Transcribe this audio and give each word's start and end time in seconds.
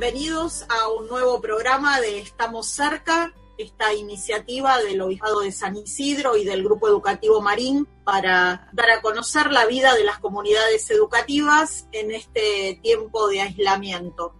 bienvenidos 0.00 0.64
a 0.68 0.90
un 0.92 1.08
nuevo 1.08 1.40
programa 1.40 2.00
de 2.00 2.20
Estamos 2.20 2.68
cerca, 2.68 3.34
esta 3.56 3.92
iniciativa 3.94 4.78
del 4.78 5.00
Obispado 5.00 5.40
de 5.40 5.50
San 5.50 5.74
Isidro 5.74 6.36
y 6.36 6.44
del 6.44 6.62
Grupo 6.62 6.86
Educativo 6.86 7.40
Marín 7.40 7.84
para 8.04 8.70
dar 8.72 8.90
a 8.90 9.02
conocer 9.02 9.50
la 9.50 9.66
vida 9.66 9.96
de 9.96 10.04
las 10.04 10.20
comunidades 10.20 10.88
educativas 10.92 11.88
en 11.90 12.12
este 12.12 12.78
tiempo 12.80 13.26
de 13.26 13.40
aislamiento. 13.40 14.36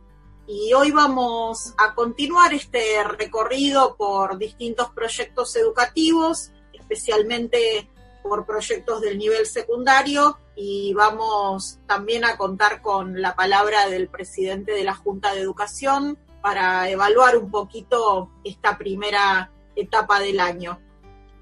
Y 0.47 0.73
hoy 0.75 0.93
vamos 0.93 1.75
a 1.77 1.93
continuar 1.93 2.55
este 2.55 3.02
recorrido 3.02 3.97
por 3.97 4.38
distintos 4.38 4.91
proyectos 4.91 5.57
educativos, 5.57 6.52
especialmente 6.73 7.91
por 8.23 8.47
proyectos 8.47 9.01
del 9.01 9.19
nivel 9.19 9.45
secundario 9.45 10.38
y 10.61 10.93
vamos 10.93 11.79
también 11.87 12.25
a 12.25 12.37
contar 12.37 12.83
con 12.83 13.23
la 13.23 13.37
palabra 13.37 13.89
del 13.89 14.09
presidente 14.09 14.73
de 14.73 14.83
la 14.83 14.93
Junta 14.93 15.33
de 15.33 15.41
Educación 15.41 16.19
para 16.43 16.91
evaluar 16.91 17.37
un 17.37 17.49
poquito 17.49 18.33
esta 18.43 18.77
primera 18.77 19.52
etapa 19.77 20.19
del 20.19 20.41
año. 20.41 20.80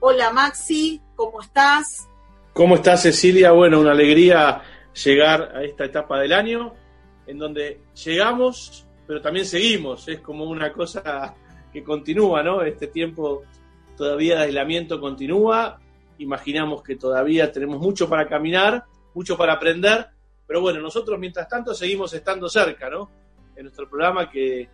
Hola 0.00 0.30
Maxi, 0.32 1.00
¿cómo 1.14 1.40
estás? 1.40 2.06
¿Cómo 2.52 2.74
estás 2.74 3.02
Cecilia? 3.04 3.52
Bueno, 3.52 3.80
una 3.80 3.92
alegría 3.92 4.62
llegar 5.02 5.50
a 5.56 5.64
esta 5.64 5.86
etapa 5.86 6.20
del 6.20 6.34
año 6.34 6.74
en 7.26 7.38
donde 7.38 7.80
llegamos, 8.04 8.86
pero 9.06 9.22
también 9.22 9.46
seguimos. 9.46 10.08
Es 10.08 10.20
como 10.20 10.44
una 10.44 10.74
cosa 10.74 11.34
que 11.72 11.82
continúa, 11.82 12.42
¿no? 12.42 12.60
Este 12.60 12.88
tiempo 12.88 13.44
todavía 13.96 14.36
de 14.36 14.44
aislamiento 14.44 15.00
continúa. 15.00 15.80
Imaginamos 16.18 16.82
que 16.82 16.96
todavía 16.96 17.50
tenemos 17.50 17.80
mucho 17.80 18.10
para 18.10 18.28
caminar 18.28 18.84
mucho 19.16 19.34
para 19.34 19.54
aprender, 19.54 20.10
pero 20.46 20.60
bueno, 20.60 20.78
nosotros 20.78 21.18
mientras 21.18 21.48
tanto 21.48 21.74
seguimos 21.74 22.12
estando 22.12 22.50
cerca, 22.50 22.90
¿no? 22.90 23.10
En 23.56 23.64
nuestro 23.64 23.88
programa 23.88 24.30
que, 24.30 24.68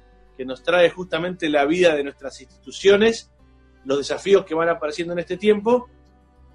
nos 0.44 0.60
trae 0.64 0.90
justamente 0.90 1.48
la 1.48 1.64
vida 1.64 1.94
de 1.94 2.02
nuestras 2.02 2.40
instituciones, 2.40 3.30
los 3.84 3.98
desafíos 3.98 4.44
que 4.44 4.56
van 4.56 4.68
apareciendo 4.68 5.12
en 5.12 5.20
este 5.20 5.36
tiempo, 5.36 5.88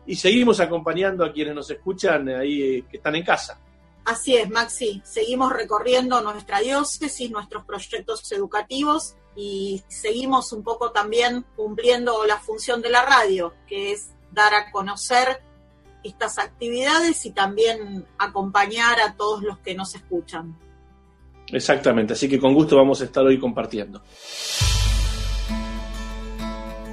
y 0.05 0.17
seguimos 0.17 0.59
acompañando 0.59 1.23
a 1.23 1.31
quienes 1.31 1.55
nos 1.55 1.71
escuchan 1.71 2.27
ahí 2.27 2.61
eh, 2.61 2.85
que 2.91 2.97
están 2.97 3.15
en 3.15 3.23
casa. 3.23 3.61
Así 4.03 4.35
es, 4.35 4.49
Maxi. 4.49 5.01
Seguimos 5.05 5.53
recorriendo 5.53 6.19
nuestra 6.19 6.59
diócesis, 6.59 7.31
nuestros 7.31 7.63
proyectos 7.63 8.29
educativos 8.33 9.15
y 9.37 9.81
seguimos 9.87 10.51
un 10.51 10.63
poco 10.63 10.91
también 10.91 11.45
cumpliendo 11.55 12.25
la 12.25 12.39
función 12.39 12.81
de 12.81 12.89
la 12.89 13.05
radio, 13.05 13.53
que 13.65 13.93
es 13.93 14.09
dar 14.33 14.53
a 14.53 14.69
conocer 14.71 15.46
estas 16.07 16.39
actividades 16.39 17.25
y 17.25 17.31
también 17.31 18.05
acompañar 18.17 18.99
a 18.99 19.15
todos 19.15 19.43
los 19.43 19.57
que 19.59 19.75
nos 19.75 19.95
escuchan. 19.95 20.57
Exactamente, 21.47 22.13
así 22.13 22.27
que 22.27 22.39
con 22.39 22.53
gusto 22.53 22.75
vamos 22.75 23.01
a 23.01 23.05
estar 23.05 23.23
hoy 23.23 23.39
compartiendo. 23.39 24.01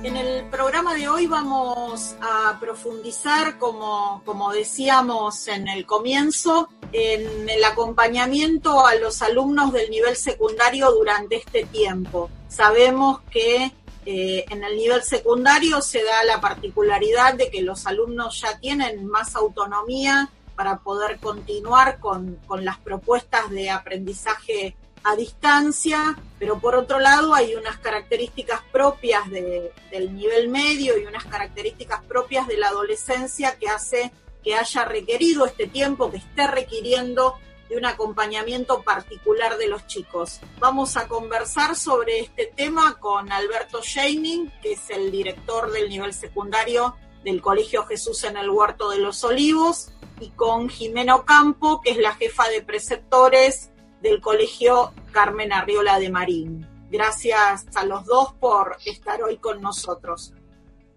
En 0.05 0.19
el 0.19 0.45
programa 0.51 0.95
de 0.95 1.09
hoy 1.09 1.27
vamos 1.27 2.15
a 2.21 2.59
profundizar, 2.61 3.59
como, 3.59 4.21
como 4.27 4.53
decíamos 4.53 5.49
en 5.49 5.67
el 5.67 5.87
comienzo, 5.87 6.69
en 6.93 7.49
el 7.49 7.65
acompañamiento 7.65 8.87
a 8.87 8.97
los 8.97 9.23
alumnos 9.23 9.73
del 9.73 9.91
nivel 9.91 10.15
secundario 10.15 10.93
durante 10.93 11.37
este 11.37 11.65
tiempo. 11.65 12.29
Sabemos 12.49 13.23
que 13.31 13.73
eh, 14.07 14.45
en 14.51 14.63
el 14.63 14.77
nivel 14.77 15.03
secundario 15.03 15.81
se 15.81 16.03
da 16.03 16.25
la 16.25 16.41
particularidad 16.41 17.35
de 17.35 17.51
que 17.51 17.63
los 17.63 17.87
alumnos 17.87 18.41
ya 18.41 18.59
tienen 18.59 19.07
más 19.07 19.35
autonomía 19.35 20.31
para 20.55 20.79
poder 20.79 21.19
continuar 21.19 21.99
con, 21.99 22.39
las 22.61 22.79
propuestas 22.79 23.51
de 23.51 23.71
aprendizaje 23.71 24.77
a 25.03 25.17
distancia, 25.17 26.17
pero 26.39 26.59
por 26.59 26.77
otro 26.77 26.99
lado 26.99 27.35
hay 27.35 27.55
unas 27.55 27.79
características 27.79 28.61
propias 28.73 29.29
del 29.31 30.15
nivel 30.15 30.49
medio 30.49 30.99
y 30.99 31.05
unas 31.05 31.25
características 31.25 32.03
propias 32.05 32.47
de 32.47 32.57
la 32.57 32.69
adolescencia 32.69 33.59
que 33.59 33.69
hace 33.69 34.13
que 34.43 34.55
haya 34.55 34.85
requerido 34.85 35.47
este 35.47 35.67
tiempo, 35.67 36.11
que 36.11 36.19
esté 36.19 36.47
requiriendo 36.47 37.35
de 37.75 37.79
un 37.79 37.87
acompañamiento 37.87 38.83
particular 38.83 39.59
de 39.59 39.67
los 39.67 39.85
chicos. 39.89 40.41
Vamos 40.61 40.97
a 40.97 41.09
conversar 41.09 41.75
sobre 41.75 42.21
este 42.21 42.47
tema 42.47 43.01
con 43.01 43.33
Alberto 43.33 43.83
Scheining, 43.83 44.53
que 44.63 44.75
es 44.75 44.91
el 44.91 45.11
director 45.11 45.73
del 45.73 45.89
nivel 45.89 46.15
secundario 46.15 46.97
del 47.25 47.43
Colegio 47.43 47.85
Jesús 47.87 48.23
en 48.23 48.37
el 48.37 48.49
Huerto 48.49 48.91
de 48.91 48.99
los 48.99 49.25
Olivos, 49.25 49.91
y 50.21 50.31
con 50.31 50.69
Jimeno 50.69 51.25
Campo, 51.25 51.81
que 51.81 51.91
es 51.91 51.97
la 51.97 52.15
jefa 52.15 52.49
de 52.49 52.63
preceptores 52.63 53.73
del 54.01 54.21
Colegio 54.21 54.93
Carmen 55.11 55.53
Arriola 55.53 55.99
de 55.99 56.11
Marín. 56.11 56.69
Gracias 56.93 57.67
a 57.75 57.85
los 57.85 58.05
dos 58.05 58.35
por 58.35 58.77
estar 58.85 59.21
hoy 59.25 59.39
con 59.39 59.61
nosotros. 59.61 60.33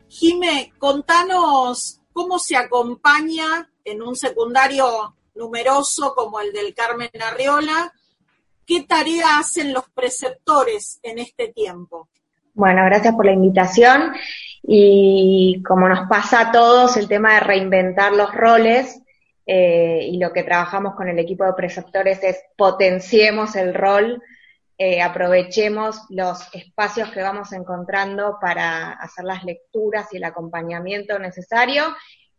Jime, 0.10 0.72
contanos 0.78 2.02
cómo 2.14 2.38
se 2.38 2.56
acompaña 2.56 3.68
en 3.84 4.04
un 4.04 4.16
secundario 4.16 5.17
numeroso 5.38 6.14
como 6.16 6.40
el 6.40 6.52
del 6.52 6.74
Carmen 6.74 7.10
Arriola. 7.22 7.94
¿Qué 8.66 8.84
tarea 8.84 9.40
hacen 9.40 9.72
los 9.72 9.90
preceptores 9.90 11.00
en 11.04 11.20
este 11.20 11.50
tiempo? 11.50 12.10
Bueno, 12.54 12.84
gracias 12.86 13.16
por 13.16 13.26
la 13.26 13.34
invitación 13.34 14.14
y 14.64 15.62
como 15.66 15.88
nos 15.88 16.10
pasa 16.10 16.42
a 16.42 16.52
todos 16.52 16.98
el 16.98 17.08
tema 17.08 17.36
de 17.36 17.40
reinventar 17.42 18.14
los 18.14 18.34
roles 18.34 19.00
eh, 19.46 20.02
y 20.12 20.18
lo 20.18 20.34
que 20.34 20.44
trabajamos 20.44 20.96
con 20.96 21.08
el 21.08 21.20
equipo 21.20 21.46
de 21.46 21.54
preceptores 21.54 22.22
es 22.24 22.38
potenciemos 22.58 23.56
el 23.56 23.74
rol, 23.74 24.22
eh, 24.78 25.02
aprovechemos 25.02 26.02
los 26.10 26.54
espacios 26.54 27.12
que 27.12 27.22
vamos 27.22 27.54
encontrando 27.54 28.38
para 28.42 28.92
hacer 28.92 29.24
las 29.24 29.44
lecturas 29.44 30.08
y 30.12 30.18
el 30.18 30.24
acompañamiento 30.26 31.18
necesario 31.18 31.84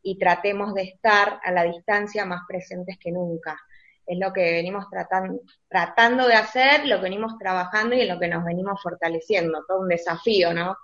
y 0.02 0.18
tratemos 0.18 0.74
de 0.74 0.82
estar 0.82 1.40
a 1.42 1.52
la 1.52 1.64
distancia 1.64 2.24
más 2.24 2.42
presentes 2.46 2.98
que 2.98 3.12
nunca. 3.12 3.58
Es 4.06 4.18
lo 4.18 4.32
que 4.32 4.40
venimos 4.40 4.88
tratando, 4.90 5.40
tratando 5.68 6.26
de 6.26 6.34
hacer, 6.34 6.86
lo 6.86 6.96
que 6.96 7.02
venimos 7.02 7.38
trabajando 7.38 7.94
y 7.94 8.00
en 8.00 8.08
lo 8.08 8.18
que 8.18 8.28
nos 8.28 8.44
venimos 8.44 8.80
fortaleciendo. 8.82 9.64
Todo 9.66 9.80
un 9.80 9.88
desafío, 9.88 10.54
¿no? 10.54 10.76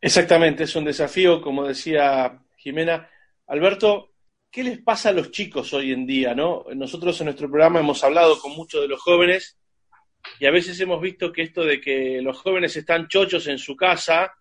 Exactamente, 0.00 0.64
es 0.64 0.74
un 0.74 0.84
desafío, 0.84 1.40
como 1.40 1.64
decía 1.64 2.42
Jimena. 2.56 3.08
Alberto, 3.46 4.10
¿qué 4.50 4.64
les 4.64 4.80
pasa 4.80 5.10
a 5.10 5.12
los 5.12 5.30
chicos 5.30 5.72
hoy 5.74 5.92
en 5.92 6.06
día? 6.06 6.34
¿no? 6.34 6.64
Nosotros 6.74 7.20
en 7.20 7.26
nuestro 7.26 7.48
programa 7.48 7.80
hemos 7.80 8.02
hablado 8.02 8.40
con 8.40 8.52
muchos 8.56 8.82
de 8.82 8.88
los 8.88 9.00
jóvenes 9.00 9.58
y 10.40 10.46
a 10.46 10.50
veces 10.50 10.78
hemos 10.80 11.00
visto 11.00 11.32
que 11.32 11.42
esto 11.42 11.64
de 11.64 11.80
que 11.80 12.20
los 12.20 12.38
jóvenes 12.38 12.76
están 12.76 13.08
chochos 13.08 13.46
en 13.46 13.58
su 13.58 13.76
casa 13.76 14.32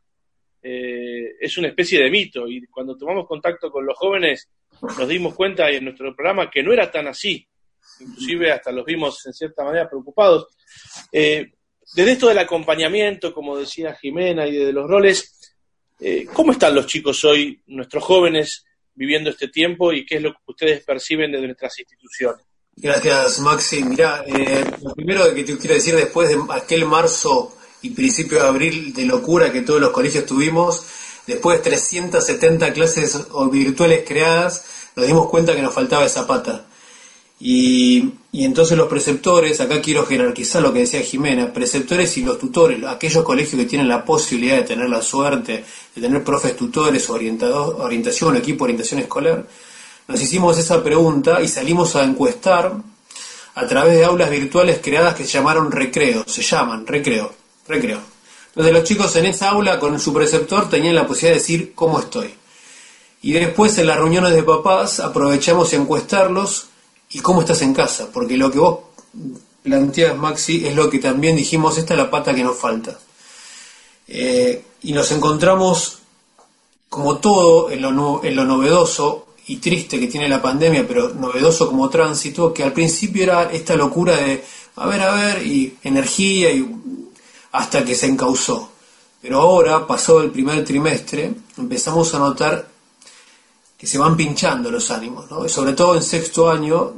eh, 0.64 1.38
es 1.40 1.58
una 1.58 1.70
especie 1.70 2.04
de 2.04 2.12
mito 2.12 2.48
y 2.48 2.66
cuando 2.68 2.96
tomamos 2.96 3.28
contacto 3.28 3.72
con 3.72 3.86
los 3.86 3.98
jóvenes 3.98 4.48
nos 4.82 5.08
dimos 5.08 5.34
cuenta 5.34 5.70
en 5.70 5.86
nuestro 5.86 6.16
programa 6.16 6.52
que 6.52 6.62
no 6.62 6.72
era 6.72 6.92
tan 6.92 7.08
así, 7.08 7.48
inclusive 8.00 8.52
hasta 8.52 8.72
los 8.72 8.86
vimos 8.86 9.26
en 9.26 9.34
cierta 9.34 9.64
manera 9.64 9.90
preocupados. 9.90 10.48
Eh, 11.12 11.52
desde 11.94 12.12
esto 12.12 12.28
del 12.28 12.38
acompañamiento, 12.38 13.34
como 13.34 13.58
decía 13.58 13.96
Jimena, 13.96 14.48
y 14.48 14.56
de 14.56 14.72
los 14.72 14.88
roles, 14.88 15.56
eh, 16.00 16.26
¿cómo 16.32 16.52
están 16.52 16.76
los 16.76 16.86
chicos 16.86 17.24
hoy, 17.26 17.62
nuestros 17.68 18.04
jóvenes, 18.04 18.66
viviendo 18.94 19.30
este 19.30 19.48
tiempo 19.48 19.92
y 19.92 20.06
qué 20.06 20.18
es 20.18 20.22
lo 20.22 20.32
que 20.32 20.40
ustedes 20.46 20.84
perciben 20.84 21.32
desde 21.32 21.48
nuestras 21.48 21.78
instituciones? 21.80 22.46
Gracias, 22.76 23.40
Maxi. 23.40 23.84
Mira, 23.84 24.24
lo 24.82 24.94
primero 24.94 25.34
que 25.34 25.44
te 25.44 25.58
quiero 25.58 25.76
decir 25.76 25.96
después 25.96 26.30
de 26.30 26.38
aquel 26.50 26.86
marzo 26.86 27.58
y 27.82 27.92
principio 27.92 28.40
de 28.40 28.48
abril 28.48 28.94
de 28.94 29.06
locura 29.06 29.52
que 29.52 29.62
todos 29.62 29.82
los 29.82 29.92
colegios 29.92 30.26
tuvimos, 30.26 30.86
después 31.26 31.58
de 31.58 31.64
370 31.64 32.74
clases 32.74 33.18
virtuales 33.52 34.04
creadas, 34.08 34.66
nos 34.96 35.08
dimos 35.08 35.28
cuenta 35.30 35.56
que 35.56 35.62
nos 35.62 35.74
faltaba 35.74 36.06
esa 36.06 36.28
pata. 36.28 36.66
Y, 37.40 38.12
y, 38.32 38.46
entonces 38.46 38.78
los 38.78 38.88
preceptores, 38.88 39.60
acá 39.62 39.82
quiero 39.82 40.06
jerarquizar 40.06 40.62
lo 40.62 40.72
que 40.72 40.80
decía 40.80 41.02
Jimena, 41.02 41.52
preceptores 41.52 42.16
y 42.18 42.24
los 42.24 42.38
tutores, 42.38 42.84
aquellos 42.84 43.24
colegios 43.24 43.60
que 43.60 43.68
tienen 43.68 43.88
la 43.88 44.06
posibilidad 44.06 44.58
de 44.58 44.64
tener 44.64 44.88
la 44.88 45.02
suerte 45.02 45.64
de 45.96 46.02
tener 46.02 46.24
profes 46.24 46.56
tutores, 46.56 47.10
orientador, 47.10 47.78
orientación, 47.80 48.38
equipo 48.38 48.60
de 48.60 48.74
orientación 48.74 49.00
escolar, 49.00 49.48
nos 50.08 50.22
hicimos 50.22 50.58
esa 50.60 50.84
pregunta 50.84 51.42
y 51.42 51.48
salimos 51.48 51.96
a 51.96 52.04
encuestar 52.04 52.76
a 53.56 53.68
través 53.68 53.98
de 53.98 54.06
aulas 54.06 54.30
virtuales 54.30 54.80
creadas 54.82 55.16
que 55.16 55.24
se 55.26 55.32
llamaron 55.32 55.72
recreo, 55.72 56.24
se 56.28 56.44
llaman 56.44 56.86
recreo 56.86 57.41
recreo. 57.68 58.00
Entonces 58.48 58.74
los 58.74 58.84
chicos 58.84 59.16
en 59.16 59.26
esa 59.26 59.50
aula 59.50 59.80
con 59.80 60.00
su 60.00 60.14
preceptor 60.14 60.70
tenían 60.70 60.96
la 60.96 61.08
posibilidad 61.08 61.36
de 61.36 61.40
decir 61.40 61.72
cómo 61.74 62.00
estoy. 62.00 62.34
Y 63.22 63.34
después 63.34 63.78
en 63.78 63.88
las 63.88 63.98
reuniones 63.98 64.34
de 64.34 64.44
papás 64.44 65.00
aprovechamos 65.00 65.72
y 65.72 65.78
encuestarlos 65.78 66.68
y 67.12 67.20
cómo 67.20 67.42
estás 67.42 67.62
en 67.62 67.74
casa, 67.74 68.10
porque 68.12 68.36
lo 68.36 68.52
que 68.52 68.60
vos 68.60 68.80
planteas, 69.64 70.18
Maxi, 70.18 70.66
es 70.66 70.76
lo 70.76 70.90
que 70.90 71.00
también 71.00 71.36
dijimos, 71.36 71.78
esta 71.78 71.94
es 71.94 72.00
la 72.00 72.10
pata 72.10 72.34
que 72.34 72.44
nos 72.44 72.58
falta. 72.58 72.98
Eh, 74.08 74.64
y 74.82 74.94
nos 74.94 75.12
encontramos 75.12 76.00
como 76.90 77.20
todo 77.20 77.70
en 77.70 77.82
lo, 77.82 78.24
en 78.24 78.36
lo 78.36 78.44
novedoso 78.44 79.28
y 79.48 79.58
triste 79.58 80.00
que 80.00 80.08
tiene 80.08 80.28
la 80.28 80.42
pandemia, 80.42 80.86
pero 80.88 81.10
novedoso 81.10 81.68
como 81.68 81.90
tránsito, 81.90 82.54
que 82.54 82.64
al 82.64 82.74
principio 82.74 83.24
era 83.24 83.52
esta 83.52 83.76
locura 83.76 84.18
de 84.18 84.44
a 84.76 84.88
ver, 84.88 85.02
a 85.02 85.14
ver, 85.14 85.46
y 85.46 85.78
energía 85.84 86.52
y 86.52 86.66
hasta 87.52 87.84
que 87.84 87.96
se 87.96 88.08
encausó. 88.08 88.72
Pero 89.22 89.42
ahora, 89.42 89.86
pasó 89.86 90.22
el 90.22 90.32
primer 90.32 90.66
trimestre, 90.66 91.34
empezamos 91.58 92.14
a 92.16 92.20
notar 92.20 92.68
que 93.78 93.88
se 93.88 93.98
van 93.98 94.16
pinchando 94.16 94.70
los 94.72 94.92
ánimos, 94.92 95.26
sobre 95.52 95.74
todo 95.74 95.96
en 95.96 96.04
sexto 96.04 96.50
año, 96.50 96.94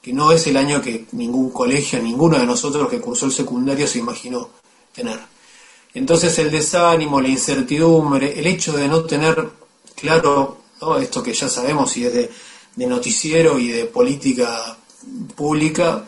que 0.00 0.12
no 0.12 0.32
es 0.32 0.46
el 0.46 0.56
año 0.56 0.80
que 0.80 1.06
ningún 1.12 1.50
colegio, 1.50 2.00
ninguno 2.00 2.38
de 2.38 2.46
nosotros 2.46 2.88
que 2.88 3.00
cursó 3.00 3.26
el 3.26 3.32
secundario 3.32 3.86
se 3.86 3.98
imaginó 3.98 4.50
tener. 4.94 5.18
Entonces 5.94 6.38
el 6.38 6.50
desánimo, 6.50 7.20
la 7.20 7.28
incertidumbre, 7.28 8.38
el 8.38 8.46
hecho 8.46 8.72
de 8.72 8.86
no 8.86 9.02
tener 9.04 9.48
claro 9.94 10.58
esto 11.00 11.22
que 11.22 11.32
ya 11.32 11.48
sabemos 11.48 11.96
y 11.96 12.04
es 12.04 12.12
de, 12.12 12.30
de 12.76 12.86
noticiero 12.86 13.58
y 13.58 13.68
de 13.68 13.86
política 13.86 14.76
pública, 15.34 16.04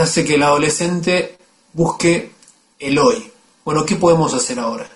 hace 0.00 0.24
que 0.24 0.34
el 0.34 0.42
adolescente 0.42 1.36
busque 1.74 2.35
el 2.78 2.98
hoy. 2.98 3.30
Bueno, 3.64 3.84
¿qué 3.84 3.96
podemos 3.96 4.34
hacer 4.34 4.58
ahora? 4.58 4.88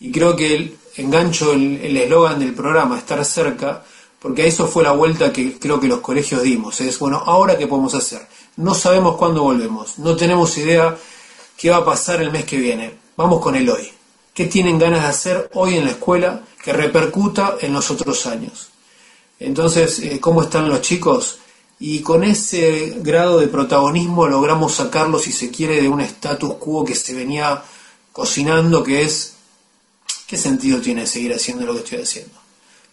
Y 0.00 0.10
creo 0.12 0.36
que 0.36 0.54
el, 0.54 0.78
engancho 0.96 1.52
el 1.52 1.96
eslogan 1.96 2.38
del 2.38 2.54
programa, 2.54 2.98
estar 2.98 3.24
cerca, 3.24 3.82
porque 4.24 4.40
a 4.40 4.46
eso 4.46 4.66
fue 4.66 4.82
la 4.82 4.92
vuelta 4.92 5.30
que 5.30 5.58
creo 5.58 5.78
que 5.78 5.86
los 5.86 6.00
colegios 6.00 6.42
dimos. 6.42 6.80
Es, 6.80 6.98
bueno, 6.98 7.22
¿ahora 7.26 7.58
qué 7.58 7.66
podemos 7.66 7.94
hacer? 7.94 8.26
No 8.56 8.72
sabemos 8.72 9.16
cuándo 9.16 9.42
volvemos, 9.42 9.98
no 9.98 10.16
tenemos 10.16 10.56
idea 10.56 10.96
qué 11.58 11.68
va 11.68 11.76
a 11.76 11.84
pasar 11.84 12.22
el 12.22 12.32
mes 12.32 12.46
que 12.46 12.56
viene. 12.56 12.94
Vamos 13.18 13.42
con 13.42 13.54
el 13.54 13.68
hoy. 13.68 13.92
¿Qué 14.32 14.46
tienen 14.46 14.78
ganas 14.78 15.02
de 15.02 15.08
hacer 15.08 15.50
hoy 15.52 15.76
en 15.76 15.84
la 15.84 15.90
escuela 15.90 16.40
que 16.62 16.72
repercuta 16.72 17.56
en 17.60 17.74
los 17.74 17.90
otros 17.90 18.26
años? 18.26 18.70
Entonces, 19.38 19.98
eh, 19.98 20.18
¿cómo 20.20 20.42
están 20.42 20.70
los 20.70 20.80
chicos? 20.80 21.40
Y 21.80 22.00
con 22.00 22.24
ese 22.24 22.98
grado 23.00 23.40
de 23.40 23.48
protagonismo 23.48 24.26
logramos 24.26 24.74
sacarlo, 24.74 25.18
si 25.18 25.32
se 25.32 25.50
quiere, 25.50 25.82
de 25.82 25.88
un 25.88 26.00
status 26.00 26.54
quo 26.54 26.84
que 26.84 26.94
se 26.94 27.14
venía 27.14 27.62
cocinando, 28.12 28.82
que 28.82 29.02
es, 29.02 29.34
¿qué 30.26 30.36
sentido 30.36 30.80
tiene 30.80 31.06
seguir 31.06 31.34
haciendo 31.34 31.66
lo 31.66 31.72
que 31.74 31.80
estoy 31.80 32.02
haciendo? 32.02 32.38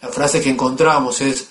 La 0.01 0.09
frase 0.09 0.41
que 0.41 0.49
encontramos 0.49 1.21
es, 1.21 1.49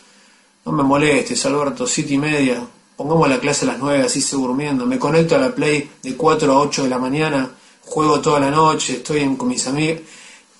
no 0.64 0.72
me 0.72 0.82
molestes, 0.82 1.46
Alberto, 1.46 1.86
siete 1.86 2.14
y 2.14 2.18
media, 2.18 2.66
pongamos 2.96 3.28
la 3.28 3.38
clase 3.38 3.64
a 3.64 3.68
las 3.68 3.78
nueve, 3.78 4.02
así 4.04 4.20
se 4.20 4.36
durmiendo, 4.36 4.84
me 4.84 4.98
conecto 4.98 5.36
a 5.36 5.38
la 5.38 5.54
Play 5.54 5.90
de 6.02 6.16
4 6.16 6.52
a 6.52 6.58
8 6.58 6.82
de 6.82 6.88
la 6.88 6.98
mañana, 6.98 7.50
juego 7.86 8.20
toda 8.20 8.40
la 8.40 8.50
noche, 8.50 8.94
estoy 8.94 9.20
en, 9.20 9.36
con 9.36 9.48
mis 9.48 9.66
amigos, 9.66 10.02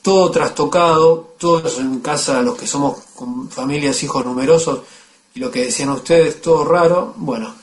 todo 0.03 0.31
trastocado, 0.31 1.35
todos 1.39 1.79
en 1.79 2.01
casa, 2.01 2.41
los 2.43 2.57
que 2.57 2.67
somos 2.67 2.99
con 3.15 3.51
familias, 3.51 4.03
hijos 4.03 4.25
numerosos, 4.25 4.81
y 5.35 5.41
lo 5.41 5.51
que 5.51 5.67
decían 5.67 5.91
ustedes, 5.91 6.41
todo 6.41 6.65
raro, 6.65 7.15
bueno, 7.17 7.55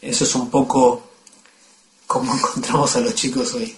eso 0.00 0.24
es 0.24 0.34
un 0.34 0.50
poco 0.50 1.10
como 2.06 2.34
encontramos 2.36 2.96
a 2.96 3.00
los 3.00 3.14
chicos 3.14 3.54
hoy. 3.54 3.74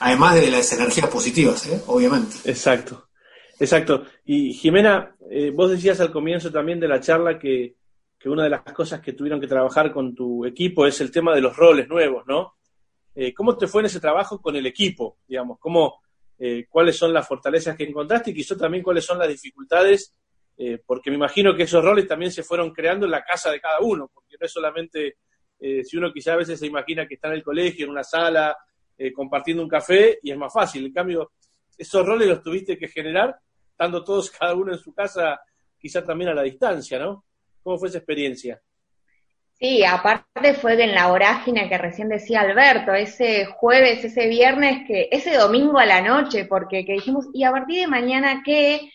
Además 0.00 0.36
de 0.36 0.50
las 0.50 0.72
energías 0.72 1.08
positivas, 1.08 1.66
¿eh? 1.66 1.82
obviamente. 1.86 2.36
Exacto, 2.44 3.08
exacto. 3.58 4.04
Y 4.24 4.54
Jimena, 4.54 5.14
eh, 5.30 5.50
vos 5.50 5.70
decías 5.70 6.00
al 6.00 6.10
comienzo 6.10 6.50
también 6.50 6.80
de 6.80 6.88
la 6.88 7.00
charla 7.00 7.38
que, 7.38 7.76
que, 8.18 8.28
una 8.28 8.44
de 8.44 8.50
las 8.50 8.62
cosas 8.62 9.00
que 9.00 9.12
tuvieron 9.12 9.40
que 9.40 9.46
trabajar 9.46 9.92
con 9.92 10.14
tu 10.14 10.46
equipo 10.46 10.86
es 10.86 11.00
el 11.02 11.10
tema 11.10 11.34
de 11.34 11.42
los 11.42 11.54
roles 11.54 11.86
nuevos, 11.86 12.24
¿no? 12.26 12.54
Eh, 13.14 13.34
¿Cómo 13.34 13.58
te 13.58 13.66
fue 13.66 13.82
en 13.82 13.86
ese 13.86 14.00
trabajo 14.00 14.40
con 14.40 14.56
el 14.56 14.64
equipo? 14.64 15.18
Digamos, 15.26 15.58
¿cómo, 15.58 16.00
cuáles 16.70 16.96
son 16.96 17.12
las 17.12 17.28
fortalezas 17.28 17.76
que 17.76 17.84
encontraste 17.84 18.30
y 18.30 18.34
quizás 18.34 18.56
también 18.56 18.82
cuáles 18.82 19.04
son 19.04 19.18
las 19.18 19.28
dificultades, 19.28 20.14
eh, 20.62 20.78
porque 20.84 21.08
me 21.08 21.16
imagino 21.16 21.56
que 21.56 21.62
esos 21.62 21.82
roles 21.82 22.06
también 22.06 22.30
se 22.30 22.42
fueron 22.42 22.70
creando 22.70 23.06
en 23.06 23.12
la 23.12 23.24
casa 23.24 23.50
de 23.50 23.58
cada 23.58 23.80
uno, 23.80 24.10
porque 24.12 24.36
no 24.38 24.44
es 24.44 24.52
solamente, 24.52 25.16
eh, 25.58 25.82
si 25.82 25.96
uno 25.96 26.12
quizá 26.12 26.34
a 26.34 26.36
veces 26.36 26.60
se 26.60 26.66
imagina 26.66 27.08
que 27.08 27.14
está 27.14 27.28
en 27.28 27.34
el 27.34 27.42
colegio, 27.42 27.86
en 27.86 27.92
una 27.92 28.04
sala, 28.04 28.54
compartiendo 29.14 29.62
un 29.62 29.68
café, 29.70 30.18
y 30.22 30.30
es 30.30 30.36
más 30.36 30.52
fácil. 30.52 30.84
En 30.84 30.92
cambio, 30.92 31.32
esos 31.78 32.04
roles 32.04 32.28
los 32.28 32.42
tuviste 32.42 32.76
que 32.76 32.88
generar, 32.88 33.34
estando 33.70 34.04
todos 34.04 34.30
cada 34.38 34.54
uno 34.54 34.70
en 34.72 34.78
su 34.78 34.92
casa, 34.92 35.40
quizá 35.78 36.04
también 36.04 36.28
a 36.28 36.34
la 36.34 36.42
distancia, 36.42 36.98
¿no? 36.98 37.24
¿Cómo 37.62 37.78
fue 37.78 37.88
esa 37.88 37.96
experiencia? 37.96 38.60
Sí, 39.58 39.82
aparte 39.82 40.52
fue 40.52 40.82
en 40.84 40.94
la 40.94 41.08
vorágine 41.08 41.70
que 41.70 41.78
recién 41.78 42.10
decía 42.10 42.42
Alberto, 42.42 42.92
ese 42.92 43.46
jueves, 43.46 44.04
ese 44.04 44.28
viernes, 44.28 44.86
que 44.86 45.08
ese 45.10 45.36
domingo 45.36 45.78
a 45.78 45.86
la 45.86 46.02
noche, 46.02 46.44
porque 46.44 46.84
que 46.84 46.92
dijimos, 46.92 47.28
¿y 47.32 47.44
a 47.44 47.50
partir 47.50 47.80
de 47.80 47.86
mañana 47.86 48.42
qué? 48.44 48.90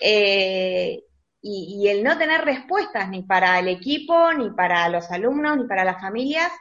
Eh, 0.00 1.02
y, 1.42 1.88
el 1.88 2.04
no 2.04 2.18
tener 2.18 2.44
respuestas 2.44 3.08
ni 3.08 3.22
para 3.22 3.58
el 3.58 3.68
equipo, 3.68 4.32
ni 4.32 4.50
para 4.50 4.88
los 4.88 5.10
alumnos, 5.10 5.56
ni 5.56 5.64
para 5.64 5.84
las 5.84 6.00
familias, 6.00 6.52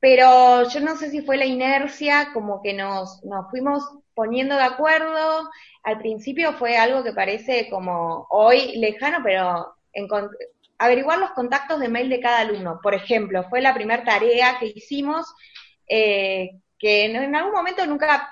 pero 0.00 0.68
yo 0.68 0.80
no 0.80 0.96
sé 0.96 1.10
si 1.10 1.22
fue 1.22 1.36
la 1.36 1.44
inercia, 1.44 2.30
como 2.32 2.60
que 2.60 2.72
nos, 2.74 3.22
nos 3.24 3.48
fuimos 3.50 3.84
poniendo 4.14 4.56
de 4.56 4.64
acuerdo. 4.64 5.48
Al 5.84 5.98
principio 5.98 6.54
fue 6.54 6.76
algo 6.76 7.04
que 7.04 7.12
parece 7.12 7.68
como 7.70 8.26
hoy 8.30 8.76
lejano, 8.78 9.18
pero 9.22 9.76
averiguar 10.78 11.18
los 11.18 11.30
contactos 11.30 11.78
de 11.78 11.88
mail 11.88 12.08
de 12.08 12.20
cada 12.20 12.40
alumno. 12.40 12.80
Por 12.82 12.94
ejemplo, 12.94 13.44
fue 13.48 13.60
la 13.60 13.74
primera 13.74 14.02
tarea 14.02 14.58
que 14.58 14.72
hicimos, 14.74 15.32
eh, 15.88 16.50
que 16.78 17.04
en, 17.04 17.36
algún 17.36 17.52
momento 17.52 17.86
nunca 17.86 18.28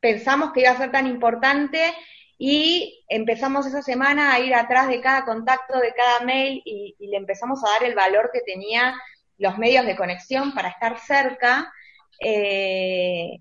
pensamos 0.00 0.52
que 0.52 0.62
iba 0.62 0.70
a 0.70 0.76
ser 0.76 0.90
tan 0.90 1.06
importante 1.06 1.94
y 2.38 3.04
empezamos 3.08 3.66
esa 3.66 3.82
semana 3.82 4.32
a 4.32 4.40
ir 4.40 4.54
atrás 4.54 4.88
de 4.88 5.00
cada 5.00 5.24
contacto, 5.24 5.78
de 5.78 5.92
cada 5.94 6.20
mail 6.20 6.62
y, 6.64 6.96
le 6.98 7.16
empezamos 7.16 7.62
a 7.64 7.70
dar 7.70 7.84
el 7.84 7.94
valor 7.94 8.30
que 8.32 8.40
tenía 8.40 8.94
los 9.38 9.58
medios 9.58 9.86
de 9.86 9.96
conexión 9.96 10.52
para 10.52 10.68
estar 10.68 10.98
cerca. 10.98 11.72
Eh, 12.20 13.40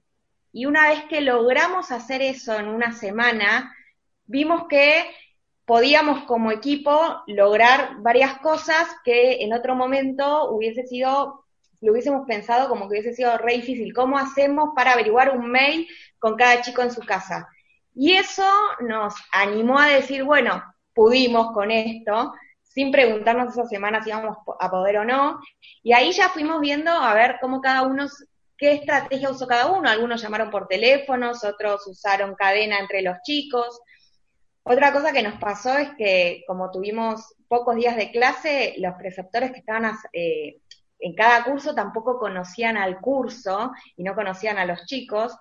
y 0.52 0.66
una 0.66 0.90
vez 0.90 1.06
que 1.06 1.22
logramos 1.22 1.92
hacer 1.92 2.22
eso 2.22 2.58
en 2.58 2.68
una 2.68 2.94
semana, 2.94 3.76
vimos 4.26 4.68
que 4.68 5.06
podíamos 5.66 6.26
como 6.26 6.52
equipo 6.52 7.24
lograr 7.26 7.96
varias 8.00 8.38
cosas 8.40 8.88
que 9.04 9.44
en 9.44 9.54
otro 9.54 9.76
momento 9.76 10.52
hubiese 10.52 10.86
sido, 10.86 11.46
lo 11.82 11.92
hubiésemos 11.92 12.28
pensado 12.28 12.70
como 12.70 12.88
que 12.88 13.00
hubiese 13.00 13.14
sido 13.14 13.38
re 13.38 13.54
difícil. 13.54 13.94
¿Cómo 13.94 14.20
hacemos 14.20 14.70
para 14.76 14.94
averiguar 14.94 15.36
un 15.36 15.50
mail 15.50 15.88
con 16.20 16.36
cada 16.36 16.62
chico 16.62 16.84
en 16.84 16.92
su 16.92 17.02
casa? 17.02 17.50
Y 17.96 18.14
eso 18.14 18.48
nos 18.82 19.14
animó 19.32 19.80
a 19.80 19.88
decir, 19.88 20.24
bueno, 20.24 20.64
pudimos 20.94 21.52
con 21.54 21.72
esto, 21.72 22.34
sin 22.62 22.92
preguntarnos 22.92 23.54
esa 23.54 23.66
semana 23.68 24.04
si 24.04 24.10
íbamos 24.10 24.38
a 24.60 24.70
poder 24.70 24.98
o 24.98 25.06
no. 25.06 25.40
Y 25.84 25.94
ahí 25.94 26.12
ya 26.12 26.30
fuimos 26.30 26.60
viendo 26.60 26.92
a 26.92 27.14
ver 27.14 27.38
cómo 27.42 27.62
cada 27.62 27.84
uno, 27.84 28.08
qué 28.58 28.74
estrategia 28.74 29.30
usó 29.30 29.48
cada 29.48 29.68
uno. 29.68 29.90
Algunos 29.90 30.22
llamaron 30.22 30.50
por 30.50 30.68
teléfonos, 30.68 31.44
otros 31.44 31.86
usaron 31.88 32.36
cadena 32.36 32.80
entre 32.80 33.02
los 33.02 33.18
chicos, 33.24 33.80
otra 34.66 34.94
cosa 34.94 35.12
que 35.12 35.22
nos 35.22 35.38
pasó 35.40 35.78
es 35.78 35.90
que 35.98 36.44
como 36.48 36.72
tuvimos 36.72 37.36
pocos 37.50 37.76
días 37.76 37.98
de 37.98 38.12
clase, 38.12 38.76
los 38.78 38.96
preceptores 38.96 39.52
que 39.52 39.60
estaban 39.60 39.94
eh, 40.14 40.62
en 41.00 41.16
cada 41.16 41.44
curso 41.44 41.76
tampoco 41.76 42.18
conocían 42.18 42.78
al 42.78 43.02
curso 43.02 43.74
y 43.98 44.04
no 44.04 44.16
conocían 44.16 44.58
a 44.58 44.66
los 44.66 44.86
chicos. 44.86 45.36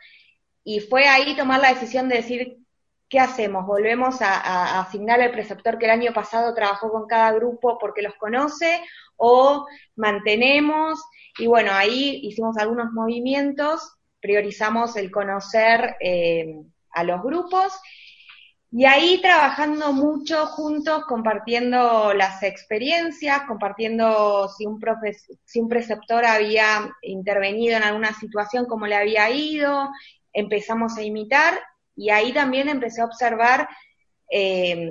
Y 0.65 0.81
fue 0.81 1.07
ahí 1.07 1.37
tomar 1.37 1.61
la 1.61 1.73
decisión 1.73 2.09
de 2.09 2.17
decir, 2.17 2.59
¿qué 3.09 3.19
hacemos? 3.19 3.67
¿Volvemos 3.67 4.23
a, 4.23 4.81
asignar 4.81 5.21
al 5.21 5.33
preceptor 5.33 5.79
que 5.79 5.87
el 5.87 5.91
año 5.91 6.13
pasado 6.13 6.55
trabajó 6.55 6.91
con 6.91 7.07
cada 7.07 7.33
grupo 7.33 7.79
porque 7.79 8.03
los 8.03 8.15
conoce? 8.15 8.83
¿O 9.17 9.67
mantenemos? 9.97 11.03
Y 11.39 11.47
bueno, 11.47 11.73
ahí 11.73 12.21
hicimos 12.23 12.57
algunos 12.59 12.93
movimientos, 12.93 13.97
priorizamos 14.21 14.97
el 14.97 15.11
conocer 15.11 15.97
eh, 16.01 16.57
a 16.91 17.05
los 17.05 17.23
grupos 17.23 17.73
y 18.75 18.87
ahí 18.87 19.21
trabajando 19.21 19.93
mucho 19.93 20.47
juntos, 20.47 21.05
compartiendo 21.05 22.15
las 22.15 22.43
experiencias, 22.43 23.43
compartiendo 23.47 24.49
si 24.49 24.65
un, 24.65 24.81
si 25.45 25.61
un 25.61 25.69
preceptor 25.69 26.25
había 26.25 26.91
intervenido 27.03 27.77
en 27.77 27.83
alguna 27.83 28.15
situación, 28.15 28.65
cómo 28.65 28.87
le 28.87 28.97
había 28.97 29.29
ido, 29.29 29.91
empezamos 30.33 30.97
a 30.97 31.03
imitar 31.03 31.61
y 31.95 32.11
ahí 32.11 32.33
también 32.33 32.69
empecé 32.69 33.03
a 33.03 33.07
observar 33.07 33.69
eh, 34.31 34.91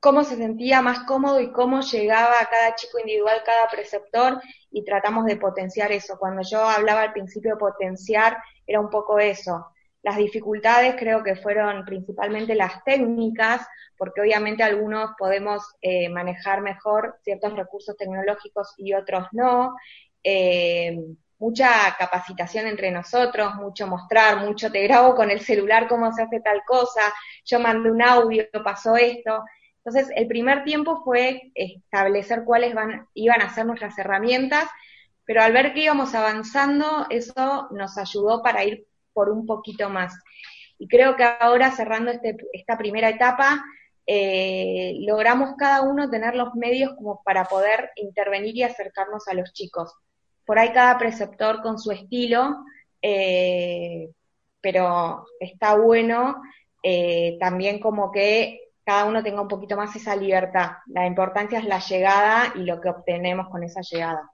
cómo 0.00 0.22
se 0.24 0.36
sentía 0.36 0.82
más 0.82 1.00
cómodo 1.00 1.40
y 1.40 1.50
cómo 1.52 1.80
llegaba 1.80 2.40
a 2.40 2.50
cada 2.50 2.74
chico 2.74 2.98
individual, 2.98 3.42
cada 3.44 3.68
preceptor, 3.68 4.40
y 4.70 4.84
tratamos 4.84 5.24
de 5.24 5.36
potenciar 5.36 5.92
eso. 5.92 6.18
Cuando 6.18 6.42
yo 6.42 6.60
hablaba 6.62 7.00
al 7.00 7.12
principio 7.14 7.52
de 7.52 7.56
potenciar, 7.56 8.36
era 8.66 8.80
un 8.80 8.90
poco 8.90 9.18
eso, 9.18 9.66
las 10.04 10.18
dificultades 10.18 10.96
creo 10.98 11.22
que 11.22 11.34
fueron 11.34 11.86
principalmente 11.86 12.54
las 12.54 12.84
técnicas, 12.84 13.66
porque 13.96 14.20
obviamente 14.20 14.62
algunos 14.62 15.12
podemos 15.18 15.62
eh, 15.80 16.10
manejar 16.10 16.60
mejor 16.60 17.16
ciertos 17.22 17.54
recursos 17.56 17.96
tecnológicos 17.96 18.74
y 18.76 18.92
otros 18.92 19.26
no. 19.32 19.74
Eh, 20.22 20.98
mucha 21.44 21.94
capacitación 21.98 22.66
entre 22.66 22.90
nosotros, 22.90 23.54
mucho 23.56 23.86
mostrar, 23.86 24.38
mucho 24.38 24.70
te 24.72 24.82
grabo 24.82 25.14
con 25.14 25.30
el 25.30 25.40
celular 25.40 25.88
cómo 25.88 26.12
se 26.12 26.22
hace 26.22 26.40
tal 26.40 26.62
cosa, 26.66 27.02
yo 27.44 27.60
mandé 27.60 27.90
un 27.90 28.02
audio, 28.02 28.44
pasó 28.64 28.96
esto. 28.96 29.44
Entonces, 29.84 30.10
el 30.16 30.26
primer 30.26 30.64
tiempo 30.64 31.02
fue 31.04 31.52
establecer 31.54 32.44
cuáles 32.44 32.74
van, 32.74 33.06
iban 33.14 33.42
a 33.42 33.52
ser 33.52 33.66
nuestras 33.66 33.98
herramientas 33.98 34.68
pero 35.24 35.42
al 35.42 35.52
ver 35.52 35.72
que 35.72 35.80
íbamos 35.80 36.14
avanzando, 36.14 37.06
eso 37.10 37.68
nos 37.70 37.96
ayudó 37.98 38.42
para 38.42 38.64
ir 38.64 38.86
por 39.12 39.30
un 39.30 39.46
poquito 39.46 39.88
más. 39.88 40.14
Y 40.78 40.88
creo 40.88 41.16
que 41.16 41.24
ahora, 41.24 41.70
cerrando 41.70 42.10
este, 42.10 42.36
esta 42.52 42.76
primera 42.76 43.08
etapa, 43.08 43.64
eh, 44.06 44.96
logramos 45.00 45.54
cada 45.56 45.82
uno 45.82 46.10
tener 46.10 46.34
los 46.34 46.54
medios 46.54 46.92
como 46.96 47.22
para 47.24 47.44
poder 47.44 47.90
intervenir 47.96 48.56
y 48.56 48.62
acercarnos 48.64 49.26
a 49.28 49.34
los 49.34 49.52
chicos. 49.52 49.94
Por 50.44 50.58
ahí 50.58 50.72
cada 50.72 50.98
preceptor 50.98 51.62
con 51.62 51.78
su 51.78 51.90
estilo, 51.90 52.64
eh, 53.00 54.10
pero 54.60 55.26
está 55.40 55.76
bueno 55.76 56.42
eh, 56.82 57.36
también 57.40 57.80
como 57.80 58.12
que 58.12 58.72
cada 58.84 59.06
uno 59.06 59.22
tenga 59.22 59.40
un 59.40 59.48
poquito 59.48 59.76
más 59.76 59.96
esa 59.96 60.14
libertad. 60.14 60.72
La 60.86 61.06
importancia 61.06 61.58
es 61.58 61.64
la 61.64 61.80
llegada 61.80 62.52
y 62.54 62.60
lo 62.64 62.80
que 62.80 62.90
obtenemos 62.90 63.48
con 63.48 63.62
esa 63.62 63.80
llegada. 63.80 64.30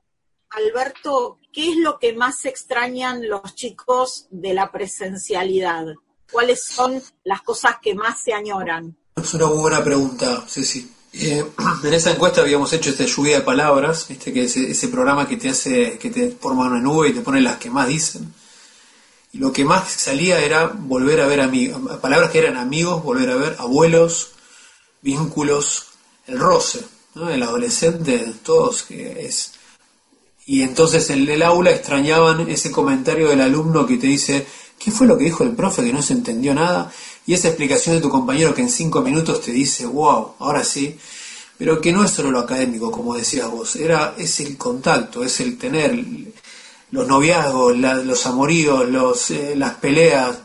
Alberto, 0.51 1.39
¿qué 1.53 1.71
es 1.71 1.77
lo 1.77 1.99
que 2.01 2.13
más 2.13 2.45
extrañan 2.45 3.29
los 3.29 3.55
chicos 3.55 4.27
de 4.31 4.53
la 4.53 4.73
presencialidad? 4.73 5.87
¿Cuáles 6.31 6.65
son 6.65 7.01
las 7.23 7.43
cosas 7.43 7.77
que 7.81 7.95
más 7.95 8.21
se 8.23 8.33
añoran? 8.33 8.97
Es 9.15 9.35
una 9.35 9.47
muy 9.47 9.59
buena 9.59 9.85
pregunta, 9.85 10.45
Ceci. 10.49 11.00
Eh, 11.13 11.45
en 11.85 11.95
esa 11.95 12.13
encuesta 12.13 12.41
habíamos 12.41 12.73
hecho 12.73 12.91
esta 12.91 13.05
lluvia 13.05 13.37
de 13.37 13.43
palabras, 13.43 14.07
¿viste? 14.09 14.33
que 14.33 14.45
ese, 14.45 14.71
ese 14.71 14.89
programa 14.89 15.27
que 15.27 15.37
te 15.37 15.49
hace, 15.49 15.99
que 15.99 16.11
te 16.11 16.31
forma 16.31 16.67
una 16.67 16.81
nube 16.81 17.09
y 17.09 17.13
te 17.13 17.21
pone 17.21 17.41
las 17.41 17.59
que 17.59 17.71
más 17.71 17.89
dicen. 17.89 18.33
Y 19.33 19.39
lo 19.39 19.53
que 19.53 19.65
más 19.65 19.91
salía 19.91 20.41
era 20.41 20.67
volver 20.67 21.21
a 21.21 21.27
ver 21.27 21.41
amigos, 21.41 21.99
palabras 21.99 22.31
que 22.31 22.39
eran 22.39 22.57
amigos, 22.57 23.03
volver 23.03 23.31
a 23.31 23.37
ver 23.37 23.57
abuelos, 23.59 24.33
vínculos, 25.03 25.87
el 26.27 26.39
roce, 26.39 26.85
¿no? 27.15 27.31
el 27.31 27.43
adolescente, 27.43 28.33
todos, 28.43 28.83
que 28.83 29.27
es... 29.27 29.53
Y 30.47 30.63
entonces 30.63 31.11
en 31.11 31.29
el 31.29 31.43
aula 31.43 31.71
extrañaban 31.71 32.49
ese 32.51 32.73
comentario 32.73 33.29
del 33.29 33.41
alumno 33.41 33.87
que 33.87 33.99
te 33.99 34.09
dice, 34.09 34.47
¿qué 34.81 34.91
fue 34.91 35.07
lo 35.07 35.17
que 35.19 35.25
dijo 35.25 35.45
el 35.45 35.55
profe 35.55 35.85
que 35.85 35.93
no 35.93 36.03
se 36.03 36.15
entendió 36.15 36.55
nada? 36.55 36.91
Y 37.27 37.35
esa 37.35 37.49
explicación 37.49 37.95
de 37.95 38.01
tu 38.01 38.09
compañero 38.09 38.55
que 38.55 38.63
en 38.63 38.71
cinco 38.71 39.03
minutos 39.03 39.43
te 39.43 39.53
dice, 39.53 39.87
wow, 39.87 40.33
ahora 40.39 40.65
sí, 40.65 40.99
pero 41.59 41.81
que 41.81 41.93
no 41.93 42.03
es 42.03 42.11
solo 42.11 42.31
lo 42.31 42.41
académico, 42.41 42.91
como 42.91 43.15
decías 43.15 43.51
vos, 43.51 43.77
era, 43.77 44.15
es 44.17 44.41
el 44.41 44.57
contacto, 44.57 45.23
es 45.23 45.39
el 45.41 45.59
tener 45.59 46.03
los 46.91 47.07
noviazgos, 47.07 47.77
los 47.77 48.27
amoríos, 48.27 48.89
los, 48.89 49.31
eh, 49.31 49.55
las 49.55 49.75
peleas. 49.75 50.39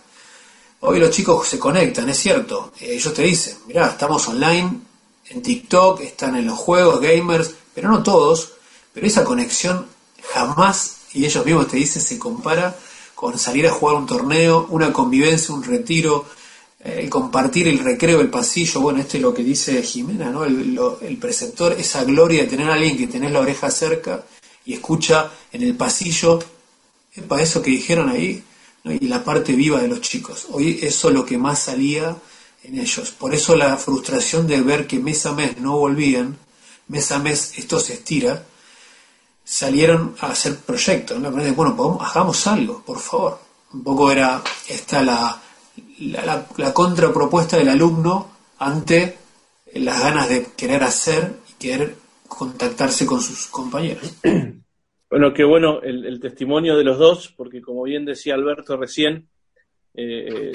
Hoy 0.82 1.00
los 1.00 1.10
chicos 1.12 1.48
se 1.48 1.58
conectan, 1.58 2.10
es 2.10 2.18
cierto. 2.18 2.74
Ellos 2.80 3.14
te 3.14 3.24
dicen, 3.24 3.58
mirá, 3.66 3.88
estamos 3.88 4.28
online, 4.28 4.82
en 5.30 5.42
TikTok, 5.42 6.02
están 6.02 6.36
en 6.36 6.46
los 6.46 6.60
juegos, 6.60 7.00
gamers, 7.00 7.56
pero 7.74 7.90
no 7.90 8.04
todos. 8.04 8.52
Pero 8.94 9.08
esa 9.08 9.24
conexión 9.24 9.86
jamás, 10.34 10.98
y 11.14 11.26
ellos 11.26 11.46
mismos 11.46 11.70
te 11.70 11.78
dicen, 11.78 12.02
se 12.02 12.20
compara 12.20 12.76
con 13.16 13.40
salir 13.40 13.66
a 13.68 13.72
jugar 13.72 13.96
un 13.96 14.06
torneo, 14.06 14.68
una 14.70 14.92
convivencia, 14.92 15.56
un 15.56 15.64
retiro, 15.64 16.26
eh, 16.84 17.00
el 17.04 17.10
compartir 17.10 17.68
el 17.68 17.80
recreo, 17.80 18.22
el 18.22 18.30
pasillo, 18.30 18.82
bueno, 18.82 19.00
esto 19.00 19.18
es 19.18 19.24
lo 19.24 19.34
que 19.34 19.44
dice 19.44 19.82
Jimena, 19.82 20.30
¿no? 20.30 20.44
El, 20.44 20.78
el 21.02 21.18
preceptor, 21.18 21.74
esa 21.74 22.04
gloria 22.04 22.44
de 22.44 22.50
tener 22.50 22.70
a 22.70 22.74
alguien 22.74 22.98
que 22.98 23.08
tenés 23.08 23.32
la 23.32 23.40
oreja 23.40 23.72
cerca 23.72 24.24
y 24.66 24.74
escucha 24.74 25.32
en 25.52 25.64
el 25.64 25.76
pasillo, 25.76 26.40
para 27.28 27.42
eso 27.42 27.62
que 27.62 27.72
dijeron 27.72 28.10
ahí, 28.10 28.44
y 28.84 29.08
la 29.08 29.24
parte 29.24 29.54
viva 29.54 29.82
de 29.82 29.88
los 29.88 30.02
chicos. 30.02 30.48
Hoy 30.52 30.80
eso 30.82 31.10
es 31.10 31.16
lo 31.16 31.26
que 31.26 31.38
más 31.38 31.60
salía 31.60 32.16
en 32.64 32.80
ellos. 32.80 33.12
Por 33.12 33.34
eso 33.34 33.56
la 33.56 33.78
frustración 33.78 34.48
de 34.48 34.62
ver 34.62 34.86
que 34.86 35.00
mes 35.00 35.26
a 35.26 35.34
mes 35.34 35.58
no 35.58 35.78
volvían, 35.78 36.38
mes 36.88 37.12
a 37.12 37.20
mes 37.20 37.54
esto 37.58 37.80
se 37.80 37.94
estira, 37.94 38.46
salieron 39.46 40.16
a 40.20 40.32
hacer 40.32 40.58
proyectos. 40.58 41.22
Bueno, 41.22 41.98
hagamos 42.02 42.48
algo, 42.48 42.84
por 42.84 43.00
favor. 43.00 43.40
Un 43.74 43.84
poco 43.84 44.12
era 44.12 44.42
esta 44.68 45.02
la, 45.02 45.42
la, 46.00 46.48
la 46.58 46.74
contrapropuesta 46.74 47.58
del 47.58 47.70
alumno 47.70 48.32
ante 48.58 49.18
las 49.76 50.02
ganas 50.02 50.28
de 50.30 50.48
querer 50.58 50.84
hacer 50.84 51.36
y 51.50 51.54
querer 51.54 51.96
contactarse 52.28 53.06
con 53.06 53.22
sus 53.22 53.48
compañeros. 53.48 54.18
Bueno, 55.08 55.34
qué 55.34 55.44
bueno 55.44 55.82
el, 55.82 56.20
testimonio 56.20 56.76
de 56.76 56.84
los 56.84 56.98
dos, 56.98 57.34
porque 57.38 57.62
como 57.62 57.84
bien 57.84 58.04
decía 58.04 58.34
Alberto 58.34 58.76
recién, 58.76 59.30
eh, 59.94 60.52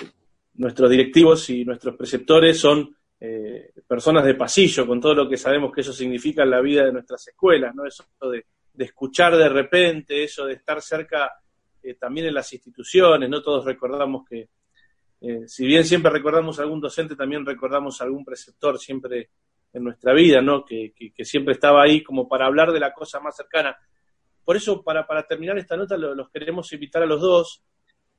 nuestros 0.54 0.90
directivos 0.90 1.48
y 1.48 1.64
nuestros 1.64 1.96
preceptores 1.96 2.58
son 2.58 2.94
eh, 3.20 3.72
personas 3.86 4.24
de 4.24 4.34
pasillo, 4.34 4.86
con 4.86 5.00
todo 5.00 5.14
lo 5.14 5.28
que 5.28 5.38
sabemos 5.38 5.72
que 5.72 5.82
eso 5.82 5.92
significa 5.92 6.42
en 6.42 6.50
la 6.50 6.60
vida 6.60 6.84
de 6.84 6.92
nuestras 6.92 7.26
escuelas, 7.28 7.74
¿no? 7.74 7.86
Eso 7.86 8.04
de, 8.30 8.44
escuchar 8.78 9.36
de 9.36 9.48
repente, 9.48 10.24
eso 10.24 10.46
de 10.46 10.54
estar 10.54 10.80
cerca 10.80 11.32
eh, 11.82 11.94
también 11.94 12.26
en 12.26 12.34
las 12.34 12.52
instituciones, 12.52 13.28
no 13.28 13.42
todos 13.42 13.64
recordamos 13.64 14.24
que, 14.28 14.48
si 15.46 15.66
bien 15.66 15.84
siempre 15.84 16.10
recordamos 16.10 16.58
a 16.58 16.62
algún 16.62 16.80
docente, 16.80 17.14
también 17.14 17.44
recordamos 17.44 18.00
a 18.00 18.04
algún 18.04 18.24
preceptor 18.24 18.78
siempre 18.78 19.30
en 19.72 19.84
nuestra 19.84 20.12
vida, 20.12 20.40
¿no? 20.40 20.64
Que, 20.64 20.92
siempre 21.22 21.54
estaba 21.54 21.82
ahí 21.82 22.02
como 22.02 22.28
para 22.28 22.46
hablar 22.46 22.72
de 22.72 22.80
la 22.80 22.92
cosa 22.92 23.20
más 23.20 23.36
cercana. 23.36 23.76
Por 24.44 24.56
eso, 24.56 24.82
para, 24.82 25.06
para 25.06 25.26
terminar 25.26 25.58
esta 25.58 25.76
nota, 25.76 25.96
los 25.96 26.30
queremos 26.30 26.72
invitar 26.72 27.02
a 27.02 27.06
los 27.06 27.20
dos, 27.20 27.62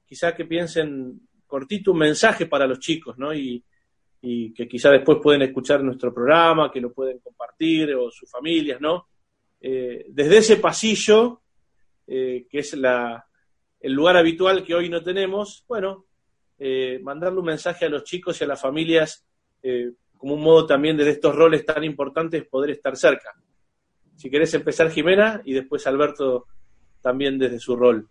quizá 0.05 0.35
que 0.35 0.45
piensen 0.45 1.21
cortito 1.45 1.91
un 1.91 1.97
mensaje 1.97 2.45
para 2.45 2.67
los 2.67 2.79
chicos, 2.79 3.17
¿no? 3.17 3.33
Y, 3.33 3.63
que 4.21 4.67
quizá 4.67 4.91
después 4.91 5.17
pueden 5.21 5.41
escuchar 5.41 5.83
nuestro 5.83 6.13
programa, 6.13 6.71
que 6.71 6.79
lo 6.79 6.93
pueden 6.93 7.17
compartir, 7.19 7.95
o 7.95 8.11
sus 8.11 8.29
familias, 8.29 8.79
¿no? 8.79 9.07
Eh, 9.61 10.05
desde 10.09 10.39
ese 10.39 10.57
pasillo, 10.57 11.41
eh, 12.07 12.47
que 12.49 12.59
es 12.59 12.73
la, 12.73 13.25
el 13.79 13.93
lugar 13.93 14.17
habitual 14.17 14.63
que 14.63 14.73
hoy 14.73 14.89
no 14.89 15.03
tenemos, 15.03 15.63
bueno, 15.67 16.07
eh, 16.57 16.99
mandarle 17.03 17.39
un 17.39 17.45
mensaje 17.45 17.85
a 17.85 17.89
los 17.89 18.03
chicos 18.03 18.41
y 18.41 18.43
a 18.43 18.47
las 18.47 18.61
familias 18.61 19.25
como 20.17 20.33
un 20.33 20.41
modo 20.41 20.65
también 20.65 20.97
de 20.97 21.07
estos 21.07 21.35
roles 21.35 21.63
tan 21.63 21.83
importantes 21.83 22.47
poder 22.47 22.71
estar 22.71 22.97
cerca. 22.97 23.29
Si 24.15 24.27
querés 24.27 24.51
empezar, 24.55 24.89
Jimena, 24.89 25.41
y 25.45 25.53
después 25.53 25.85
Alberto 25.85 26.47
también 26.99 27.37
desde 27.37 27.59
su 27.59 27.75
rol. 27.75 28.07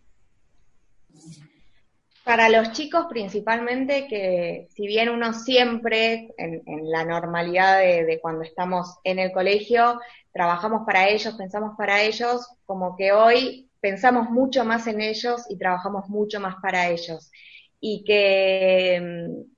Para 2.30 2.48
los 2.48 2.70
chicos 2.70 3.06
principalmente, 3.08 4.06
que 4.06 4.68
si 4.72 4.86
bien 4.86 5.08
uno 5.08 5.32
siempre, 5.32 6.32
en, 6.38 6.62
la 6.88 7.04
normalidad 7.04 7.80
de, 7.80 8.20
cuando 8.22 8.44
estamos 8.44 8.98
en 9.02 9.18
el 9.18 9.32
colegio, 9.32 9.98
trabajamos 10.32 10.82
para 10.86 11.08
ellos, 11.08 11.34
pensamos 11.34 11.76
para 11.76 12.02
ellos, 12.02 12.46
como 12.66 12.94
que 12.96 13.10
hoy 13.10 13.68
pensamos 13.80 14.30
mucho 14.30 14.64
más 14.64 14.86
en 14.86 15.00
ellos 15.00 15.42
y 15.48 15.58
trabajamos 15.58 16.08
mucho 16.08 16.38
más 16.38 16.54
para 16.62 16.88
ellos. 16.88 17.32
Y 17.80 18.04
que 18.04 19.00
mm, 19.02 19.50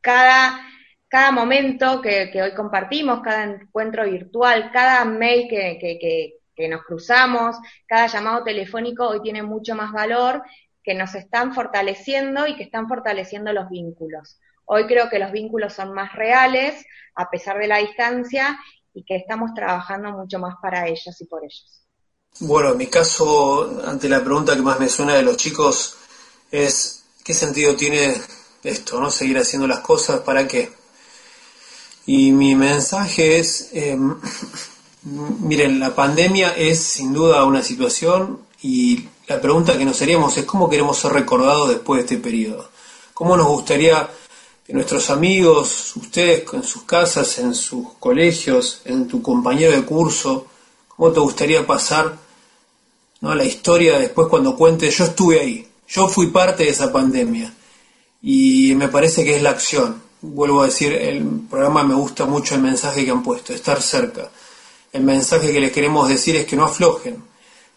cada 0.00 0.60
cada 1.08 1.32
momento 1.32 2.00
que, 2.00 2.30
hoy 2.40 2.54
compartimos, 2.54 3.22
cada 3.22 3.42
encuentro 3.42 4.04
virtual, 4.04 4.70
cada 4.72 5.04
mail 5.04 5.48
que, 5.48 6.68
nos 6.68 6.84
cruzamos, 6.84 7.56
cada 7.88 8.06
llamado 8.06 8.44
telefónico 8.44 9.08
hoy 9.08 9.20
tiene 9.20 9.42
mucho 9.42 9.74
más 9.74 9.90
valor, 9.90 10.44
que 10.82 10.94
nos 10.94 11.14
están 11.14 11.54
fortaleciendo 11.54 12.46
y 12.46 12.56
que 12.56 12.64
están 12.64 12.88
fortaleciendo 12.88 13.52
los 13.52 13.68
vínculos. 13.68 14.38
Hoy 14.64 14.86
creo 14.86 15.10
que 15.10 15.18
los 15.18 15.32
vínculos 15.32 15.74
son 15.74 15.92
más 15.92 16.12
reales, 16.14 16.84
a 17.14 17.28
pesar 17.28 17.58
de 17.58 17.66
la 17.66 17.78
distancia, 17.78 18.58
y 18.94 19.04
que 19.04 19.16
estamos 19.16 19.52
trabajando 19.54 20.12
mucho 20.12 20.38
más 20.38 20.56
para 20.62 20.86
ellos 20.86 21.20
y 21.20 21.24
por 21.26 21.44
ellos. 21.44 21.82
Bueno, 22.40 22.70
en 22.70 22.78
mi 22.78 22.86
caso, 22.86 23.82
ante 23.84 24.08
la 24.08 24.22
pregunta 24.22 24.54
que 24.54 24.62
más 24.62 24.78
me 24.78 24.88
suena 24.88 25.14
de 25.14 25.22
los 25.22 25.36
chicos, 25.36 25.96
es 26.50 27.04
¿qué 27.24 27.34
sentido 27.34 27.76
tiene 27.76 28.14
esto, 28.62 29.00
no? 29.00 29.10
Seguir 29.10 29.38
haciendo 29.38 29.66
las 29.66 29.80
cosas, 29.80 30.20
¿para 30.20 30.46
qué? 30.46 30.70
Y 32.06 32.32
mi 32.32 32.54
mensaje 32.54 33.38
es, 33.38 33.70
em, 33.72 34.16
miren, 35.02 35.78
la 35.80 35.94
pandemia 35.94 36.56
es 36.56 36.82
sin 36.82 37.12
duda 37.12 37.44
una 37.44 37.62
situación 37.62 38.40
y 38.62 39.08
la 39.26 39.40
pregunta 39.40 39.78
que 39.78 39.84
nos 39.84 40.00
haríamos 40.02 40.36
es 40.36 40.44
cómo 40.44 40.68
queremos 40.68 40.98
ser 40.98 41.12
recordados 41.12 41.68
después 41.68 41.98
de 41.98 42.14
este 42.14 42.22
periodo. 42.22 42.68
¿Cómo 43.14 43.36
nos 43.36 43.46
gustaría 43.46 44.08
que 44.66 44.72
nuestros 44.72 45.08
amigos, 45.10 45.94
ustedes 45.96 46.44
en 46.52 46.62
sus 46.62 46.82
casas, 46.82 47.38
en 47.38 47.54
sus 47.54 47.94
colegios, 47.98 48.82
en 48.84 49.08
tu 49.08 49.22
compañero 49.22 49.72
de 49.72 49.84
curso, 49.84 50.46
cómo 50.88 51.10
te 51.12 51.20
gustaría 51.20 51.66
pasar 51.66 52.18
¿no? 53.20 53.34
la 53.34 53.44
historia 53.44 53.98
después 53.98 54.28
cuando 54.28 54.56
cuentes, 54.56 54.96
yo 54.96 55.04
estuve 55.04 55.40
ahí, 55.40 55.68
yo 55.88 56.08
fui 56.08 56.26
parte 56.28 56.64
de 56.64 56.70
esa 56.70 56.92
pandemia? 56.92 57.54
Y 58.22 58.74
me 58.74 58.88
parece 58.88 59.24
que 59.24 59.36
es 59.36 59.42
la 59.42 59.50
acción, 59.50 60.02
vuelvo 60.20 60.62
a 60.62 60.66
decir, 60.66 60.92
el 60.92 61.24
programa 61.48 61.82
me 61.82 61.94
gusta 61.94 62.26
mucho 62.26 62.54
el 62.54 62.60
mensaje 62.60 63.04
que 63.04 63.10
han 63.10 63.22
puesto, 63.22 63.54
estar 63.54 63.80
cerca. 63.80 64.30
El 64.92 65.04
mensaje 65.04 65.52
que 65.52 65.60
les 65.60 65.72
queremos 65.72 66.08
decir 66.08 66.36
es 66.36 66.44
que 66.44 66.56
no 66.56 66.64
aflojen, 66.64 67.29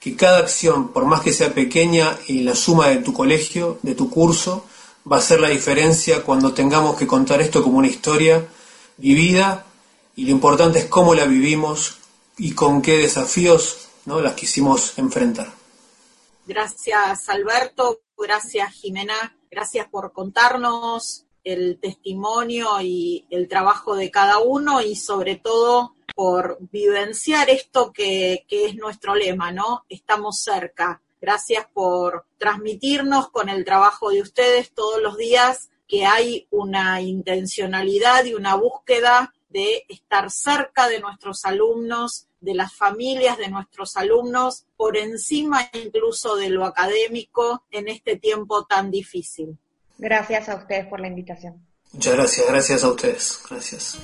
que 0.03 0.17
cada 0.17 0.39
acción, 0.39 0.89
por 0.89 1.05
más 1.05 1.22
que 1.22 1.31
sea 1.31 1.53
pequeña 1.53 2.19
y 2.27 2.41
la 2.41 2.55
suma 2.55 2.89
de 2.89 2.98
tu 2.98 3.13
colegio, 3.13 3.79
de 3.83 3.95
tu 3.95 4.10
curso, 4.10 4.65
va 5.10 5.17
a 5.17 5.22
ser 5.22 5.39
la 5.39 5.48
diferencia 5.48 6.24
cuando 6.24 6.53
tengamos 6.53 6.98
que 6.98 7.07
contar 7.07 7.39
esto 7.39 7.63
como 7.63 7.77
una 7.77 7.88
historia 7.88 8.45
vivida 8.98 9.65
y 10.17 10.25
lo 10.25 10.31
importante 10.31 10.79
es 10.79 10.86
cómo 10.88 11.15
la 11.15 11.24
vivimos 11.24 12.00
y 12.38 12.51
con 12.53 12.81
qué 12.81 12.98
desafíos 12.98 13.88
¿no? 14.05 14.19
las 14.19 14.33
quisimos 14.33 14.98
enfrentar. 14.98 15.53
Gracias 16.45 17.29
Alberto, 17.29 18.01
gracias 18.17 18.74
Jimena, 18.74 19.38
gracias 19.50 19.88
por 19.88 20.12
contarnos 20.12 21.24
el 21.45 21.79
testimonio 21.79 22.81
y 22.81 23.25
el 23.29 23.48
trabajo 23.48 23.95
de 23.95 24.12
cada 24.12 24.39
uno 24.39 24.81
y 24.81 24.98
sobre 24.98 25.38
todo 25.38 25.95
por 26.15 26.58
vivenciar 26.72 27.50
esto 27.50 27.91
que, 27.91 28.46
que 28.48 28.65
es 28.65 28.75
nuestro 28.75 29.15
lema, 29.15 29.51
¿no? 29.51 29.86
Estamos 29.89 30.41
cerca. 30.41 31.01
Gracias 31.22 31.65
por 31.74 32.25
transmitirnos 32.38 33.29
con 33.29 33.50
el 33.50 33.63
trabajo 33.63 34.10
de 34.10 34.22
ustedes 34.22 34.72
todos 34.74 35.01
los 35.01 35.17
días 35.17 35.70
que 35.88 36.05
hay 36.05 36.48
una 36.50 37.01
intencionalidad 37.01 38.25
y 38.25 38.34
una 38.34 38.55
búsqueda 38.55 39.34
de 39.50 39.86
estar 39.88 40.32
cerca 40.32 40.88
de 40.89 41.00
nuestros 41.00 41.46
alumnos, 41.46 42.27
de 42.41 42.55
las 42.55 42.75
familias 42.75 43.38
de 43.38 43.48
nuestros 43.48 43.96
alumnos, 43.96 44.65
por 44.75 44.98
encima 44.98 45.70
incluso 45.74 46.36
de 46.36 46.50
lo 46.50 46.65
académico 46.65 47.63
en 47.72 47.88
este 47.88 48.17
tiempo 48.17 48.65
tan 48.65 48.91
difícil. 48.91 49.58
Gracias 49.98 50.50
a 50.50 50.55
ustedes 50.55 50.88
por 50.88 51.00
la 51.00 51.08
invitación. 51.08 51.65
Muchas 51.93 52.15
gracias, 52.15 52.48
gracias 52.48 52.84
a 52.84 52.89
ustedes. 52.89 53.39
Gracias. 53.50 54.00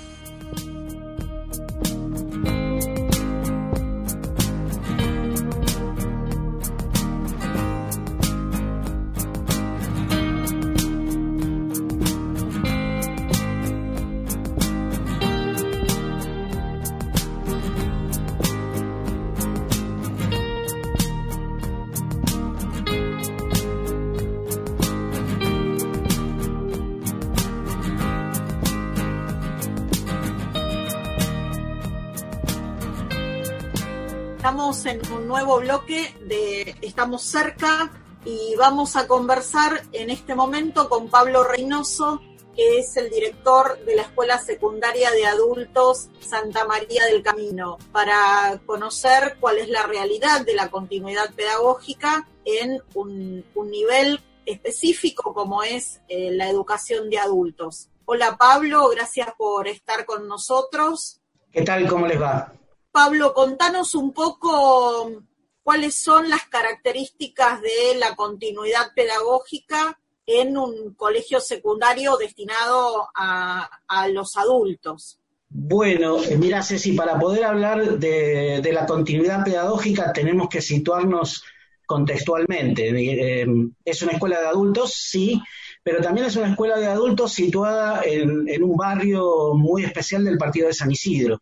Estamos 34.60 34.86
en 34.88 35.13
un 35.13 35.25
nuevo 35.25 35.62
bloque 35.62 36.13
de 36.25 36.75
Estamos 36.82 37.22
cerca 37.22 37.89
y 38.25 38.56
vamos 38.58 38.98
a 38.98 39.08
conversar 39.08 39.84
en 39.94 40.10
este 40.10 40.36
momento 40.36 40.89
con 40.89 41.10
Pablo 41.10 41.46
Reynoso, 41.46 42.22
que 42.54 42.80
es 42.80 42.98
el 42.98 43.10
director 43.10 43.80
de 43.86 43.96
la 43.96 44.01
Escuela 44.01 44.38
Secundaria 44.38 45.12
de 45.12 45.25
Adultos 45.25 46.10
Santa 46.20 46.66
María 46.66 47.06
del 47.06 47.24
Camino, 47.24 47.78
para 47.94 48.60
conocer 48.66 49.38
cuál 49.39 49.60
es 49.60 49.70
la 49.70 49.84
realidad 49.84 50.46
de 50.46 50.56
la 50.56 50.70
continuidad 50.70 51.34
pedagógica 51.34 52.28
en 52.44 52.82
un, 52.96 53.46
nivel 53.72 54.20
específico 54.46 55.34
como 55.34 55.63
es 55.63 56.01
eh, 56.10 56.32
la 56.34 56.50
educación 56.50 57.10
de 57.10 57.18
adultos. 57.18 57.88
Hola 58.04 58.36
Pablo, 58.36 58.89
gracias 58.89 59.30
por 59.38 59.70
estar 59.70 60.06
con 60.06 60.28
nosotros. 60.28 61.22
¿Qué 61.50 61.62
tal? 61.62 61.88
¿Cómo 61.88 62.06
les 62.08 62.22
va? 62.22 62.59
Pablo, 63.01 63.34
contanos 63.34 63.96
un 63.96 64.12
poco 64.12 65.24
cuáles 65.63 65.96
son 65.96 66.29
las 66.29 66.50
características 66.50 67.62
de 67.62 67.98
la 67.98 68.13
continuidad 68.13 68.94
pedagógica 68.94 69.97
en 70.26 70.58
un 70.58 70.95
colegio 70.95 71.39
secundario 71.39 72.17
destinado 72.17 73.08
a, 73.15 73.69
los 74.12 74.36
adultos. 74.36 75.17
Bueno, 75.47 76.21
eh, 76.21 76.36
mira 76.36 76.62
Ceci, 76.62 76.91
para 76.91 77.17
poder 77.17 77.45
hablar 77.45 77.97
de, 78.00 78.69
la 78.74 78.86
continuidad 78.86 79.45
pedagógica 79.45 80.12
tenemos 80.12 80.50
que 80.50 80.60
situarnos 80.60 81.41
contextualmente. 81.86 82.89
Eh, 82.89 83.47
es 83.86 84.02
una 84.02 84.12
escuela 84.12 84.41
de 84.41 84.47
adultos, 84.47 84.91
sí, 84.93 85.41
pero 85.82 86.02
también 86.02 86.28
es 86.28 86.36
una 86.36 86.50
escuela 86.50 86.78
de 86.78 86.88
adultos 86.88 87.32
situada 87.32 88.02
en 88.04 88.62
un 88.62 88.76
barrio 88.76 89.54
muy 89.54 89.86
especial 89.86 90.26
del 90.26 90.38
partido 90.38 90.67
de 90.67 90.74
San 90.74 90.91
Isidro. 90.91 91.39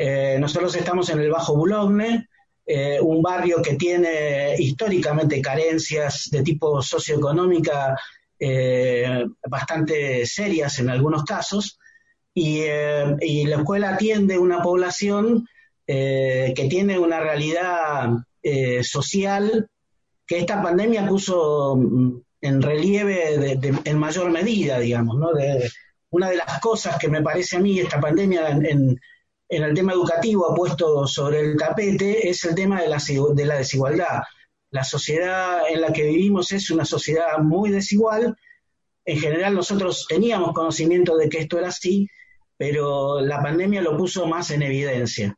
Eh, 0.00 0.36
nosotros 0.38 0.76
estamos 0.76 1.10
en 1.10 1.18
el 1.18 1.30
Bajo 1.30 1.56
Boulogne, 1.56 2.28
eh, 2.64 3.00
un 3.00 3.20
barrio 3.20 3.60
que 3.60 3.74
tiene 3.74 4.54
históricamente 4.56 5.42
carencias 5.42 6.28
de 6.30 6.42
tipo 6.42 6.80
socioeconómica 6.80 7.98
eh, 8.38 9.24
bastante 9.48 10.24
serias 10.24 10.78
en 10.78 10.90
algunos 10.90 11.24
casos, 11.24 11.80
y, 12.32 12.64
la 13.46 13.56
escuela 13.56 13.94
atiende 13.94 14.38
una 14.38 14.62
población 14.62 15.44
que 15.84 16.66
tiene 16.70 16.96
una 16.96 17.18
realidad 17.18 18.10
social 18.82 19.68
que 20.24 20.38
esta 20.38 20.62
pandemia 20.62 21.08
puso 21.08 21.74
mm, 21.74 22.20
en 22.42 22.62
relieve 22.62 23.58
en 23.84 23.98
mayor 23.98 24.30
medida, 24.30 24.78
digamos, 24.78 25.18
¿no? 25.18 25.30
una 26.10 26.30
de 26.30 26.36
las 26.36 26.60
cosas 26.60 26.96
que 26.96 27.08
me 27.08 27.22
parece 27.22 27.56
a 27.56 27.60
mí 27.60 27.80
esta 27.80 27.98
pandemia 27.98 28.50
en 28.50 28.64
en 28.66 29.00
el 29.48 29.74
tema 29.74 29.92
educativo 29.92 30.50
ha 30.50 30.54
puesto 30.54 31.06
sobre 31.06 31.40
el 31.40 31.56
tapete 31.56 32.28
es 32.28 32.44
el 32.44 32.54
tema 32.54 32.82
de 32.82 32.88
la, 32.88 33.02
de 33.34 33.44
la 33.46 33.56
desigualdad. 33.56 34.22
La 34.70 34.84
sociedad 34.84 35.62
en 35.70 35.80
la 35.80 35.92
que 35.92 36.02
vivimos 36.02 36.52
es 36.52 36.70
una 36.70 36.84
sociedad 36.84 37.38
muy 37.38 37.70
desigual. 37.70 38.36
En 39.04 39.18
general 39.18 39.54
nosotros 39.54 40.06
teníamos 40.06 40.52
conocimiento 40.52 41.16
de 41.16 41.30
que 41.30 41.38
esto 41.38 41.58
era 41.58 41.68
así, 41.68 42.08
pero 42.58 43.20
la 43.20 43.42
pandemia 43.42 43.80
lo 43.80 43.96
puso 43.96 44.26
más 44.26 44.50
en 44.50 44.62
evidencia. 44.62 45.34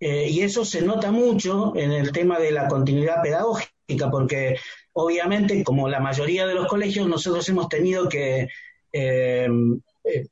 Eh, 0.00 0.28
y 0.30 0.40
eso 0.40 0.64
se 0.64 0.82
nota 0.82 1.10
mucho 1.10 1.74
en 1.76 1.92
el 1.92 2.12
tema 2.12 2.38
de 2.38 2.52
la 2.52 2.68
continuidad 2.68 3.22
pedagógica, 3.22 4.10
porque 4.10 4.58
obviamente, 4.92 5.62
como 5.62 5.88
la 5.88 6.00
mayoría 6.00 6.46
de 6.46 6.54
los 6.54 6.68
colegios, 6.68 7.06
nosotros 7.06 7.46
hemos 7.48 7.68
tenido 7.68 8.08
que 8.08 8.48
eh, 8.92 9.48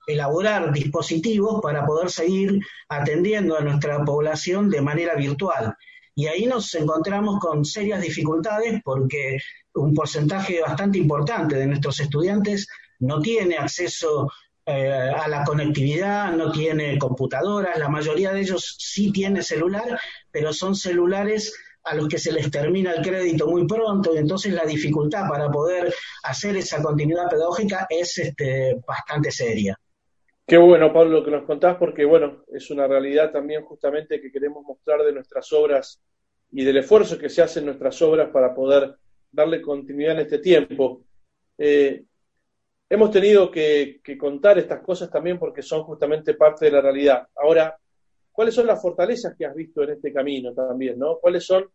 elaborar 0.06 0.72
dispositivos 0.72 1.60
para 1.60 1.84
poder 1.84 2.10
seguir 2.10 2.60
atendiendo 2.88 3.56
a 3.56 3.60
nuestra 3.60 4.04
población 4.04 4.70
de 4.70 4.80
manera 4.80 5.14
virtual. 5.14 5.74
Y 6.14 6.26
ahí 6.26 6.46
nos 6.46 6.72
encontramos 6.74 7.40
con 7.40 7.64
serias 7.64 8.00
dificultades 8.00 8.80
porque 8.84 9.38
un 9.74 9.94
porcentaje 9.94 10.60
bastante 10.60 10.98
importante 10.98 11.56
de 11.56 11.66
nuestros 11.66 11.98
estudiantes 12.00 12.68
no 13.00 13.20
tiene 13.20 13.56
acceso 13.56 14.30
eh, 14.66 15.12
a 15.14 15.28
la 15.28 15.44
conectividad, 15.44 16.32
no 16.32 16.52
tiene 16.52 16.96
computadoras, 16.98 17.78
la 17.78 17.88
mayoría 17.88 18.32
de 18.32 18.40
ellos 18.40 18.76
sí 18.78 19.12
tiene 19.12 19.42
celular, 19.42 20.00
pero 20.30 20.52
son 20.52 20.74
celulares 20.74 21.52
a 21.84 21.94
los 21.94 22.08
que 22.08 22.18
se 22.18 22.32
les 22.32 22.50
termina 22.50 22.92
el 22.92 23.02
crédito 23.02 23.46
muy 23.46 23.66
pronto 23.66 24.14
y 24.14 24.18
entonces 24.18 24.52
la 24.52 24.64
dificultad 24.64 25.28
para 25.28 25.50
poder 25.50 25.92
hacer 26.22 26.56
esa 26.56 26.82
continuidad 26.82 27.28
pedagógica 27.28 27.86
es 27.88 28.18
este, 28.18 28.80
bastante 28.86 29.30
seria. 29.30 29.78
Qué 30.46 30.56
bueno, 30.58 30.92
Pablo, 30.92 31.24
que 31.24 31.30
nos 31.30 31.44
contás, 31.44 31.76
porque 31.76 32.04
bueno, 32.04 32.44
es 32.52 32.70
una 32.70 32.86
realidad 32.86 33.30
también 33.30 33.64
justamente 33.64 34.20
que 34.20 34.30
queremos 34.30 34.62
mostrar 34.64 35.02
de 35.02 35.12
nuestras 35.12 35.50
obras 35.52 36.02
y 36.50 36.64
del 36.64 36.78
esfuerzo 36.78 37.18
que 37.18 37.30
se 37.30 37.42
hace 37.42 37.60
en 37.60 37.66
nuestras 37.66 38.00
obras 38.02 38.28
para 38.30 38.54
poder 38.54 38.94
darle 39.30 39.62
continuidad 39.62 40.12
en 40.12 40.20
este 40.20 40.38
tiempo. 40.38 41.02
Eh, 41.56 42.04
hemos 42.88 43.10
tenido 43.10 43.50
que, 43.50 44.00
que, 44.04 44.18
contar 44.18 44.58
estas 44.58 44.80
cosas 44.82 45.10
también 45.10 45.38
porque 45.38 45.62
son 45.62 45.82
justamente 45.84 46.34
parte 46.34 46.66
de 46.66 46.72
la 46.72 46.80
realidad. 46.80 47.26
Ahora, 47.36 47.76
¿Cuáles 48.34 48.56
son 48.56 48.66
las 48.66 48.82
fortalezas 48.82 49.36
que 49.38 49.46
has 49.46 49.54
visto 49.54 49.84
en 49.84 49.90
este 49.90 50.12
camino 50.12 50.52
también? 50.52 50.98
¿no? 50.98 51.18
¿Cuáles 51.20 51.46
son 51.46 51.66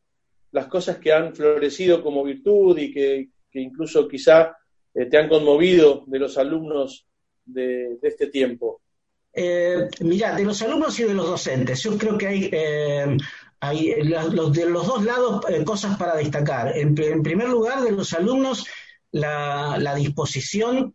las 0.52 0.68
cosas 0.68 0.98
que 0.98 1.14
han 1.14 1.34
florecido 1.34 2.04
como 2.04 2.22
virtud 2.22 2.78
y 2.78 2.92
que, 2.92 3.30
incluso 3.54 4.06
quizá 4.10 4.58
eh, 4.94 5.06
te 5.06 5.18
han 5.18 5.30
conmovido 5.30 6.04
de 6.06 6.20
los 6.20 6.38
alumnos 6.38 7.08
de, 7.46 7.98
este 8.02 8.28
tiempo? 8.28 8.82
Eh, 9.32 9.88
mira, 10.02 10.36
de 10.36 10.44
los 10.44 10.62
alumnos 10.62 11.00
y 11.00 11.04
de 11.04 11.14
los 11.14 11.28
docentes, 11.28 11.82
yo 11.82 11.98
creo 11.98 12.18
que 12.18 12.28
hay, 12.28 12.50
eh, 12.52 13.18
hay 13.62 14.04
los, 14.04 14.52
de 14.52 14.66
los 14.66 14.86
dos 14.86 15.06
lados 15.06 15.46
eh, 15.48 15.64
cosas 15.64 15.98
para 15.98 16.18
destacar. 16.18 16.78
En, 16.78 16.94
primer 16.94 17.48
lugar, 17.48 17.84
de 17.84 17.94
los 17.94 18.12
alumnos, 18.12 18.66
la 19.12 19.96
disposición 19.96 20.94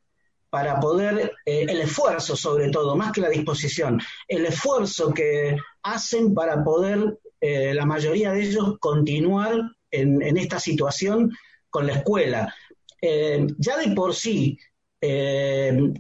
para 0.55 0.79
poder, 0.79 1.33
eh, 1.45 1.67
el 1.69 1.81
esfuerzo 1.81 2.37
sobre 2.37 2.71
todo, 2.71 2.95
más 2.95 3.11
que 3.11 3.21
la 3.21 3.29
disposición, 3.29 4.01
el 4.29 4.47
esfuerzo 4.47 5.12
que 5.12 5.57
hacen 5.83 6.33
para 6.33 6.62
poder, 6.62 7.19
eh, 7.40 7.75
la 7.75 7.85
mayoría 7.85 8.31
de 8.31 8.43
ellos, 8.43 8.79
continuar 8.79 9.61
en, 9.90 10.23
esta 10.37 10.61
situación 10.61 11.33
con 11.69 11.88
la 11.88 11.95
escuela. 11.95 12.55
Eh, 13.03 13.49
ya 13.59 13.79
de 13.79 13.97
por 13.97 14.14
sí, 14.14 14.57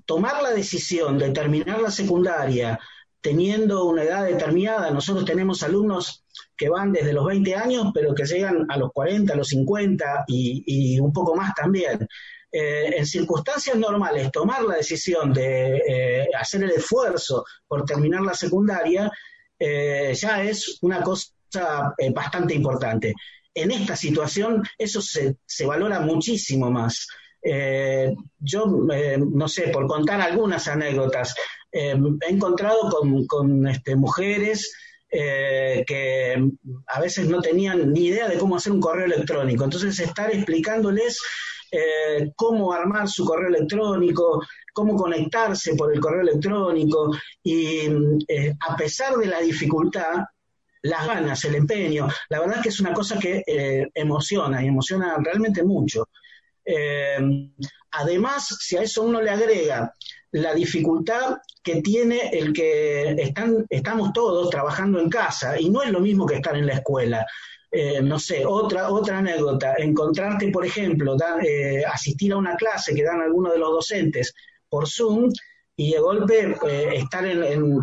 tomar 0.06 0.40
la 0.40 0.52
decisión 0.52 1.18
de 1.18 1.30
terminar 1.30 1.80
la 1.82 1.90
secundaria 1.90 2.78
teniendo 3.20 3.86
una 3.86 4.04
edad 4.04 4.24
determinada, 4.24 4.92
nosotros 4.92 5.24
tenemos 5.24 5.64
alumnos 5.64 6.24
que 6.56 6.68
van 6.68 6.92
desde 6.92 7.12
los 7.12 7.26
20 7.26 7.56
años, 7.56 7.90
pero 7.92 8.14
que 8.14 8.24
llegan 8.24 8.66
a 8.68 8.76
los 8.76 8.92
40, 8.92 9.32
a 9.32 9.36
los 9.36 9.48
50 9.48 10.26
y, 10.28 10.62
y 10.64 11.00
un 11.00 11.12
poco 11.12 11.34
más 11.34 11.52
también. 11.56 12.06
Eh, 12.56 12.98
en 12.98 13.04
circunstancias 13.04 13.76
normales 13.76 14.30
tomar 14.30 14.62
la 14.62 14.76
decisión 14.76 15.32
de 15.32 15.82
eh, 15.88 16.28
hacer 16.40 16.62
el 16.62 16.70
esfuerzo 16.70 17.44
por 17.66 17.84
terminar 17.84 18.20
la 18.20 18.32
secundaria 18.32 19.10
eh, 19.58 20.14
ya 20.14 20.40
es 20.40 20.78
una 20.82 21.02
cosa 21.02 21.32
bastante 22.14 22.54
importante. 22.54 23.12
en 23.54 23.72
esta 23.72 23.96
situación 23.96 24.62
eso 24.78 25.02
se, 25.02 25.38
se 25.44 25.66
valora 25.66 25.98
muchísimo 25.98 26.70
más. 26.70 27.08
Yo, 28.38 28.66
no 28.66 29.48
sé, 29.48 29.68
por 29.68 29.86
contar 29.86 30.20
algunas 30.20 30.66
anécdotas, 30.68 31.34
he 31.72 31.96
encontrado 32.28 32.88
con, 33.26 33.66
este, 33.66 33.96
mujeres 33.96 34.72
que 35.10 36.50
a 36.86 37.00
veces 37.00 37.28
no 37.28 37.40
tenían 37.42 37.92
ni 37.92 38.06
idea 38.06 38.28
de 38.28 38.38
cómo 38.38 38.56
hacer 38.56 38.72
un 38.72 38.80
correo 38.80 39.06
electrónico. 39.06 39.64
Entonces, 39.64 39.98
estar 40.00 40.32
explicándoles 40.32 41.20
cómo 42.36 42.72
armar 42.72 43.08
su 43.08 43.24
correo 43.24 43.48
electrónico, 43.48 44.42
cómo 44.72 44.96
conectarse 44.96 45.74
por 45.74 45.92
el 45.92 46.00
correo 46.00 46.22
electrónico 46.22 47.10
y 47.42 47.86
a 48.60 48.76
pesar 48.76 49.16
de 49.16 49.26
la 49.26 49.40
dificultad, 49.40 50.24
las 50.82 51.06
ganas, 51.06 51.44
el 51.44 51.54
empeño, 51.54 52.08
la 52.28 52.40
verdad 52.40 52.62
que 52.62 52.68
es 52.68 52.80
una 52.80 52.92
cosa 52.92 53.18
que 53.18 53.42
emociona 53.94 54.62
y 54.62 54.68
emociona 54.68 55.16
realmente 55.22 55.62
mucho. 55.62 56.08
Eh, 56.64 57.50
además, 57.90 58.56
si 58.60 58.76
a 58.76 58.82
eso 58.82 59.02
uno 59.02 59.20
le 59.20 59.30
agrega 59.30 59.94
la 60.32 60.54
dificultad 60.54 61.36
que 61.62 61.80
tiene 61.82 62.30
el 62.32 62.52
que 62.52 63.12
están, 63.12 63.66
estamos 63.68 64.12
todos 64.12 64.50
trabajando 64.50 65.00
en 65.00 65.08
casa 65.08 65.60
y 65.60 65.70
no 65.70 65.82
es 65.82 65.90
lo 65.90 66.00
mismo 66.00 66.26
que 66.26 66.36
estar 66.36 66.56
en 66.56 66.66
la 66.66 66.74
escuela. 66.74 67.26
Eh, 67.76 68.00
no 68.00 68.20
sé, 68.20 68.46
otra, 68.46 68.88
otra 68.88 69.18
anécdota, 69.18 69.74
encontrarte, 69.78 70.48
por 70.52 70.64
ejemplo, 70.64 71.16
eh, 71.42 71.82
asistir 71.84 72.32
a 72.32 72.36
una 72.36 72.54
clase 72.54 72.94
que 72.94 73.02
dan 73.02 73.20
algunos 73.20 73.52
de 73.52 73.58
los 73.58 73.72
docentes 73.72 74.32
por 74.68 74.88
Zoom 74.88 75.32
y 75.74 75.92
de 75.92 75.98
golpe 75.98 76.56
estar 76.94 77.24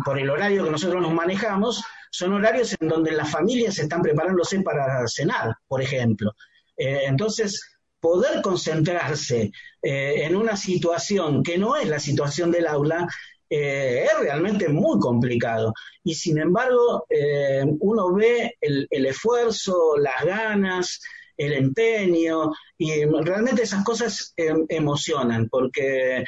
por 0.02 0.18
el 0.18 0.30
horario 0.30 0.64
que 0.64 0.70
nosotros 0.70 1.02
nos 1.02 1.12
manejamos, 1.12 1.84
son 2.10 2.32
horarios 2.32 2.74
en 2.80 2.88
donde 2.88 3.12
las 3.12 3.30
familias 3.30 3.78
están 3.78 4.00
preparándose 4.00 4.62
para 4.62 5.06
cenar, 5.08 5.56
por 5.68 5.82
ejemplo. 5.82 6.32
entonces, 6.76 7.60
poder 8.02 8.42
concentrarse 8.42 9.52
eh, 9.80 10.24
en 10.24 10.34
una 10.34 10.56
situación 10.56 11.44
que 11.44 11.56
no 11.56 11.76
es 11.76 11.88
la 11.88 12.00
situación 12.00 12.50
del 12.50 12.66
aula 12.66 13.06
eh, 13.54 14.04
es 14.04 14.18
realmente 14.18 14.66
muy 14.66 14.98
complicado. 14.98 15.74
Y 16.02 16.14
sin 16.14 16.38
embargo, 16.38 17.04
eh, 17.10 17.62
uno 17.80 18.14
ve 18.14 18.56
el, 18.58 18.88
esfuerzo, 19.06 19.98
las 19.98 20.24
ganas, 20.24 21.02
el 21.36 21.52
empeño, 21.52 22.50
y 22.78 23.04
realmente 23.04 23.64
esas 23.64 23.84
cosas 23.84 24.32
em, 24.38 24.64
emocionan, 24.70 25.50
porque 25.50 26.24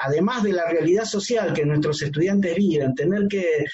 además 0.00 0.42
de 0.44 0.52
la 0.52 0.70
realidad 0.70 1.04
social 1.04 1.52
que 1.52 1.66
nuestros 1.66 2.00
estudiantes 2.00 2.54
viven, 2.56 2.94
tener 2.94 3.26
que 3.28 3.64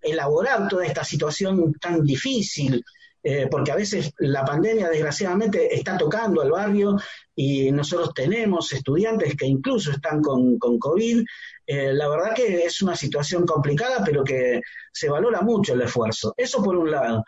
elaborar 0.00 0.68
toda 0.68 0.86
esta 0.86 1.04
situación 1.04 1.74
tan 1.74 2.02
difícil, 2.02 2.82
eh, 3.22 3.46
porque 3.50 3.70
a 3.70 3.76
veces 3.76 4.12
la 4.18 4.44
pandemia 4.44 4.88
desgraciadamente 4.88 5.74
está 5.74 5.96
tocando 5.96 6.40
al 6.40 6.50
barrio 6.50 6.96
y 7.34 7.70
nosotros 7.70 8.12
tenemos 8.14 8.72
estudiantes 8.72 9.36
que 9.36 9.46
incluso 9.46 9.92
están 9.92 10.20
con, 10.20 10.58
COVID. 10.58 11.24
Eh, 11.66 11.92
la 11.92 12.08
verdad 12.08 12.34
que 12.34 12.64
es 12.64 12.82
una 12.82 12.96
situación 12.96 13.46
complicada, 13.46 14.02
pero 14.04 14.24
que 14.24 14.60
se 14.92 15.08
valora 15.08 15.40
mucho 15.40 15.74
el 15.74 15.82
esfuerzo. 15.82 16.34
Eso 16.36 16.62
por 16.62 16.76
un 16.76 16.90
lado. 16.90 17.24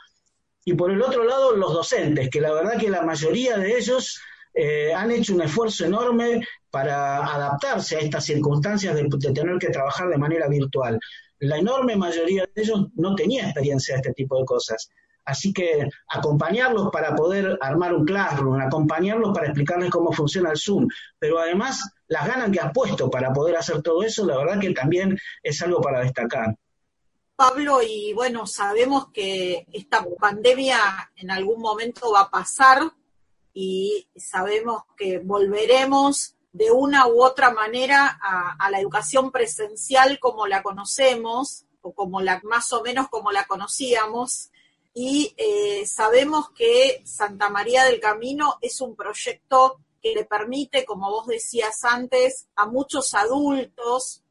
Y 0.64 0.74
por 0.74 0.90
el 0.90 1.00
otro 1.00 1.24
lado, 1.24 1.54
los 1.54 1.72
docentes, 1.72 2.28
que 2.30 2.40
la 2.40 2.52
verdad 2.52 2.78
que 2.78 2.90
la 2.90 3.02
mayoría 3.02 3.56
de 3.58 3.76
ellos 3.76 4.20
eh, 4.54 4.92
han 4.94 5.10
hecho 5.10 5.34
un 5.34 5.42
esfuerzo 5.42 5.84
enorme 5.84 6.40
para 6.70 7.18
adaptarse 7.24 7.96
a 7.96 8.00
estas 8.00 8.24
circunstancias 8.24 8.94
de, 8.94 9.08
tener 9.32 9.58
que 9.58 9.68
trabajar 9.68 10.08
de 10.08 10.16
manera 10.16 10.48
virtual. 10.48 10.98
La 11.40 11.58
enorme 11.58 11.96
mayoría 11.96 12.48
de 12.52 12.62
ellos 12.62 12.88
no 12.94 13.14
tenía 13.14 13.44
experiencia 13.44 13.94
de 13.94 14.00
este 14.00 14.12
tipo 14.14 14.38
de 14.38 14.44
cosas. 14.44 14.88
Así 15.24 15.52
que 15.52 15.88
acompañarlos 16.08 16.90
para 16.92 17.14
poder 17.14 17.58
armar 17.60 17.94
un 17.94 18.04
classroom, 18.04 18.60
acompañarlos 18.60 19.32
para 19.32 19.46
explicarles 19.46 19.90
cómo 19.90 20.12
funciona 20.12 20.50
el 20.50 20.58
Zoom, 20.58 20.86
pero 21.18 21.38
además 21.38 21.94
las 22.08 22.26
ganas 22.26 22.50
que 22.50 22.60
has 22.60 22.72
puesto 22.72 23.10
para 23.10 23.32
poder 23.32 23.56
hacer 23.56 23.80
todo 23.82 24.02
eso, 24.02 24.26
la 24.26 24.36
verdad 24.36 24.60
que 24.60 24.74
también 24.74 25.18
es 25.42 25.62
algo 25.62 25.80
para 25.80 26.00
destacar. 26.00 26.56
Pablo, 27.36 27.80
y 27.82 28.12
bueno, 28.12 28.46
sabemos 28.46 29.08
que 29.12 29.66
esta 29.72 30.04
pandemia 30.20 30.78
en 31.16 31.30
algún 31.30 31.60
momento 31.60 32.12
va 32.12 32.20
a 32.20 32.30
pasar 32.30 32.92
y 33.52 34.06
sabemos 34.14 34.82
que 34.96 35.18
volveremos 35.18 36.36
de 36.52 36.70
una 36.70 37.08
u 37.08 37.24
otra 37.24 37.50
manera 37.50 38.18
a, 38.22 38.56
a 38.58 38.70
la 38.70 38.78
educación 38.78 39.32
presencial 39.32 40.20
como 40.20 40.46
la 40.46 40.62
conocemos 40.62 41.64
o 41.80 41.92
como 41.92 42.20
la 42.20 42.40
más 42.44 42.72
o 42.72 42.82
menos 42.82 43.08
como 43.08 43.32
la 43.32 43.46
conocíamos 43.46 44.50
y 44.94 45.34
eh, 45.36 45.84
sabemos 45.86 46.50
que 46.50 47.02
Santa 47.04 47.50
María 47.50 47.84
del 47.84 47.98
Camino 47.98 48.58
es 48.60 48.80
un 48.80 48.94
proyecto 48.94 49.80
que 50.00 50.14
le 50.14 50.24
permite, 50.24 50.84
como 50.84 51.10
vos 51.10 51.26
decías 51.26 51.84
antes, 51.84 52.46
a 52.54 52.66
muchos 52.66 53.12
adultos 53.14 54.22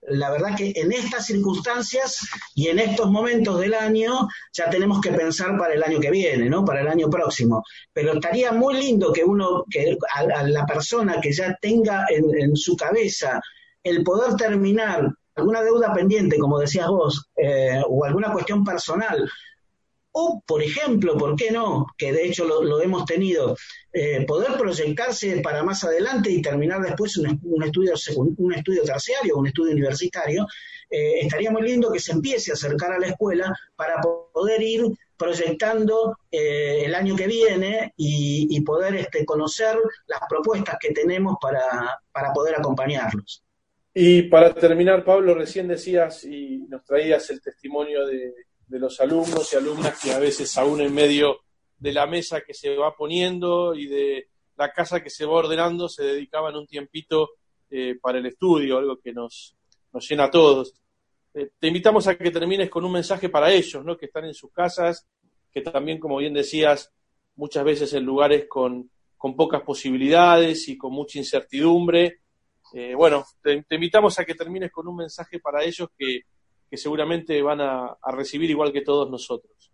La 0.02 0.30
verdad 0.30 0.54
que 0.57 0.72
en 0.76 0.92
estas 0.92 1.26
circunstancias 1.26 2.18
y 2.54 2.68
en 2.68 2.78
estos 2.78 3.11
momentos 3.11 3.59
del 3.59 3.72
año 3.72 4.28
ya 4.52 4.68
tenemos 4.68 5.00
que 5.00 5.12
pensar 5.12 5.57
para 5.57 5.74
el 5.74 5.83
año 5.83 5.98
que 5.98 6.11
viene, 6.11 6.50
¿no? 6.50 6.64
Para 6.64 6.83
el 6.83 6.88
año 6.88 7.09
próximo. 7.09 7.64
Pero 7.92 8.12
estaría 8.12 8.52
muy 8.52 8.74
lindo 8.74 9.12
que 9.12 9.24
uno, 9.24 9.64
que 9.70 9.96
a, 10.14 10.42
la 10.44 10.66
persona 10.66 11.20
que 11.20 11.33
ya 11.33 11.57
tenga 11.61 12.04
en, 12.11 12.24
en 12.38 12.54
su 12.54 12.76
cabeza 12.76 13.40
el 13.83 14.04
poder 14.04 14.37
terminar 14.37 15.11
alguna 15.35 15.62
deuda 15.62 15.92
pendiente, 15.92 16.38
como 16.38 16.59
decías 16.59 16.88
vos, 16.88 17.29
eh, 17.37 17.83
o 17.88 18.05
alguna 18.05 18.33
cuestión 18.33 18.64
personal, 18.64 19.29
o, 20.16 20.40
por 20.47 20.62
ejemplo, 20.62 21.18
¿por 21.18 21.35
qué 21.35 21.51
no? 21.51 21.87
Que 21.99 22.12
de 22.12 22.27
hecho 22.27 22.44
lo, 22.44 22.81
hemos 22.81 23.05
tenido, 23.05 23.57
eh, 23.92 24.25
poder 24.27 24.57
proyectarse 24.57 25.40
para 25.40 25.64
más 25.64 25.83
adelante 25.83 26.31
y 26.31 26.40
terminar 26.40 26.81
después 26.83 27.16
un, 27.16 27.27
estudio, 27.64 27.94
un 28.37 28.55
estudio 28.55 28.85
terciario, 28.85 29.37
un 29.37 29.49
estudio 29.49 29.73
universitario, 29.73 30.47
eh, 30.88 31.18
estaría 31.20 31.51
muy 31.51 31.62
lindo 31.62 31.90
que 31.90 31.99
se 31.99 32.12
empiece 32.12 32.53
a 32.53 32.55
acercar 32.55 32.92
a 32.92 33.01
la 33.01 33.09
escuela 33.09 33.53
para 33.75 34.01
poder 34.33 34.62
ir 34.62 34.85
proyectando 35.16 36.16
el 36.31 36.94
año 36.94 37.16
que 37.16 37.27
viene 37.27 37.92
y, 37.97 38.61
poder 38.61 38.94
este, 38.97 39.25
conocer 39.25 39.77
las 40.07 40.20
propuestas 40.29 40.77
que 40.81 40.92
tenemos 40.92 41.37
para, 41.40 42.01
para 42.12 42.33
poder 42.33 42.57
acompañarlos. 42.57 43.43
Y 43.96 44.22
para 44.22 44.52
terminar, 44.52 45.04
Pablo, 45.04 45.35
recién 45.35 45.68
decías 45.68 46.24
y 46.24 46.59
nos 46.68 46.85
traías 46.85 47.30
el 47.30 47.40
testimonio 47.40 48.04
de, 48.04 48.35
los 48.68 49.00
alumnos 49.00 49.52
y 49.52 49.57
alumnas 49.57 50.00
que 50.02 50.11
a 50.11 50.18
veces 50.18 50.59
aún 50.59 50.80
en 50.80 50.92
medio 50.92 51.38
de 51.78 51.92
la 51.92 52.09
mesa 52.09 52.40
que 52.40 52.54
se 52.54 52.74
va 52.74 52.96
poniendo 52.96 53.72
y 53.72 53.87
de 53.87 54.26
la 54.57 54.72
casa 54.72 55.00
que 55.00 55.11
se 55.11 55.24
va 55.24 55.35
ordenando 55.35 55.88
se 55.88 56.02
dedicaban 56.02 56.57
un 56.57 56.66
tiempito 56.66 57.35
eh, 57.70 57.96
para 58.00 58.18
el 58.18 58.26
estudio, 58.26 58.78
algo 58.78 58.98
que 58.98 59.12
nos, 59.12 59.54
nos 59.92 60.09
llena 60.09 60.24
a 60.24 60.30
todos. 60.30 60.74
Eh, 61.33 61.50
te 61.57 61.68
invitamos 61.68 62.09
a 62.09 62.16
que 62.16 62.33
termines 62.33 62.68
con 62.68 62.85
un 62.85 62.92
mensaje 62.92 63.28
para 63.28 63.52
ellos, 63.52 63.85
¿no? 63.85 63.96
que 63.96 64.07
están 64.07 64.24
en 64.24 64.35
sus 64.35 64.50
casas, 64.50 65.07
que 65.52 65.61
también, 65.61 66.00
como 66.00 66.16
bien 66.16 66.35
decías, 66.35 66.92
muchas 67.37 67.64
veces 67.64 67.92
en 67.92 68.04
lugares 68.04 68.46
con, 68.48 68.90
con 69.16 69.37
pocas 69.37 69.62
posibilidades 69.62 70.68
y 70.68 70.76
con 70.76 70.92
mucha 70.92 71.18
incertidumbre. 71.18 72.23
Eh, 72.76 72.92
bueno, 72.96 73.24
te, 73.40 73.64
invitamos 73.70 74.18
a 74.18 74.24
que 74.24 74.34
termines 74.34 74.72
con 74.72 74.88
un 74.88 74.96
mensaje 74.96 75.38
para 75.38 75.62
ellos 75.62 75.88
que, 75.96 76.22
seguramente 76.72 77.40
van 77.40 77.60
a, 77.60 77.96
a 78.02 78.10
recibir 78.10 78.50
igual 78.50 78.72
que 78.72 78.80
todos 78.80 79.08
nosotros. 79.08 79.70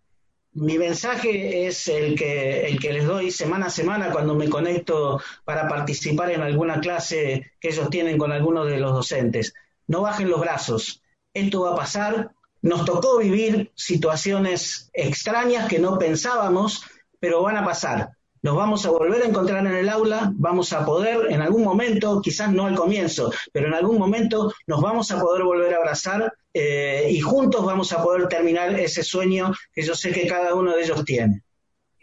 Mi 0.53 0.77
mensaje 0.77 1.65
es 1.65 1.87
el 1.87 2.13
que, 2.13 2.67
el 2.67 2.79
que 2.79 2.93
les 2.93 3.07
doy 3.07 3.31
semana 3.31 3.65
a 3.65 3.69
semana 3.71 4.11
cuando 4.11 4.35
me 4.35 4.47
conecto 4.47 5.19
para 5.43 5.67
participar 5.67 6.29
en 6.29 6.41
alguna 6.41 6.79
clase 6.79 7.53
que 7.59 7.69
ellos 7.69 7.89
tienen 7.89 8.19
con 8.19 8.31
algunos 8.31 8.67
de 8.67 8.77
los 8.77 8.93
docentes. 8.93 9.55
No 9.87 10.01
bajen 10.01 10.29
los 10.29 10.39
brazos. 10.39 11.01
Esto 11.33 11.61
va 11.61 11.71
a 11.71 11.77
pasar. 11.77 12.35
Nos 12.61 12.85
tocó 12.85 13.17
vivir 13.17 13.71
situaciones 13.73 14.91
extrañas 14.93 15.67
que 15.67 15.79
no 15.79 15.97
pensábamos, 15.97 16.83
pero 17.19 17.41
van 17.41 17.57
a 17.57 17.65
pasar 17.65 18.11
nos 18.41 18.55
vamos 18.55 18.85
a 18.85 18.89
volver 18.89 19.21
a 19.21 19.27
encontrar 19.27 19.65
en 19.65 19.73
el 19.73 19.89
aula, 19.89 20.31
vamos 20.35 20.73
a 20.73 20.85
poder 20.85 21.31
en 21.31 21.41
algún 21.41 21.63
momento, 21.63 22.21
quizás 22.21 22.51
no 22.51 22.65
al 22.65 22.75
comienzo, 22.75 23.31
pero 23.51 23.67
en 23.67 23.73
algún 23.73 23.99
momento 23.99 24.51
nos 24.65 24.81
vamos 24.81 25.11
a 25.11 25.19
poder 25.19 25.43
volver 25.43 25.73
a 25.73 25.77
abrazar 25.77 26.33
eh, 26.53 27.07
y 27.11 27.19
juntos 27.19 27.63
vamos 27.63 27.93
a 27.93 28.03
poder 28.03 28.27
terminar 28.27 28.77
ese 28.79 29.03
sueño 29.03 29.53
que 29.71 29.83
yo 29.83 29.93
sé 29.93 30.11
que 30.11 30.27
cada 30.27 30.55
uno 30.55 30.75
de 30.75 30.83
ellos 30.83 31.05
tiene. 31.05 31.43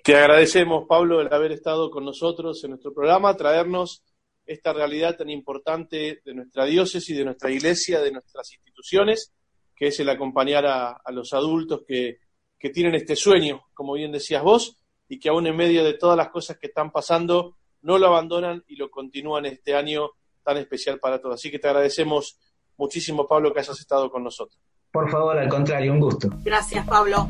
Te 0.05 0.17
agradecemos, 0.17 0.87
Pablo, 0.89 1.21
el 1.21 1.33
haber 1.33 1.53
estado 1.53 1.91
con 1.91 2.05
nosotros 2.05 2.63
en 2.63 2.71
nuestro 2.71 2.95
programa, 2.95 3.37
traernos 3.37 4.03
esta 4.47 4.73
realidad 4.73 5.17
tan 5.17 5.29
importante 5.29 6.23
de 6.25 6.35
nuestra 6.35 6.65
diócesis, 6.65 7.17
de 7.17 7.25
nuestra 7.25 7.51
iglesia, 7.51 8.01
de 8.01 8.13
nuestras 8.13 8.51
instituciones, 8.53 9.35
que 9.77 9.89
es 9.89 10.01
el 10.01 10.09
acompañar 10.09 10.65
a, 10.67 11.03
los 11.11 11.35
adultos 11.35 11.83
que, 11.87 12.19
que 12.59 12.71
tienen 12.71 12.95
este 12.95 13.17
sueño, 13.17 13.61
como 13.75 13.93
bien 13.95 14.11
decías 14.11 14.43
vos, 14.43 14.79
y 15.09 15.19
que 15.19 15.29
aún 15.29 15.47
en 15.47 15.57
medio 15.57 15.85
de 15.85 15.95
todas 15.95 16.17
las 16.17 16.29
cosas 16.29 16.59
que 16.59 16.69
están 16.69 16.91
pasando, 16.91 17.57
no 17.83 17.99
lo 17.99 18.07
abandonan 18.09 18.65
y 18.67 18.77
lo 18.77 18.91
continúan 18.91 19.47
este 19.47 19.75
año 19.75 20.11
tan 20.43 20.57
especial 20.57 20.99
para 20.99 21.21
todos. 21.21 21.37
Así 21.37 21.51
que 21.51 21.59
te 21.59 21.69
agradecemos 21.69 22.39
muchísimo, 22.77 23.27
Pablo, 23.27 23.53
que 23.53 23.61
hayas 23.61 23.79
estado 23.81 24.11
con 24.11 24.23
nosotros. 24.23 24.61
Por 24.91 25.11
favor, 25.11 25.39
al 25.39 25.49
contrario, 25.49 25.93
un 25.93 26.01
gusto. 26.01 26.29
Gracias, 26.45 26.87
Pablo. 26.87 27.29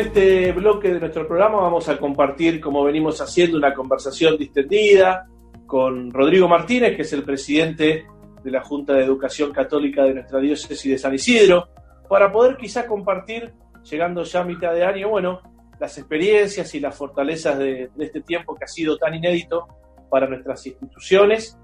Este 0.00 0.52
bloque 0.52 0.92
de 0.92 1.00
nuestro 1.00 1.26
programa 1.26 1.60
vamos 1.60 1.88
a 1.88 1.98
compartir, 1.98 2.60
como 2.60 2.82
venimos 2.82 3.20
haciendo, 3.20 3.58
una 3.58 3.74
conversación 3.74 4.36
distendida 4.36 5.26
con 5.66 6.10
Rodrigo 6.10 6.48
Martínez, 6.48 6.96
que 6.96 7.02
es 7.02 7.12
el 7.12 7.22
presidente 7.22 8.06
de 8.42 8.50
la 8.50 8.62
Junta 8.62 8.94
de 8.94 9.04
Educación 9.04 9.52
Católica 9.52 10.04
de 10.04 10.14
nuestra 10.14 10.40
diócesis 10.40 10.90
de 10.90 10.98
San 10.98 11.14
Isidro, 11.14 11.68
para 12.08 12.32
poder 12.32 12.56
quizá 12.56 12.86
compartir, 12.86 13.52
llegando 13.88 14.22
ya 14.24 14.40
a 14.40 14.44
mitad 14.44 14.72
de 14.72 14.84
año, 14.84 15.10
bueno, 15.10 15.40
las 15.78 15.96
experiencias 15.98 16.74
y 16.74 16.80
las 16.80 16.96
fortalezas 16.96 17.58
de, 17.58 17.90
de 17.94 18.04
este 18.04 18.22
tiempo 18.22 18.54
que 18.54 18.64
ha 18.64 18.68
sido 18.68 18.96
tan 18.96 19.14
inédito 19.14 19.68
para 20.10 20.26
nuestras 20.26 20.66
instituciones 20.66 21.58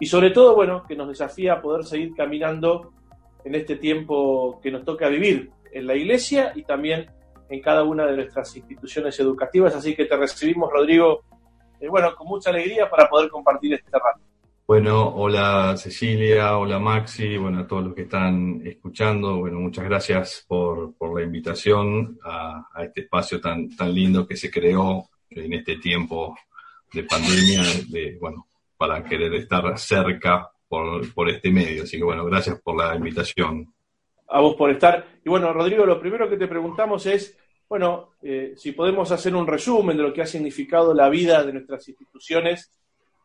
y 0.00 0.06
sobre 0.06 0.30
todo, 0.30 0.54
bueno, 0.54 0.82
que 0.88 0.96
nos 0.96 1.08
desafía 1.08 1.54
a 1.54 1.62
poder 1.62 1.84
seguir 1.84 2.14
caminando 2.14 2.92
en 3.44 3.54
este 3.54 3.76
tiempo 3.76 4.60
que 4.62 4.70
nos 4.70 4.84
toca 4.84 5.08
vivir 5.08 5.50
en 5.72 5.86
la 5.86 5.94
iglesia 5.94 6.52
y 6.54 6.64
también 6.64 7.06
en 7.48 7.60
cada 7.60 7.84
una 7.84 8.06
de 8.06 8.16
nuestras 8.16 8.56
instituciones 8.56 9.18
educativas. 9.20 9.74
Así 9.74 9.94
que 9.94 10.04
te 10.04 10.16
recibimos, 10.16 10.70
Rodrigo, 10.72 11.24
eh, 11.80 11.88
bueno, 11.88 12.14
con 12.14 12.26
mucha 12.26 12.50
alegría 12.50 12.88
para 12.88 13.08
poder 13.08 13.28
compartir 13.30 13.74
este 13.74 13.90
rato. 13.92 14.20
Bueno, 14.66 15.14
hola 15.14 15.76
Cecilia, 15.76 16.58
hola 16.58 16.80
Maxi, 16.80 17.36
bueno, 17.36 17.60
a 17.60 17.66
todos 17.68 17.84
los 17.84 17.94
que 17.94 18.02
están 18.02 18.62
escuchando, 18.64 19.36
bueno, 19.36 19.60
muchas 19.60 19.84
gracias 19.84 20.44
por, 20.48 20.92
la 21.00 21.22
invitación 21.22 22.18
a, 22.24 22.66
este 22.82 23.02
espacio 23.02 23.40
tan, 23.40 23.76
tan 23.76 23.94
lindo 23.94 24.26
que 24.26 24.36
se 24.36 24.50
creó 24.50 25.08
en 25.30 25.52
este 25.52 25.76
tiempo 25.76 26.36
de 26.92 27.04
pandemia, 27.04 27.62
de, 27.88 28.18
bueno, 28.20 28.48
para 28.76 29.04
querer 29.04 29.34
estar 29.34 29.78
cerca 29.78 30.50
por, 30.68 31.14
por 31.14 31.28
este 31.28 31.50
medio. 31.52 31.84
Así 31.84 31.96
que 31.98 32.04
bueno, 32.04 32.24
gracias 32.24 32.60
por 32.60 32.76
la 32.76 32.96
invitación 32.96 33.72
a 34.28 34.40
vos 34.40 34.56
por 34.56 34.70
estar. 34.70 35.06
Y 35.24 35.28
bueno, 35.28 35.52
Rodrigo, 35.52 35.86
lo 35.86 36.00
primero 36.00 36.28
que 36.28 36.36
te 36.36 36.48
preguntamos 36.48 37.06
es, 37.06 37.36
bueno, 37.68 38.12
eh, 38.22 38.54
si 38.56 38.72
podemos 38.72 39.10
hacer 39.12 39.34
un 39.34 39.46
resumen 39.46 39.96
de 39.96 40.02
lo 40.02 40.12
que 40.12 40.22
ha 40.22 40.26
significado 40.26 40.94
la 40.94 41.08
vida 41.08 41.44
de 41.44 41.52
nuestras 41.52 41.88
instituciones 41.88 42.70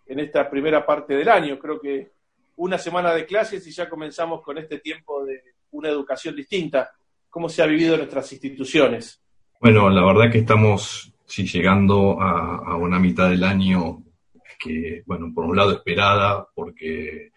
en 0.07 0.19
esta 0.19 0.49
primera 0.49 0.85
parte 0.85 1.13
del 1.15 1.29
año. 1.29 1.59
Creo 1.59 1.79
que 1.79 2.11
una 2.57 2.77
semana 2.77 3.13
de 3.13 3.25
clases 3.25 3.65
y 3.67 3.71
ya 3.71 3.89
comenzamos 3.89 4.41
con 4.41 4.57
este 4.57 4.79
tiempo 4.79 5.23
de 5.25 5.41
una 5.71 5.89
educación 5.89 6.35
distinta. 6.35 6.91
¿Cómo 7.29 7.47
se 7.47 7.61
ha 7.61 7.65
vivido 7.65 7.95
nuestras 7.95 8.31
instituciones? 8.33 9.21
Bueno, 9.59 9.89
la 9.89 10.03
verdad 10.03 10.31
que 10.31 10.39
estamos 10.39 11.13
sí, 11.25 11.45
llegando 11.47 12.19
a, 12.19 12.57
a 12.57 12.75
una 12.75 12.99
mitad 12.99 13.29
del 13.29 13.43
año 13.43 14.03
que, 14.61 15.03
bueno, 15.05 15.31
por 15.33 15.45
un 15.45 15.55
lado 15.55 15.71
esperada, 15.71 16.47
porque 16.53 17.31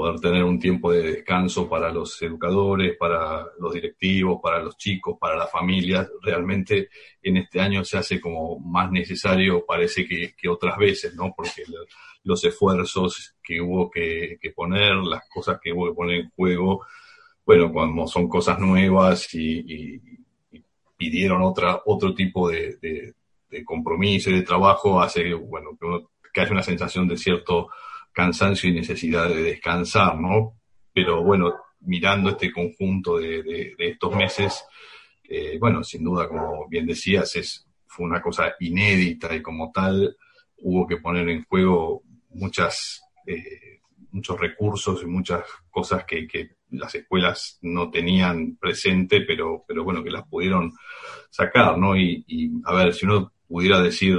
poder 0.00 0.18
tener 0.18 0.44
un 0.44 0.58
tiempo 0.58 0.90
de 0.90 1.02
descanso 1.02 1.68
para 1.68 1.92
los 1.92 2.22
educadores, 2.22 2.96
para 2.96 3.46
los 3.58 3.74
directivos, 3.74 4.40
para 4.42 4.58
los 4.62 4.78
chicos, 4.78 5.18
para 5.20 5.36
las 5.36 5.50
familias. 5.50 6.08
Realmente 6.22 6.88
en 7.22 7.36
este 7.36 7.60
año 7.60 7.84
se 7.84 7.98
hace 7.98 8.18
como 8.18 8.58
más 8.60 8.90
necesario, 8.90 9.66
parece 9.66 10.06
que, 10.06 10.48
otras 10.48 10.78
veces, 10.78 11.14
¿no? 11.14 11.34
Porque 11.36 11.64
los 12.24 12.42
esfuerzos 12.42 13.34
que 13.42 13.60
hubo 13.60 13.90
que, 13.90 14.38
poner, 14.56 14.94
las 14.94 15.28
cosas 15.28 15.60
que 15.62 15.70
hubo 15.70 15.88
que 15.88 15.94
poner 15.94 16.20
en 16.20 16.30
juego, 16.30 16.82
bueno, 17.44 17.70
cuando 17.70 18.06
son 18.06 18.26
cosas 18.26 18.58
nuevas 18.58 19.34
y, 19.34 20.00
pidieron 20.96 21.42
otra, 21.42 21.82
otro 21.84 22.14
tipo 22.14 22.48
de, 22.48 22.78
de, 23.50 23.64
compromiso 23.66 24.30
y 24.30 24.34
de 24.36 24.42
trabajo, 24.42 24.98
hace 24.98 25.34
bueno, 25.34 25.76
que, 25.78 26.06
que 26.32 26.40
haya 26.40 26.52
una 26.52 26.62
sensación 26.62 27.06
de 27.06 27.18
cierto 27.18 27.68
cansancio 28.12 28.68
y 28.68 28.74
necesidad 28.74 29.28
de 29.28 29.42
descansar, 29.42 30.18
¿no? 30.18 30.58
Pero 30.92 31.22
bueno, 31.22 31.54
mirando 31.80 32.30
este 32.30 32.52
conjunto 32.52 33.18
de, 33.18 33.74
estos 33.78 34.14
meses, 34.14 34.64
eh, 35.24 35.58
bueno, 35.58 35.82
sin 35.84 36.04
duda, 36.04 36.28
como 36.28 36.68
bien 36.68 36.86
decías, 36.86 37.34
es, 37.36 37.66
fue 37.86 38.06
una 38.06 38.20
cosa 38.20 38.54
inédita 38.60 39.34
y 39.34 39.42
como 39.42 39.70
tal 39.72 40.16
hubo 40.58 40.86
que 40.86 40.98
poner 40.98 41.28
en 41.28 41.44
juego 41.44 42.02
muchas, 42.30 43.02
eh, 43.26 43.80
muchos 44.10 44.38
recursos 44.38 45.02
y 45.02 45.06
muchas 45.06 45.44
cosas 45.70 46.04
que, 46.04 46.26
las 46.72 46.94
escuelas 46.94 47.58
no 47.62 47.90
tenían 47.90 48.56
presente, 48.56 49.22
pero, 49.22 49.64
pero 49.66 49.82
bueno, 49.82 50.04
que 50.04 50.10
las 50.10 50.24
pudieron 50.28 50.72
sacar, 51.28 51.76
¿no? 51.76 51.96
Y, 51.96 52.24
a 52.64 52.72
ver, 52.72 52.94
si 52.94 53.06
uno 53.06 53.32
pudiera 53.48 53.82
decir 53.82 54.16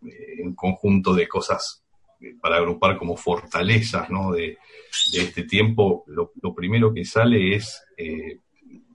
eh, 0.00 0.36
en 0.38 0.54
conjunto 0.54 1.12
de 1.12 1.28
cosas 1.28 1.83
para 2.40 2.56
agrupar 2.56 2.96
como 2.96 3.16
fortalezas 3.16 4.10
¿no? 4.10 4.32
de, 4.32 4.58
este 5.12 5.44
tiempo, 5.44 6.04
lo, 6.06 6.32
primero 6.54 6.92
que 6.92 7.04
sale 7.04 7.56
es 7.56 7.82
eh, 7.96 8.40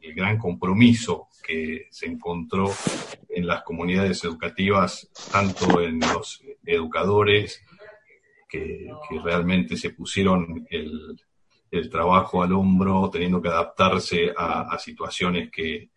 el 0.02 0.14
gran 0.14 0.38
compromiso 0.38 1.28
que 1.46 1.88
se 1.90 2.06
encontró 2.06 2.72
en 3.30 3.48
las 3.48 3.64
comunidades 3.64 4.24
educativas, 4.24 5.10
tanto 5.32 5.82
en 5.82 6.00
los 6.00 6.42
educadores, 6.66 7.62
que, 8.48 8.88
realmente 9.24 9.78
se 9.78 9.92
pusieron 9.92 10.68
el, 10.70 11.18
trabajo 11.90 12.42
al 12.42 12.54
hombro, 12.54 13.10
teniendo 13.12 13.42
que 13.42 13.50
adaptarse 13.50 14.34
a, 14.36 14.78
situaciones 14.80 15.52
que, 15.52 15.90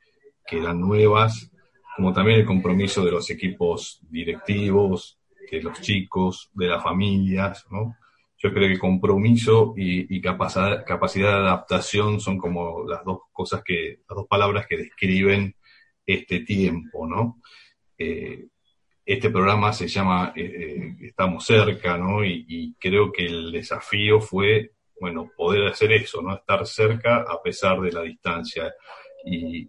que 0.46 0.58
eran 0.58 0.80
nuevas, 0.80 1.50
como 1.96 2.12
también 2.12 2.40
el 2.40 2.46
compromiso 2.46 3.04
de 3.04 3.10
los 3.10 3.30
equipos 3.30 4.00
directivos, 4.08 5.18
de 5.50 5.62
los 5.62 5.80
chicos, 5.80 6.50
de 6.54 6.66
las 6.66 6.82
familias, 6.82 7.66
¿no? 7.70 7.96
Yo 8.38 8.52
creo 8.52 8.68
que 8.68 8.78
compromiso 8.78 9.74
y, 9.76 10.20
capacidad, 10.20 10.84
capacidad 10.84 11.28
de 11.28 11.46
adaptación 11.46 12.20
son 12.20 12.38
como 12.38 12.84
las 12.88 13.04
dos 13.04 13.20
cosas 13.32 13.62
que, 13.64 14.00
las 14.08 14.16
dos 14.16 14.26
palabras 14.26 14.66
que 14.66 14.76
describen 14.76 15.54
este 16.04 16.40
tiempo, 16.40 17.06
¿no? 17.06 17.40
Eh, 17.96 18.48
este 19.04 19.30
programa 19.30 19.72
se 19.72 19.88
llama 19.88 20.32
eh, 20.36 20.42
eh, 20.42 20.96
Estamos 21.02 21.44
cerca, 21.44 21.96
¿no? 21.98 22.24
Y, 22.24 22.74
creo 22.78 23.12
que 23.12 23.26
el 23.26 23.52
desafío 23.52 24.20
fue, 24.20 24.72
bueno, 25.00 25.30
poder 25.36 25.66
hacer 25.68 25.92
eso, 25.92 26.22
¿no? 26.22 26.34
Estar 26.34 26.66
cerca 26.66 27.18
a 27.18 27.40
pesar 27.42 27.80
de 27.80 27.92
la 27.92 28.02
distancia. 28.02 28.72
Y, 29.24 29.68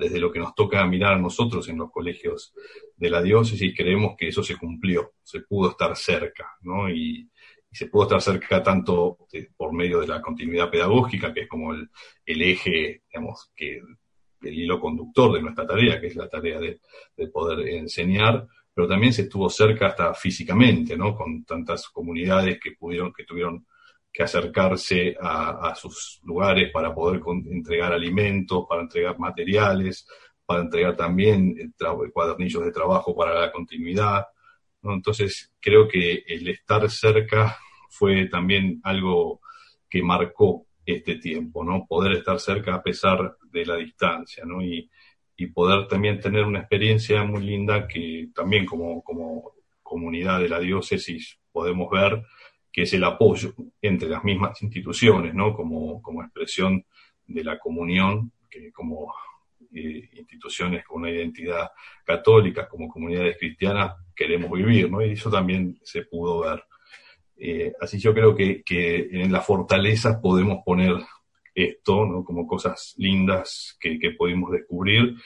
desde 0.00 0.18
lo 0.18 0.32
que 0.32 0.38
nos 0.38 0.54
toca 0.54 0.84
mirar 0.86 1.12
a 1.12 1.18
nosotros 1.18 1.68
en 1.68 1.78
los 1.78 1.90
colegios 1.90 2.54
de 2.96 3.10
la 3.10 3.22
diócesis, 3.22 3.74
creemos 3.76 4.14
que 4.16 4.28
eso 4.28 4.42
se 4.42 4.56
cumplió, 4.56 5.12
se 5.22 5.40
pudo 5.40 5.70
estar 5.70 5.94
cerca, 5.96 6.56
¿no? 6.62 6.88
Y, 6.90 7.28
se 7.72 7.86
pudo 7.86 8.02
estar 8.02 8.20
cerca 8.20 8.60
tanto 8.64 9.16
por 9.56 9.72
medio 9.72 10.00
de 10.00 10.08
la 10.08 10.20
continuidad 10.20 10.68
pedagógica, 10.68 11.32
que 11.32 11.42
es 11.42 11.48
como 11.48 11.72
el, 11.72 11.88
eje, 12.26 13.04
digamos, 13.08 13.52
que 13.54 13.80
el 14.42 14.58
hilo 14.58 14.80
conductor 14.80 15.32
de 15.32 15.40
nuestra 15.40 15.68
tarea, 15.68 16.00
que 16.00 16.08
es 16.08 16.16
la 16.16 16.28
tarea 16.28 16.58
de, 16.58 16.80
de 17.16 17.28
poder 17.28 17.68
enseñar, 17.68 18.44
pero 18.74 18.88
también 18.88 19.12
se 19.12 19.22
estuvo 19.22 19.48
cerca 19.48 19.86
hasta 19.86 20.12
físicamente, 20.14 20.96
¿no? 20.96 21.14
Con 21.14 21.44
tantas 21.44 21.88
comunidades 21.90 22.58
que 22.60 22.72
pudieron, 22.72 23.12
que 23.12 23.22
tuvieron 23.22 23.64
que 24.12 24.22
acercarse 24.22 25.16
a, 25.20 25.74
sus 25.76 26.20
lugares 26.24 26.70
para 26.72 26.94
poder 26.94 27.20
entregar 27.50 27.92
alimentos, 27.92 28.66
para 28.68 28.82
entregar 28.82 29.18
materiales, 29.18 30.06
para 30.44 30.62
entregar 30.62 30.96
también 30.96 31.74
cuadernillos 32.12 32.64
de 32.64 32.72
trabajo 32.72 33.14
para 33.14 33.38
la 33.38 33.52
continuidad. 33.52 34.26
Entonces, 34.82 35.52
creo 35.60 35.86
que 35.86 36.24
el 36.26 36.48
estar 36.48 36.90
cerca 36.90 37.56
fue 37.88 38.26
también 38.26 38.80
algo 38.82 39.40
que 39.88 40.02
marcó 40.02 40.66
este 40.84 41.16
tiempo, 41.16 41.62
¿no? 41.62 41.86
Poder 41.86 42.12
estar 42.12 42.40
cerca 42.40 42.74
a 42.74 42.82
pesar 42.82 43.36
de 43.44 43.66
la 43.66 43.76
distancia, 43.76 44.44
¿no? 44.44 44.60
Y, 44.62 44.90
y 45.36 45.46
poder 45.46 45.86
también 45.86 46.20
tener 46.20 46.44
una 46.44 46.60
experiencia 46.60 47.22
muy 47.24 47.42
linda 47.42 47.86
que 47.86 48.28
también 48.34 48.66
como, 48.66 49.02
como 49.02 49.52
comunidad 49.82 50.40
de 50.40 50.48
la 50.48 50.58
diócesis 50.58 51.38
podemos 51.52 51.90
ver 51.90 52.24
que 52.72 52.82
es 52.82 52.92
el 52.92 53.04
apoyo 53.04 53.54
entre 53.82 54.08
las 54.08 54.22
mismas 54.24 54.60
instituciones, 54.62 55.34
¿no? 55.34 55.54
Como, 55.54 56.00
como 56.00 56.22
expresión 56.22 56.84
de 57.26 57.44
la 57.44 57.58
comunión, 57.58 58.32
que 58.48 58.72
como 58.72 59.12
eh, 59.74 60.08
instituciones 60.12 60.84
con 60.84 61.02
una 61.02 61.10
identidad 61.10 61.70
católica, 62.04 62.68
como 62.68 62.88
comunidades 62.88 63.38
cristianas, 63.38 63.94
queremos 64.14 64.50
vivir, 64.50 64.90
¿no? 64.90 65.04
Y 65.04 65.12
eso 65.12 65.30
también 65.30 65.78
se 65.82 66.02
pudo 66.02 66.40
ver. 66.40 66.64
Eh, 67.36 67.72
así 67.80 67.98
yo 67.98 68.12
creo 68.12 68.34
que, 68.34 68.62
que, 68.62 69.08
en 69.12 69.32
las 69.32 69.46
fortalezas 69.46 70.18
podemos 70.20 70.58
poner 70.64 70.94
esto, 71.54 72.06
¿no? 72.06 72.24
Como 72.24 72.46
cosas 72.46 72.94
lindas 72.98 73.76
que, 73.80 73.98
que 73.98 74.12
pudimos 74.12 74.52
descubrir. 74.52 75.16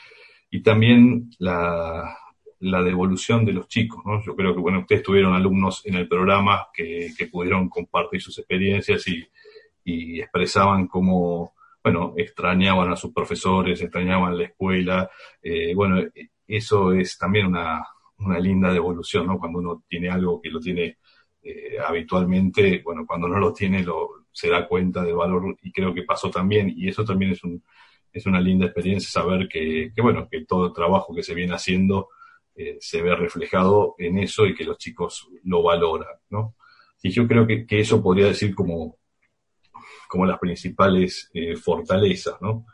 Y 0.51 0.63
también 0.63 1.31
la, 1.39 2.17
la 2.65 2.83
devolución 2.83 3.45
de 3.45 3.53
los 3.53 3.69
chicos, 3.69 4.03
¿no? 4.07 4.23
Yo 4.25 4.35
creo 4.35 4.55
que, 4.55 4.61
bueno, 4.61 4.81
ustedes 4.81 5.03
tuvieron 5.03 5.35
alumnos 5.35 5.85
en 5.85 5.97
el 5.97 6.09
programa 6.09 6.69
que, 6.73 7.13
pudieron 7.31 7.69
compartir 7.69 8.23
sus 8.23 8.39
experiencias 8.39 9.05
y, 9.07 9.29
expresaban 10.21 10.87
cómo, 10.87 11.55
bueno, 11.83 12.15
extrañaban 12.17 12.91
a 12.91 12.97
sus 12.97 13.13
profesores, 13.13 13.83
extrañaban 13.83 14.39
la 14.39 14.45
escuela. 14.45 15.11
Eh, 15.43 15.75
bueno, 15.75 16.03
eso 16.47 16.93
es 16.93 17.19
también 17.19 17.47
una, 17.47 17.85
linda 18.41 18.73
devolución, 18.73 19.27
¿no? 19.27 19.39
Cuando 19.39 19.59
uno 19.59 19.85
tiene 19.87 20.09
algo 20.09 20.41
que 20.41 20.49
lo 20.49 20.59
tiene 20.61 20.97
eh, 21.43 21.77
habitualmente, 21.87 22.81
bueno, 22.83 23.05
cuando 23.07 23.29
no 23.29 23.39
lo 23.39 23.53
tiene 23.53 23.83
lo, 23.83 24.25
se 24.33 24.49
da 24.49 24.67
cuenta 24.67 25.03
del 25.03 25.17
valor 25.17 25.57
y 25.63 25.71
creo 25.71 25.93
que 25.93 26.05
pasó 26.05 26.31
también 26.31 26.73
y 26.75 26.89
eso 26.89 27.05
también 27.05 27.33
es 27.33 27.45
un, 27.45 27.63
es 28.13 28.25
una 28.25 28.41
linda 28.41 28.67
experiencia 28.67 29.11
saber 29.11 29.49
que, 29.49 29.93
que, 29.95 30.01
bueno, 30.01 30.29
que 30.31 30.47
todo 30.47 30.69
el 30.69 30.73
trabajo 30.73 31.15
que 31.15 31.23
se 31.23 31.35
viene 31.35 31.55
haciendo 31.55 32.09
eh, 32.57 32.77
se 32.79 33.03
ve 33.03 33.17
reflejado 33.17 33.97
en 33.99 34.19
eso 34.19 34.47
y 34.47 34.55
que 34.55 34.63
los 34.63 34.79
chicos 34.79 35.29
lo 35.43 35.61
valoran, 35.61 36.15
¿no? 36.31 36.55
Y 37.03 37.11
yo 37.11 37.27
creo 37.27 37.47
que, 37.49 37.67
eso 37.69 38.01
podría 38.01 38.27
decir 38.27 38.55
como, 38.55 38.97
como 40.09 40.25
las 40.25 40.39
principales 40.39 41.31
eh, 41.35 41.57
fortalezas, 41.57 42.41
¿no? 42.41 42.67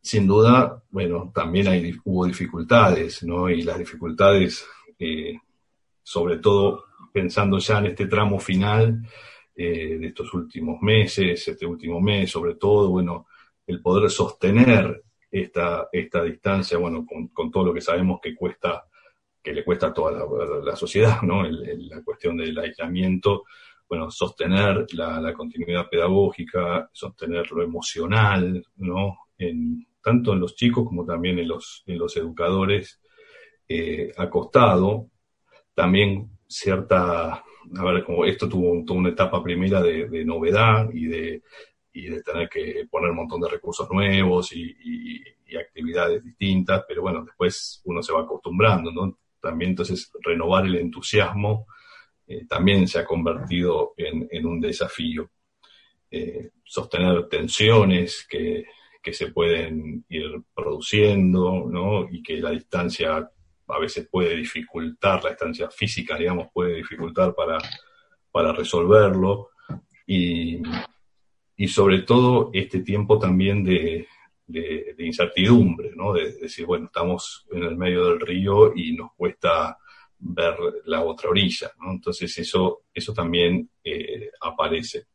Sin 0.00 0.26
duda, 0.26 0.82
bueno, 0.90 1.30
también 1.34 2.00
hubo 2.04 2.24
dificultades, 2.24 3.22
¿no? 3.22 3.50
Y 3.50 3.62
las 3.62 3.78
dificultades, 3.78 4.66
eh, 4.98 5.34
sobre 6.02 6.38
todo 6.38 6.86
pensando 7.12 7.58
ya 7.58 7.78
en 7.80 7.86
este 7.86 8.06
tramo 8.06 8.38
final 8.38 9.02
de 9.54 10.06
estos 10.06 10.32
últimos 10.34 10.80
meses, 10.80 11.48
este 11.48 11.66
último 11.66 12.00
mes, 12.00 12.30
sobre 12.30 12.54
todo, 12.54 12.90
bueno, 12.90 13.26
el 13.66 13.82
poder 13.82 14.08
sostener 14.08 15.02
esta, 15.32 15.88
esta 15.90 16.22
distancia, 16.22 16.78
bueno, 16.78 17.04
con 17.32 17.50
todo 17.50 17.64
lo 17.64 17.74
que 17.74 17.80
sabemos 17.80 18.20
que 18.22 18.36
cuesta 18.36 18.87
que 19.48 19.54
le 19.54 19.64
cuesta 19.64 19.86
a 19.86 19.94
toda 19.94 20.26
la, 20.62 20.76
sociedad, 20.76 21.22
¿no? 21.22 21.42
la 21.42 22.02
cuestión 22.02 22.36
del 22.36 22.58
aislamiento, 22.58 23.44
bueno, 23.88 24.10
sostener 24.10 24.86
la, 24.92 25.32
continuidad 25.32 25.88
pedagógica, 25.88 26.90
sostener 26.92 27.50
lo 27.50 27.62
emocional, 27.62 28.62
¿no? 28.76 29.16
En, 29.38 29.86
tanto 30.02 30.34
en 30.34 30.40
los 30.40 30.54
chicos 30.54 30.84
como 30.86 31.06
también 31.06 31.38
en 31.38 31.48
los, 31.48 31.82
en 31.86 31.98
los 31.98 32.14
educadores, 32.18 33.00
eh, 33.66 34.12
ha 34.18 34.28
costado 34.28 35.06
también 35.74 36.30
cierta, 36.46 37.42
a 37.76 37.84
ver, 37.84 38.04
como 38.04 38.26
esto 38.26 38.50
tuvo, 38.50 38.72
una 38.72 39.08
etapa 39.08 39.42
primera 39.42 39.80
de, 39.80 40.26
novedad 40.26 40.90
y 40.92 41.06
de, 41.06 41.42
y 41.94 42.08
de 42.08 42.22
tener 42.22 42.50
que 42.50 42.86
poner 42.90 43.10
un 43.10 43.16
montón 43.16 43.40
de 43.40 43.48
recursos 43.48 43.88
nuevos 43.90 44.52
y, 44.52 44.76
actividades 45.58 46.22
distintas, 46.22 46.84
pero 46.86 47.00
bueno, 47.00 47.24
después 47.24 47.80
uno 47.84 48.02
se 48.02 48.12
va 48.12 48.20
acostumbrando, 48.20 48.92
¿no? 48.92 49.18
También 49.40 49.70
entonces 49.70 50.10
renovar 50.22 50.66
el 50.66 50.76
entusiasmo 50.76 51.66
eh, 52.26 52.44
también 52.46 52.86
se 52.86 52.98
ha 52.98 53.06
convertido 53.06 53.94
en, 53.96 54.46
un 54.46 54.60
desafío. 54.60 55.30
Eh, 56.10 56.50
sostener 56.64 57.26
tensiones 57.28 58.26
que, 58.28 58.64
se 59.10 59.28
pueden 59.28 60.04
ir 60.10 60.42
produciendo, 60.54 61.64
¿no? 61.66 62.06
Y 62.10 62.22
que 62.22 62.36
la 62.36 62.50
distancia 62.50 63.26
a 63.66 63.78
veces 63.78 64.06
puede 64.06 64.36
dificultar, 64.36 65.24
la 65.24 65.30
distancia 65.30 65.70
física, 65.70 66.18
digamos, 66.18 66.48
puede 66.52 66.74
dificultar 66.74 67.34
para, 67.34 67.56
para 68.30 68.52
resolverlo. 68.52 69.48
Y, 70.06 70.60
y 71.56 71.68
sobre 71.68 72.02
todo 72.02 72.50
este 72.52 72.80
tiempo 72.80 73.18
también 73.18 73.64
de, 73.64 74.06
de, 74.48 74.94
incertidumbre, 74.98 75.92
¿no? 75.94 76.12
De, 76.12 76.32
decir, 76.32 76.66
bueno, 76.66 76.86
estamos 76.86 77.46
en 77.52 77.62
el 77.62 77.76
medio 77.76 78.06
del 78.06 78.20
río 78.20 78.72
y 78.74 78.94
nos 78.94 79.12
cuesta 79.14 79.78
ver 80.18 80.56
la 80.86 81.02
otra 81.04 81.30
orilla, 81.30 81.70
¿no? 81.80 81.92
Entonces 81.92 82.36
eso, 82.38 82.82
eso 82.92 83.12
también 83.12 83.70
eh, 83.84 84.30
aparece. 84.40 85.06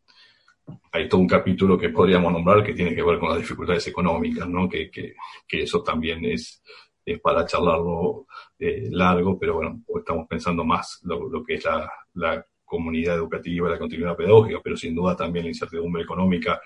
Hay 0.92 1.10
todo 1.10 1.20
un 1.20 1.28
capítulo 1.28 1.78
que 1.78 1.90
podríamos 1.90 2.32
nombrar 2.32 2.64
que 2.64 2.74
tiene 2.74 2.96
que 2.96 3.04
ver 3.04 3.20
con 3.20 3.30
las 3.30 3.40
dificultades 3.40 3.86
económicas, 3.88 4.48
¿no? 4.48 4.70
Que, 4.70 4.90
que, 4.90 5.16
eso 5.50 5.84
también 5.84 6.24
es, 6.24 6.64
es 7.04 7.20
para 7.20 7.46
charlarlo 7.46 8.28
eh, 8.60 8.88
largo, 8.92 9.38
pero 9.38 9.56
bueno, 9.56 9.84
estamos 9.98 10.28
pensando 10.28 10.64
más 10.64 11.00
lo, 11.04 11.28
lo 11.28 11.44
que 11.44 11.56
es 11.56 11.66
la, 11.66 11.92
la 12.14 12.46
comunidad 12.64 13.16
educativa, 13.16 13.70
la 13.70 13.80
continuidad 13.80 14.16
pedagógica, 14.16 14.62
pero 14.64 14.78
sin 14.78 14.96
duda 14.96 15.16
también 15.16 15.46
la 15.46 15.52
incertidumbre 15.52 16.04
económica 16.04 16.62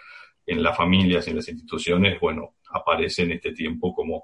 en 0.47 0.63
las 0.63 0.75
familias 0.75 1.27
y 1.27 1.31
en 1.31 1.35
las 1.35 1.49
instituciones, 1.49 2.19
bueno, 2.21 2.55
aparece 2.71 3.23
en 3.23 3.33
este 3.33 3.51
tiempo 3.51 3.93
como, 3.93 4.23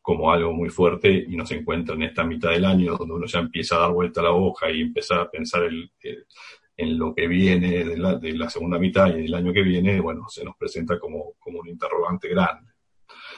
como 0.00 0.32
algo 0.32 0.52
muy 0.52 0.70
fuerte 0.70 1.26
y 1.28 1.36
nos 1.36 1.50
encuentra 1.52 1.94
en 1.94 2.02
esta 2.04 2.24
mitad 2.24 2.50
del 2.50 2.64
año 2.64 2.96
donde 2.96 3.14
uno 3.14 3.26
ya 3.26 3.40
empieza 3.40 3.76
a 3.76 3.80
dar 3.80 3.92
vuelta 3.92 4.20
a 4.22 4.24
la 4.24 4.32
hoja 4.32 4.70
y 4.70 4.80
empieza 4.80 5.20
a 5.20 5.30
pensar 5.30 5.64
en 5.64 6.98
lo 6.98 7.14
que 7.14 7.28
viene 7.28 7.84
de 7.84 7.98
la, 7.98 8.16
de 8.16 8.32
la, 8.32 8.48
segunda 8.48 8.78
mitad 8.78 9.08
y 9.08 9.22
del 9.22 9.34
año 9.34 9.52
que 9.52 9.62
viene, 9.62 10.00
bueno, 10.00 10.26
se 10.28 10.42
nos 10.42 10.56
presenta 10.56 10.98
como, 10.98 11.34
como 11.38 11.60
un 11.60 11.68
interrogante 11.68 12.28
grande. 12.28 12.72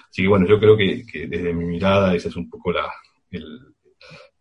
Así 0.09 0.23
que 0.23 0.29
bueno, 0.29 0.47
yo 0.47 0.61
creo 0.61 0.77
que, 0.77 1.05
desde 1.27 1.53
mi 1.53 1.65
mirada 1.65 2.15
esa 2.15 2.29
es 2.29 2.37
un 2.37 2.49
poco 2.49 2.71
la, 2.71 2.89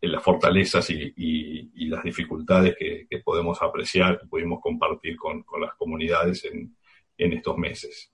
las 0.02 0.22
fortalezas 0.24 0.88
y, 0.92 1.14
y, 1.16 1.88
las 1.88 2.04
dificultades 2.04 2.76
que, 2.78 3.08
podemos 3.26 3.60
apreciar, 3.62 4.20
que 4.20 4.28
pudimos 4.28 4.60
compartir 4.62 5.18
con, 5.18 5.42
con 5.44 5.62
las 5.62 5.74
comunidades 5.76 6.46
en, 6.46 6.76
en 7.22 7.34
estos 7.34 7.58
meses. 7.58 8.12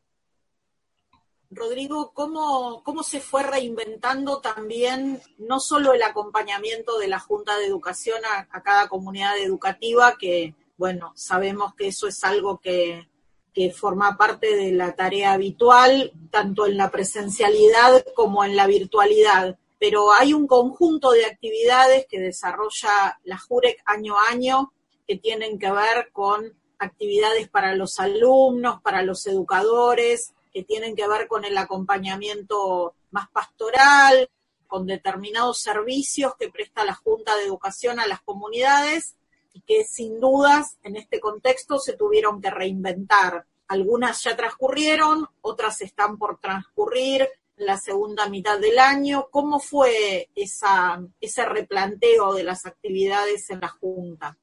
Rodrigo, 1.49 2.11
¿cómo, 2.13 2.83
¿cómo 2.83 3.03
se 3.03 3.21
fue 3.21 3.41
reinventando 3.41 4.41
también 4.41 5.21
no 5.37 5.61
solo 5.61 5.93
el 5.93 6.03
acompañamiento 6.03 6.99
de 6.99 7.07
la 7.07 7.19
Junta 7.19 7.57
de 7.57 7.67
Educación 7.67 8.19
a, 8.25 8.61
cada 8.61 8.89
comunidad 8.89 9.37
educativa, 9.37 10.17
que, 10.19 10.55
bueno, 10.75 11.13
sabemos 11.15 11.73
que 11.73 11.87
eso 11.87 12.07
es 12.07 12.21
algo 12.25 12.59
que, 12.59 13.07
que 13.53 13.71
forma 13.71 14.17
parte 14.17 14.57
de 14.57 14.73
la 14.73 14.93
tarea 14.93 15.31
habitual, 15.31 16.11
tanto 16.29 16.65
en 16.65 16.75
la 16.75 16.91
presencialidad 16.91 18.05
como 18.13 18.43
en 18.43 18.57
la 18.57 18.67
virtualidad, 18.67 19.57
pero 19.79 20.11
hay 20.11 20.33
un 20.33 20.47
conjunto 20.47 21.11
de 21.11 21.25
actividades 21.25 22.07
que 22.09 22.19
desarrolla 22.19 23.19
la 23.23 23.37
JUREC 23.37 23.81
año 23.85 24.17
a 24.17 24.31
año 24.31 24.73
que 25.07 25.17
tienen 25.17 25.57
que 25.57 25.71
ver 25.71 26.09
con 26.11 26.57
actividades 26.79 27.49
para 27.49 27.75
los 27.75 27.99
alumnos, 27.99 28.81
para 28.81 29.01
los 29.03 29.25
educadores, 29.27 30.33
que 30.53 30.63
tienen 30.63 30.95
que 30.95 31.07
ver 31.07 31.27
con 31.27 31.45
el 31.45 31.57
acompañamiento 31.57 32.95
más 33.11 33.29
pastoral, 33.29 34.29
con 34.67 34.85
determinados 34.85 35.59
servicios 35.59 36.33
que 36.37 36.49
presta 36.49 36.83
la 36.83 36.93
Junta 36.93 37.35
de 37.35 37.45
Educación 37.45 37.99
a 37.99 38.07
las 38.07 38.21
comunidades 38.21 39.15
y 39.53 39.61
que 39.61 39.85
sin 39.85 40.19
dudas 40.19 40.77
en 40.83 40.95
este 40.95 41.19
contexto 41.19 41.79
se 41.79 41.93
tuvieron 41.93 42.41
que 42.41 42.51
reinventar. 42.51 43.45
Algunas 43.67 44.23
ya 44.23 44.35
transcurrieron, 44.35 45.27
otras 45.41 45.81
están 45.81 46.17
por 46.17 46.39
transcurrir 46.39 47.27
la 47.57 47.77
segunda 47.77 48.29
mitad 48.29 48.59
del 48.59 48.79
año. 48.79 49.27
¿Cómo 49.31 49.59
fue 49.59 50.29
esa, 50.35 51.01
ese 51.19 51.45
replanteo 51.45 52.33
de 52.33 52.43
las 52.43 52.65
actividades 52.65 53.49
en 53.49 53.61
la 53.61 53.69
Junta? 53.69 54.37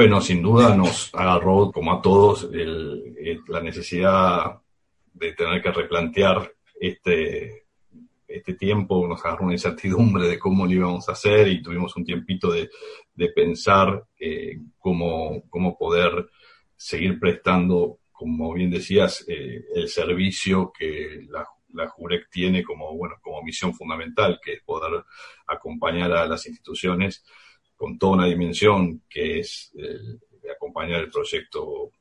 Bueno, 0.00 0.22
sin 0.22 0.40
duda 0.40 0.74
nos 0.74 1.14
agarró, 1.14 1.70
como 1.70 1.92
a 1.92 2.00
todos, 2.00 2.48
la 2.50 3.60
necesidad 3.60 4.58
de 5.12 5.34
tener 5.34 5.60
que 5.60 5.70
replantear 5.70 6.50
este, 6.80 7.66
este 8.26 8.54
tiempo, 8.54 9.06
nos 9.06 9.22
agarró 9.22 9.44
una 9.44 9.52
incertidumbre 9.52 10.26
de 10.26 10.38
cómo 10.38 10.64
lo 10.64 10.72
íbamos 10.72 11.06
a 11.06 11.12
hacer 11.12 11.48
y 11.48 11.60
tuvimos 11.60 11.94
un 11.96 12.06
tiempito 12.06 12.50
de, 12.50 12.70
pensar 13.34 14.06
eh, 14.18 14.56
cómo, 14.78 15.42
poder 15.78 16.30
seguir 16.74 17.20
prestando, 17.20 17.98
como 18.10 18.54
bien 18.54 18.70
decías, 18.70 19.22
eh, 19.28 19.66
el 19.74 19.86
servicio 19.86 20.72
que 20.72 21.26
la, 21.28 21.46
la 21.74 21.90
JUREC 21.90 22.30
tiene 22.30 22.64
como, 22.64 22.96
bueno, 22.96 23.16
como 23.20 23.42
misión 23.42 23.74
fundamental, 23.74 24.40
que 24.42 24.54
es 24.54 24.62
poder 24.62 25.04
acompañar 25.46 26.10
a 26.12 26.26
las 26.26 26.46
instituciones 26.46 27.22
con 27.80 27.98
toda 27.98 28.12
una 28.12 28.26
dimensión 28.26 29.04
que 29.08 29.38
es 29.40 29.72
acompañar 30.54 31.00
el 31.00 31.10
proyecto 31.10 31.92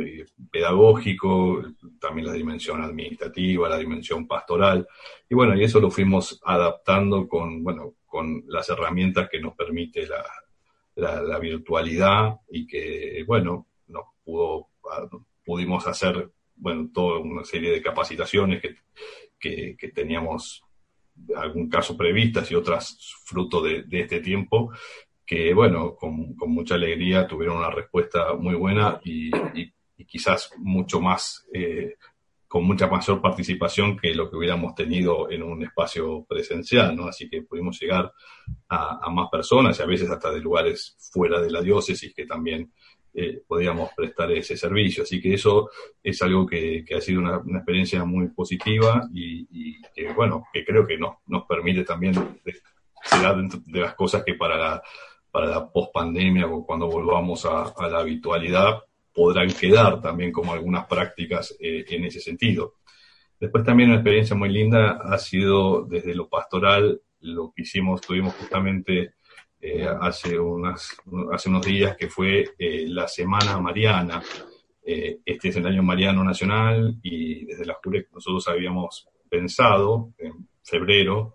eh, 0.00 0.24
pedagógico, 0.52 1.64
también 2.00 2.28
la 2.28 2.32
dimensión 2.32 2.80
administrativa, 2.80 3.68
la 3.68 3.78
dimensión 3.78 4.28
pastoral, 4.28 4.86
y 5.28 5.34
bueno, 5.34 5.56
y 5.56 5.64
eso 5.64 5.80
lo 5.80 5.90
fuimos 5.90 6.40
adaptando 6.44 7.26
con, 7.26 7.64
bueno, 7.64 7.94
con 8.06 8.44
las 8.46 8.68
herramientas 8.68 9.28
que 9.28 9.40
nos 9.40 9.56
permite 9.56 10.06
la, 10.06 11.20
la, 11.20 11.38
virtualidad 11.40 12.36
y 12.48 12.68
que, 12.68 13.24
bueno, 13.26 13.66
nos 13.88 14.04
pudo, 14.22 14.68
pudimos 15.44 15.88
hacer, 15.88 16.30
bueno, 16.54 16.88
toda 16.94 17.18
una 17.18 17.42
serie 17.42 17.72
de 17.72 17.82
capacitaciones 17.82 18.62
que, 18.62 19.76
que, 19.76 19.88
teníamos 19.88 20.62
algún 21.36 21.68
caso 21.68 21.96
previstas 21.96 22.50
y 22.50 22.54
otras 22.54 22.98
fruto 23.24 23.62
de, 23.62 23.84
de 23.84 24.00
este 24.00 24.20
tiempo 24.20 24.72
que, 25.30 25.54
bueno, 25.54 25.94
con, 25.94 26.34
mucha 26.48 26.74
alegría 26.74 27.24
tuvieron 27.24 27.58
una 27.58 27.70
respuesta 27.70 28.34
muy 28.34 28.56
buena 28.56 29.00
y, 29.04 29.30
quizás 30.04 30.50
mucho 30.58 31.00
más, 31.00 31.46
eh, 31.54 31.94
con 32.48 32.64
mucha 32.64 32.88
mayor 32.88 33.22
participación 33.22 33.96
que 33.96 34.12
lo 34.12 34.28
que 34.28 34.36
hubiéramos 34.36 34.74
tenido 34.74 35.30
en 35.30 35.44
un 35.44 35.62
espacio 35.62 36.26
presencial, 36.28 36.96
¿no? 36.96 37.06
Así 37.06 37.30
que 37.30 37.42
pudimos 37.42 37.80
llegar 37.80 38.12
a, 38.68 39.08
más 39.08 39.28
personas 39.30 39.78
y 39.78 39.82
a 39.84 39.86
veces 39.86 40.10
hasta 40.10 40.32
de 40.32 40.40
lugares 40.40 40.96
fuera 41.12 41.40
de 41.40 41.52
la 41.52 41.60
diócesis 41.60 42.12
que 42.12 42.26
también 42.26 42.72
eh, 43.14 43.42
podíamos 43.46 43.90
prestar 43.96 44.30
ese 44.32 44.56
servicio. 44.56 45.02
Así 45.02 45.20
que 45.20 45.34
eso 45.34 45.70
es 46.02 46.20
algo 46.22 46.46
que, 46.46 46.84
ha 46.96 47.00
sido 47.00 47.20
una, 47.20 47.36
experiencia 47.56 48.04
muy 48.04 48.28
positiva 48.28 49.08
y, 49.12 49.80
que, 49.94 50.12
bueno, 50.12 50.44
que 50.52 50.64
creo 50.64 50.86
que 50.86 50.98
nos, 50.98 51.16
permite 51.48 51.84
también, 51.84 52.14
será 53.04 53.34
dentro 53.34 53.60
de 53.66 53.80
las 53.80 53.94
cosas 53.94 54.22
que 54.24 54.34
para 54.34 54.56
la 54.56 54.82
para 55.30 55.46
la 55.46 55.70
pospandemia 55.70 56.46
o 56.46 56.66
cuando 56.66 56.88
volvamos 56.88 57.46
a, 57.46 57.72
la 57.88 57.98
habitualidad 57.98 58.82
podrán 59.12 59.52
quedar 59.52 60.00
también 60.00 60.32
como 60.32 60.52
algunas 60.52 60.86
prácticas 60.86 61.56
eh, 61.60 61.84
en 61.88 62.04
ese 62.04 62.20
sentido. 62.20 62.74
Después 63.38 63.64
también 63.64 63.90
una 63.90 63.98
experiencia 63.98 64.36
muy 64.36 64.50
linda 64.50 65.00
ha 65.02 65.18
sido 65.18 65.84
desde 65.84 66.14
lo 66.14 66.28
pastoral, 66.28 67.00
lo 67.20 67.52
que 67.54 67.62
hicimos, 67.62 68.00
tuvimos 68.00 68.34
justamente 68.34 69.14
eh, 69.60 69.86
hace, 70.00 70.38
unas, 70.38 70.96
hace 71.32 71.48
unos 71.48 71.66
días 71.66 71.96
que 71.96 72.08
fue 72.08 72.54
eh, 72.58 72.84
la 72.88 73.06
Semana 73.06 73.58
Mariana. 73.60 74.22
este 74.82 75.48
es 75.48 75.56
el 75.56 75.66
año 75.66 75.82
Mariano 75.82 76.24
Nacional 76.24 76.98
y 77.02 77.44
desde 77.44 77.66
la 77.66 77.78
JUREC 77.82 78.10
nosotros 78.12 78.48
habíamos 78.48 79.08
pensado 79.28 80.12
en 80.18 80.48
febrero 80.62 81.34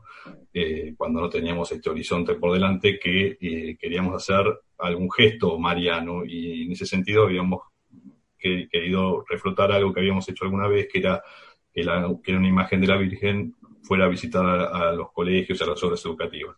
eh, 0.54 0.94
cuando 0.98 1.22
no 1.22 1.30
teníamos 1.30 1.72
este 1.72 1.90
horizonte 1.90 2.36
por 2.36 2.54
delante, 2.54 2.98
que 2.98 3.38
eh, 3.40 3.78
queríamos 3.78 4.16
hacer 4.16 4.46
algún 4.78 5.12
gesto 5.12 5.58
mariano 5.60 6.24
y 6.26 6.64
en 6.64 6.72
ese 6.72 6.86
sentido 6.86 7.24
habíamos 7.24 7.62
querido 8.38 9.26
reflotar 9.28 9.72
algo 9.72 9.92
que 9.92 10.02
habíamos 10.02 10.30
hecho 10.30 10.46
alguna 10.46 10.68
vez, 10.68 10.88
que 10.92 11.00
era 11.00 11.22
que, 11.74 11.84
la, 11.84 12.16
que 12.24 12.36
una 12.36 12.48
imagen 12.48 12.80
de 12.80 12.88
la 12.88 12.96
Virgen 12.96 13.56
fuera 13.82 14.06
a 14.06 14.08
visitar 14.08 14.46
a, 14.46 14.92
los 14.92 15.12
colegios 15.12 15.60
a 15.62 15.66
las 15.66 15.84
obras 15.84 16.06
educativas. 16.06 16.56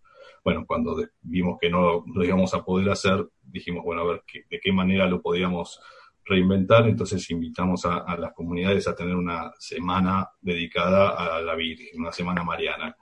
Bueno, 0.48 0.64
cuando 0.66 0.96
vimos 1.24 1.58
que 1.60 1.70
no 1.70 2.06
lo 2.08 2.24
íbamos 2.24 2.54
a 2.54 2.64
poder 2.64 2.90
hacer, 2.90 3.28
dijimos, 3.44 3.84
bueno, 3.84 4.04
a 4.04 4.06
ver 4.06 4.24
de 4.50 4.62
qué 4.62 4.72
manera 4.72 5.06
lo 5.06 5.22
podíamos 5.22 5.82
reinventar, 6.24 6.88
entonces 6.88 7.30
invitamos 7.32 7.86
a, 7.86 8.16
las 8.16 8.32
comunidades 8.32 8.88
a 8.88 8.96
tener 8.96 9.14
una 9.18 9.52
semana 9.60 10.30
dedicada 10.40 11.36
a 11.36 11.42
la 11.42 11.54
Virgen, 11.54 12.00
una 12.00 12.14
semana 12.14 12.46
mariana. 12.46 12.96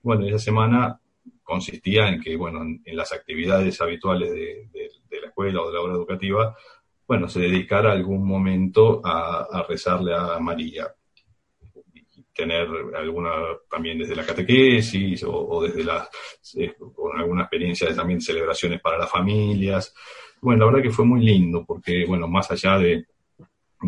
Bueno, 0.00 0.24
esa 0.26 0.38
semana 0.38 1.00
consistía 1.42 2.08
en 2.08 2.20
que, 2.20 2.36
bueno, 2.36 2.62
en, 2.62 2.96
las 2.96 3.12
actividades 3.12 3.80
habituales 3.80 4.30
de, 4.30 4.68
la 5.20 5.26
escuela 5.26 5.60
o 5.60 5.66
de 5.66 5.74
la 5.74 5.80
obra 5.80 5.94
educativa, 5.94 6.56
bueno, 7.08 7.28
se 7.28 7.40
dedicara 7.40 7.90
algún 7.90 8.24
momento 8.24 9.00
a, 9.04 9.66
rezarle 9.68 10.14
a 10.14 10.38
María. 10.38 10.94
Tener 12.34 12.66
alguna, 12.96 13.30
también 13.70 13.98
desde 13.98 14.16
la 14.16 14.24
catequesis 14.24 15.24
o, 15.26 15.62
desde 15.62 15.84
las, 15.84 16.08
eh, 16.56 16.74
con 16.94 17.18
alguna 17.18 17.42
experiencia 17.42 17.88
de 17.88 17.94
también 17.94 18.20
celebraciones 18.20 18.80
para 18.80 18.98
las 18.98 19.10
familias. 19.10 19.94
Bueno, 20.40 20.60
la 20.60 20.72
verdad 20.72 20.82
que 20.82 20.94
fue 20.94 21.04
muy 21.04 21.24
lindo 21.24 21.64
porque, 21.66 22.04
bueno, 22.06 22.26
más 22.28 22.50
allá 22.50 22.78
de, 22.78 23.06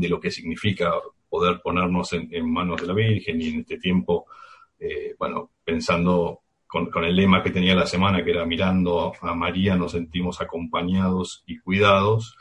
lo 0.08 0.20
que 0.20 0.30
significa 0.30 0.92
poder 1.28 1.60
ponernos 1.62 2.12
en, 2.12 2.28
en 2.32 2.52
manos 2.52 2.80
de 2.80 2.86
la 2.86 2.94
Virgen 2.94 3.40
y 3.40 3.48
en 3.48 3.60
este 3.60 3.78
tiempo 3.78 4.26
eh, 4.78 5.14
bueno, 5.18 5.50
pensando 5.64 6.42
con, 6.66 7.04
el 7.04 7.16
lema 7.16 7.42
que 7.42 7.50
tenía 7.50 7.74
la 7.74 7.86
semana, 7.86 8.24
que 8.24 8.32
era 8.32 8.44
mirando 8.44 9.12
a 9.20 9.34
María 9.34 9.76
nos 9.76 9.92
sentimos 9.92 10.40
acompañados 10.40 11.42
y 11.46 11.58
cuidados, 11.58 12.36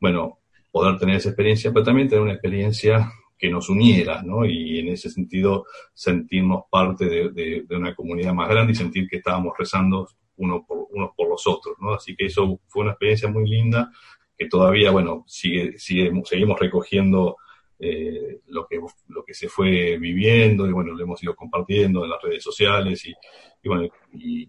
bueno, 0.00 0.40
poder 0.70 0.98
tener 0.98 1.16
esa 1.16 1.28
experiencia, 1.28 1.72
pero 1.72 1.84
también 1.84 2.08
tener 2.08 2.22
una 2.22 2.32
experiencia 2.32 3.12
que 3.38 3.50
nos 3.50 3.68
uniera, 3.68 4.22
¿no? 4.22 4.44
Y 4.46 4.78
en 4.78 4.88
ese 4.88 5.10
sentido 5.10 5.66
sentirnos 5.92 6.64
parte 6.70 7.06
de, 7.30 7.64
una 7.70 7.94
comunidad 7.94 8.32
más 8.32 8.48
grande 8.48 8.72
y 8.72 8.76
sentir 8.76 9.08
que 9.08 9.16
estábamos 9.18 9.52
rezando 9.58 10.08
uno 10.36 10.64
por, 10.66 10.86
unos 10.90 11.10
por 11.16 11.28
los 11.28 11.46
otros, 11.46 11.76
¿no? 11.80 11.94
Así 11.94 12.14
que 12.16 12.26
eso 12.26 12.60
fue 12.66 12.82
una 12.82 12.92
experiencia 12.92 13.28
muy 13.28 13.48
linda 13.48 13.90
que 14.36 14.48
todavía, 14.48 14.90
bueno, 14.90 15.24
sigue, 15.26 15.78
sigue 15.78 16.10
seguimos 16.24 16.58
recogiendo 16.60 17.36
eh, 17.78 18.40
lo, 18.46 18.66
que, 18.66 18.80
lo 19.08 19.24
que 19.24 19.34
se 19.34 19.48
fue 19.48 19.98
viviendo 19.98 20.66
y 20.66 20.72
bueno, 20.72 20.92
lo 20.92 21.02
hemos 21.02 21.22
ido 21.22 21.34
compartiendo 21.34 22.04
en 22.04 22.10
las 22.10 22.22
redes 22.22 22.42
sociales 22.42 23.06
y, 23.06 23.68
bueno, 23.68 23.88
y, 24.12 24.48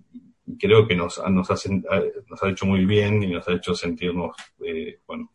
creo 0.58 0.88
que 0.88 0.96
nos, 0.96 1.22
nos, 1.30 1.50
nos 1.50 2.44
ha 2.44 2.50
hecho 2.50 2.66
muy 2.66 2.86
bien 2.86 3.22
y 3.22 3.28
nos 3.28 3.46
ha 3.50 3.54
hecho 3.54 3.76
sentirnos, 3.76 4.34
eh, 4.66 5.00
bueno, 5.06 5.30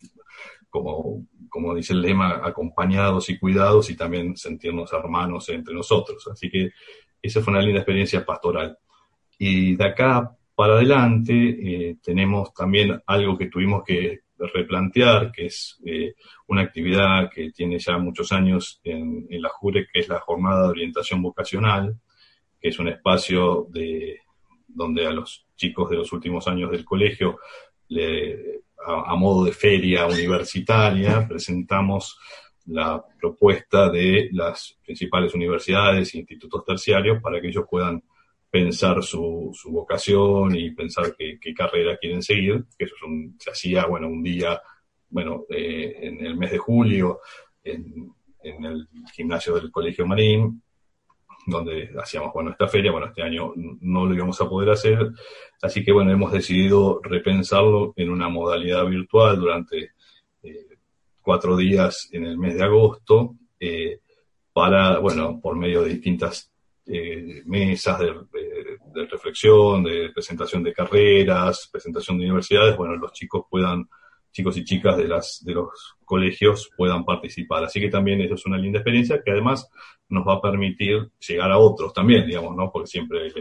como, 0.71 1.27
como 1.53 1.75
dice 1.75 1.93
el 1.93 2.01
lema, 2.01 2.41
acompañados 2.43 3.29
y 3.29 3.39
cuidados 3.39 3.91
y 3.91 3.95
también 3.95 4.39
sentirnos 4.39 4.91
hermanos 4.95 5.51
entre 5.51 5.75
nosotros. 5.75 6.27
Así 6.33 6.49
que 6.49 6.71
esa 7.21 7.43
fue 7.43 7.53
una 7.53 7.61
linda 7.61 7.81
experiencia 7.81 8.25
pastoral. 8.25 8.79
Y 9.39 9.77
de 9.77 9.85
acá 9.85 10.35
para 10.55 10.77
adelante 10.77 11.35
eh, 11.35 11.97
tenemos 12.03 12.55
también 12.55 13.03
algo 13.07 13.37
que 13.37 13.49
tuvimos 13.49 13.85
que 13.85 14.21
replantear, 14.39 15.31
que 15.31 15.47
es 15.47 15.79
eh, 15.85 16.15
una 16.47 16.63
actividad 16.63 17.31
que 17.31 17.53
tiene 17.53 17.79
ya 17.79 17.99
muchos 17.99 18.33
años 18.33 18.81
en, 18.83 19.27
la 19.29 19.51
JURE, 19.51 19.87
que 19.93 20.01
es 20.01 20.09
la 20.09 20.21
Jornada 20.21 20.63
de 20.63 20.71
Orientación 20.71 21.21
Vocacional, 21.21 21.97
que 22.59 22.71
es 22.71 22.79
un 22.79 22.89
espacio 22.89 23.67
de, 23.69 24.21
donde 24.69 25.07
a 25.07 25.11
los 25.11 25.47
chicos 25.55 25.91
de 25.91 25.97
los 25.97 26.11
últimos 26.15 26.49
años 26.49 26.71
del 26.71 26.87
colegio, 26.87 27.39
a, 28.87 29.15
modo 29.17 29.45
de 29.45 29.53
feria 29.53 30.07
universitaria, 30.07 31.27
presentamos 31.27 32.19
la 32.67 33.05
propuesta 33.21 33.91
de 33.91 34.29
las 34.33 34.79
principales 34.85 35.35
universidades 35.35 36.15
e 36.15 36.19
institutos 36.19 36.65
terciarios 36.65 37.21
para 37.23 37.41
que 37.41 37.49
ellos 37.49 37.65
puedan 37.69 38.03
pensar 38.51 39.03
su, 39.03 39.51
su 39.55 39.71
vocación 39.71 40.55
y 40.55 40.73
pensar 40.73 41.15
qué, 41.17 41.55
carrera 41.55 41.97
quieren 41.97 42.23
seguir, 42.23 42.65
que 42.79 42.85
eso 42.85 42.95
se 43.39 43.51
hacía, 43.51 43.87
bueno, 43.87 44.09
un 44.09 44.23
día, 44.23 44.61
bueno, 45.09 45.45
eh, 45.49 45.97
en 46.03 46.27
el 46.27 46.37
mes 46.37 46.53
de 46.53 46.59
julio, 46.59 47.21
en, 47.65 48.13
el 48.45 48.89
gimnasio 49.15 49.55
del 49.55 49.71
Colegio 49.71 50.05
Marín, 50.05 50.63
donde 51.47 51.91
hacíamos, 52.01 52.33
bueno, 52.33 52.51
esta 52.51 52.69
feria, 52.69 52.93
bueno, 52.93 53.09
este 53.09 53.23
año 53.23 53.53
no 53.57 54.07
lo 54.07 54.15
íbamos 54.15 54.41
a 54.41 54.49
poder 54.49 54.71
hacer, 54.71 55.11
así 55.61 55.85
que, 55.85 55.93
bueno, 55.93 56.13
hemos 56.13 56.33
decidido 56.33 57.01
repensarlo 57.03 57.93
en 57.97 58.11
una 58.11 58.29
modalidad 58.29 58.87
virtual 58.87 59.39
durante 59.39 59.93
eh, 60.43 60.67
cuatro 61.21 61.57
días 61.57 62.09
en 62.13 62.25
el 62.25 62.39
mes 62.39 62.55
de 62.55 62.65
agosto, 62.65 63.37
eh, 63.59 64.01
para, 64.53 64.99
bueno, 64.99 65.41
por 65.41 65.57
medio 65.57 65.83
de 65.83 65.91
distintas 65.91 66.53
eh, 66.87 67.43
mesas 67.47 67.99
de, 68.01 68.15
reflexión, 69.11 69.85
de 69.85 70.11
presentación 70.11 70.63
de 70.63 70.73
carreras, 70.73 71.69
presentación 71.73 72.19
de 72.19 72.25
universidades, 72.25 72.77
bueno, 72.77 72.97
los 72.97 73.13
chicos 73.13 73.47
puedan 73.49 73.89
chicos 74.33 74.57
y 74.57 74.65
chicas 74.65 74.97
de, 74.97 75.07
las, 75.07 75.45
de 75.45 75.53
los 75.53 75.97
colegios 76.05 76.71
puedan 76.77 77.05
participar. 77.05 77.65
Así 77.65 77.81
que 77.81 77.89
también 77.89 78.21
eso 78.21 78.35
es 78.35 78.47
una 78.47 78.59
linda 78.59 78.79
experiencia 78.79 79.23
que 79.23 79.31
además 79.31 79.69
nos 80.09 80.27
va 80.27 80.35
a 80.35 80.41
permitir 80.41 81.11
llegar 81.27 81.53
a 81.53 81.59
otros 81.59 81.93
también, 81.93 82.27
digamos, 82.27 82.57
¿no? 82.57 82.71
Porque 82.73 82.89
siempre, 82.89 83.33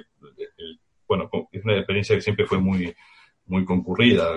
bueno, 1.08 1.30
es 1.52 1.64
una 1.64 1.78
experiencia 1.78 2.16
que 2.16 2.22
siempre 2.22 2.46
fue 2.46 2.60
muy, 2.60 2.94
muy 3.46 3.66
concurrida. 3.66 4.34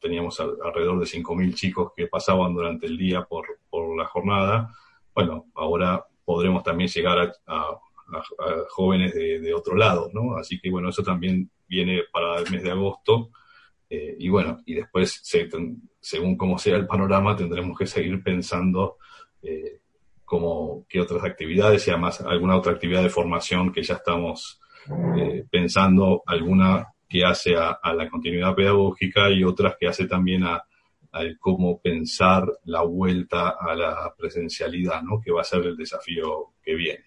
teníamos 0.00 0.40
alrededor 0.40 0.98
de 0.98 1.06
5.000 1.06 1.54
chicos 1.54 1.92
que 1.96 2.06
pasaban 2.06 2.54
durante 2.54 2.86
el 2.86 2.96
día 2.96 3.24
por, 3.24 3.46
por 3.68 3.96
la 3.96 4.06
jornada. 4.06 4.72
Bueno, 5.14 5.46
ahora 5.54 6.04
podremos 6.24 6.62
también 6.62 6.88
llegar 6.88 7.32
a, 7.46 7.78
jóvenes 8.70 9.12
de, 9.14 9.52
otro 9.52 9.76
lado, 9.76 10.10
¿no? 10.14 10.38
Así 10.38 10.58
que 10.58 10.70
bueno, 10.70 10.88
eso 10.88 11.02
también 11.02 11.50
viene 11.66 12.04
para 12.10 12.38
el 12.38 12.50
mes 12.50 12.62
de 12.62 12.70
agosto. 12.70 13.30
Eh, 13.90 14.16
y 14.18 14.28
bueno, 14.28 14.58
y 14.66 14.74
después, 14.74 15.20
según 16.00 16.36
como 16.36 16.58
sea 16.58 16.76
el 16.76 16.86
panorama, 16.86 17.36
tendremos 17.36 17.78
que 17.78 17.86
seguir 17.86 18.22
pensando 18.22 18.98
eh, 19.42 19.80
como 20.24 20.84
qué 20.88 21.00
otras 21.00 21.24
actividades 21.24 21.86
y 21.86 21.90
además 21.90 22.20
alguna 22.20 22.56
otra 22.56 22.72
actividad 22.72 23.02
de 23.02 23.08
formación 23.08 23.72
que 23.72 23.82
ya 23.82 23.94
estamos 23.94 24.60
eh, 25.16 25.44
pensando, 25.50 26.22
alguna 26.26 26.88
que 27.08 27.24
hace 27.24 27.56
a, 27.56 27.78
la 27.94 28.08
continuidad 28.10 28.54
pedagógica 28.54 29.30
y 29.30 29.42
otras 29.42 29.76
que 29.80 29.88
hace 29.88 30.06
también 30.06 30.44
a, 30.44 30.62
cómo 31.40 31.80
pensar 31.80 32.46
la 32.64 32.82
vuelta 32.82 33.56
a 33.58 33.74
la 33.74 34.14
presencialidad, 34.16 35.02
¿no? 35.02 35.20
que 35.20 35.32
va 35.32 35.40
a 35.40 35.44
ser 35.44 35.64
el 35.64 35.76
desafío 35.76 36.52
que 36.62 36.74
viene. 36.74 37.04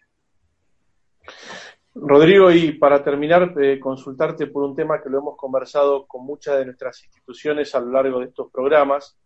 Rodrigo, 1.93 2.51
y 2.51 2.73
para 2.73 3.03
terminar, 3.03 3.53
eh, 3.61 3.79
consultarte 3.79 4.47
por 4.47 4.63
un 4.63 4.75
tema 4.75 5.01
que 5.01 5.09
lo 5.09 5.19
hemos 5.19 5.35
conversado 5.35 6.05
con 6.07 6.25
muchas 6.25 6.57
de 6.57 6.65
nuestras 6.65 7.03
instituciones 7.03 7.75
a 7.75 7.81
lo 7.81 7.91
largo 7.91 8.19
de 8.19 8.27
estos 8.27 8.49
programas, 8.49 9.17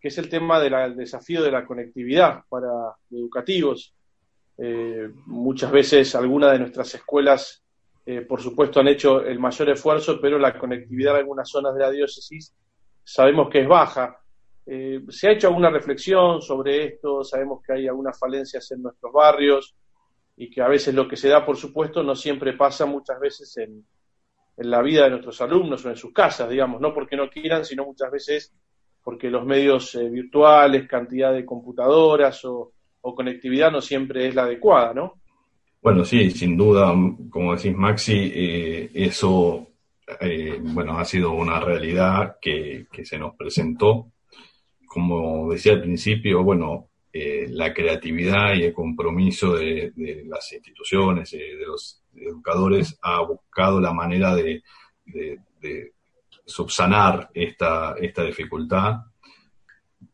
que 0.00 0.08
es 0.08 0.18
el 0.18 0.28
tema 0.28 0.58
del 0.60 0.96
desafío 0.96 1.42
de 1.42 1.52
la 1.52 1.64
conectividad 1.64 2.42
para 2.48 2.96
educativos. 3.10 3.94
Eh, 4.58 5.08
muchas 5.26 5.70
veces 5.70 6.14
algunas 6.14 6.52
de 6.52 6.58
nuestras 6.58 6.94
escuelas 6.94 7.64
eh, 8.06 8.20
por 8.20 8.42
supuesto, 8.42 8.80
han 8.80 8.88
hecho 8.88 9.24
el 9.24 9.38
mayor 9.38 9.70
esfuerzo, 9.70 10.20
pero 10.20 10.38
la 10.38 10.58
conectividad 10.58 11.14
en 11.14 11.20
algunas 11.20 11.48
zonas 11.48 11.74
de 11.74 11.80
la 11.80 11.90
diócesis 11.90 12.54
sabemos 13.02 13.48
que 13.48 13.62
es 13.62 13.68
baja. 13.68 14.20
¿Se 14.66 15.28
ha 15.28 15.32
hecho 15.32 15.48
alguna 15.48 15.70
reflexión 15.70 16.40
sobre 16.40 16.84
esto? 16.84 17.24
Sabemos 17.24 17.62
que 17.62 17.74
hay 17.74 17.88
algunas 17.88 18.18
falencias 18.18 18.70
en 18.72 18.82
nuestros 18.82 19.12
barrios 19.12 19.74
y 20.36 20.50
que 20.50 20.62
a 20.62 20.68
veces 20.68 20.94
lo 20.94 21.06
que 21.06 21.16
se 21.16 21.28
da, 21.28 21.44
por 21.44 21.56
supuesto, 21.56 22.02
no 22.02 22.14
siempre 22.14 22.54
pasa 22.54 22.86
muchas 22.86 23.20
veces 23.20 23.56
en, 23.56 23.84
la 24.56 24.82
vida 24.82 25.04
de 25.04 25.10
nuestros 25.10 25.40
alumnos 25.40 25.84
o 25.84 25.90
en 25.90 25.96
sus 25.96 26.12
casas, 26.12 26.48
digamos, 26.48 26.80
no 26.80 26.94
porque 26.94 27.16
no 27.16 27.28
quieran, 27.28 27.64
sino 27.64 27.84
muchas 27.84 28.10
veces 28.12 28.54
porque 29.02 29.28
los 29.28 29.44
medios 29.44 29.94
eh, 29.96 30.08
virtuales, 30.08 30.86
cantidad 30.88 31.32
de 31.32 31.44
computadoras 31.44 32.44
o, 32.44 32.72
o 33.00 33.14
conectividad 33.14 33.72
no 33.72 33.80
siempre 33.80 34.28
es 34.28 34.34
la 34.34 34.44
adecuada, 34.44 34.94
¿no? 34.94 35.14
Bueno, 35.82 36.04
sí, 36.04 36.30
sin 36.30 36.56
duda, 36.56 36.94
como 37.28 37.54
decís 37.54 37.76
Maxi, 37.76 38.32
eh, 38.34 38.90
eso 38.94 39.68
eh, 40.20 40.58
bueno, 40.60 40.98
ha 40.98 41.04
sido 41.04 41.32
una 41.32 41.60
realidad 41.60 42.36
que, 42.40 42.86
se 43.04 43.18
nos 43.18 43.34
presentó. 43.36 44.12
Como 44.86 45.50
decía 45.52 45.72
al 45.72 45.82
principio, 45.82 46.42
bueno, 46.42 46.88
eh, 47.16 47.46
la 47.48 47.72
creatividad 47.72 48.54
y 48.54 48.64
el 48.64 48.74
compromiso 48.74 49.54
de, 49.54 49.92
las 50.26 50.52
instituciones, 50.52 51.30
de 51.30 51.64
los 51.64 52.02
educadores, 52.14 52.98
ha 53.02 53.20
buscado 53.22 53.80
la 53.80 53.92
manera 53.92 54.34
de, 54.34 54.62
subsanar 56.44 57.30
esta, 57.32 57.94
esta 57.98 58.24
dificultad, 58.24 58.96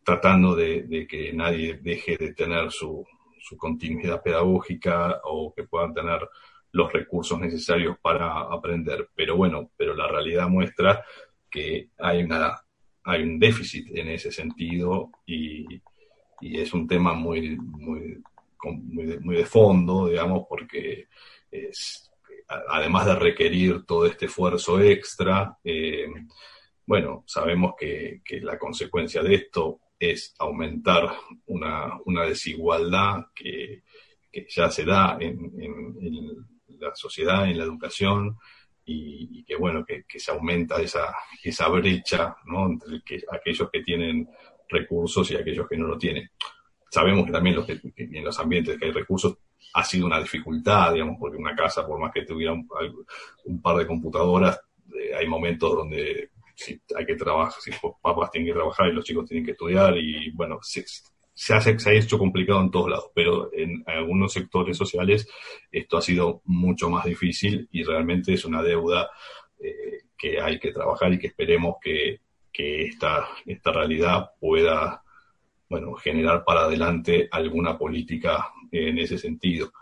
tratando 0.05 0.55
de 0.55 1.07
que 1.09 1.33
nadie 1.33 1.81
deje 1.83 2.17
de 2.17 2.35
tener 2.35 2.71
su, 2.71 3.05
su 3.41 3.57
continuidad 3.57 4.23
pedagógica 4.23 5.21
o 5.25 5.53
que 5.53 5.65
puedan 5.65 5.93
tener 5.93 6.29
los 6.73 6.93
recursos 6.93 7.39
necesarios 7.41 7.97
para 8.01 8.43
aprender. 8.43 9.09
Pero 9.15 9.37
bueno, 9.37 9.71
pero 9.77 9.95
la 9.95 10.07
realidad 10.07 10.49
muestra 10.49 11.05
que 11.51 11.89
hay, 11.99 12.23
una, 12.23 12.61
hay 13.05 13.23
un 13.23 13.39
déficit 13.39 13.89
en 13.97 14.09
ese 14.09 14.31
sentido 14.31 15.11
y, 15.27 15.83
es 16.41 16.73
un 16.73 16.87
tema 16.87 17.13
muy, 17.15 17.57
muy, 17.57 18.23
muy, 18.63 19.37
de, 19.37 19.47
fondo, 19.47 20.09
digamos, 20.09 20.47
porque 20.49 21.09
es, 21.51 22.11
además 22.69 23.07
de 23.07 23.15
requerir 23.15 23.85
todo 23.87 24.07
este 24.07 24.27
esfuerzo 24.27 24.81
extra, 24.81 25.57
eh, 25.65 26.09
bueno, 26.87 27.25
sabemos 27.27 27.75
que, 27.79 28.21
que 28.25 28.41
la 28.41 28.59
consecuencia 28.59 29.23
de 29.23 29.35
esto 29.35 29.81
es 30.01 30.35
aumentar 30.39 31.11
una, 31.47 32.01
una 32.07 32.25
desigualdad 32.25 33.27
que, 33.35 33.83
ya 34.49 34.71
se 34.71 34.85
da 34.85 35.19
en, 35.21 35.53
la 36.79 36.95
sociedad, 36.95 37.47
en 37.47 37.59
la 37.59 37.65
educación, 37.65 38.39
y, 38.85 39.45
que 39.45 39.57
bueno, 39.57 39.85
que, 39.85 40.05
se 40.19 40.31
aumenta 40.31 40.81
esa, 40.81 41.15
esa 41.45 41.69
brecha 41.69 42.35
¿no? 42.47 42.67
entre 42.67 43.03
que, 43.03 43.23
aquellos 43.31 43.71
que 43.71 43.83
tienen 43.83 44.29
recursos 44.71 45.31
y 45.31 45.37
aquellos 45.37 45.69
que 45.69 45.77
no 45.77 45.87
lo 45.87 45.99
tienen. 45.99 46.31
Sabemos 46.91 47.27
que 47.27 47.33
también 47.33 47.57
los 47.57 47.69
en 47.69 48.25
los 48.25 48.39
ambientes 48.39 48.79
que 48.79 48.87
hay 48.87 48.93
recursos 48.93 49.39
ha 49.75 49.85
sido 49.85 50.07
una 50.07 50.21
dificultad, 50.21 50.93
digamos, 50.93 51.17
porque 51.19 51.37
una 51.37 51.55
casa, 51.55 51.87
por 51.87 51.99
más 51.99 52.13
que 52.13 52.23
tuviera 52.23 52.53
un, 52.53 53.63
par 53.63 53.77
de 53.77 53.87
computadoras, 53.87 54.61
eh, 54.93 55.15
hay 55.15 55.27
momentos 55.29 55.75
donde 55.75 56.31
si 56.55 56.81
hay 56.97 57.07
que 57.07 57.15
trabajar, 57.15 57.61
si 57.61 57.71
los 57.71 57.95
papás 58.03 58.31
tienen 58.31 58.49
que 58.49 58.59
trabajar 58.59 58.89
y 58.89 58.93
los 58.93 59.05
chicos 59.05 59.27
tienen 59.27 59.45
que 59.45 59.53
estudiar 59.53 59.97
y 59.97 60.31
bueno, 60.33 60.59
se, 60.63 60.85
hace, 61.55 61.79
se 61.79 61.91
ha 61.91 61.95
hecho 61.95 62.19
complicado 62.19 62.61
en 62.61 62.71
todos 62.71 62.91
lados, 62.91 63.11
pero 63.15 63.51
en 63.53 63.83
algunos 63.87 64.33
sectores 64.33 64.77
sociales 64.77 65.29
esto 65.71 65.97
ha 65.97 66.03
sido 66.03 66.43
mucho 66.45 66.91
más 66.91 67.05
difícil 67.05 67.69
y 67.71 67.83
realmente 67.83 68.35
es 68.35 68.45
una 68.45 68.63
deuda 68.63 69.09
eh, 69.59 70.03
que 70.19 70.41
hay 70.41 70.59
que 70.59 70.73
trabajar 70.73 71.13
y 71.13 71.19
que 71.19 71.29
esperemos 71.29 71.77
que, 71.81 72.21
que 72.53 72.87
esta, 72.87 73.29
esta 73.47 73.73
realidad 73.73 74.31
pueda 74.39 75.03
bueno, 75.69 75.95
generar 75.95 76.45
para 76.45 76.63
adelante 76.63 77.29
alguna 77.31 77.79
política 77.79 78.49
en 78.73 78.99
ese 78.99 79.19
sentido 79.19 79.73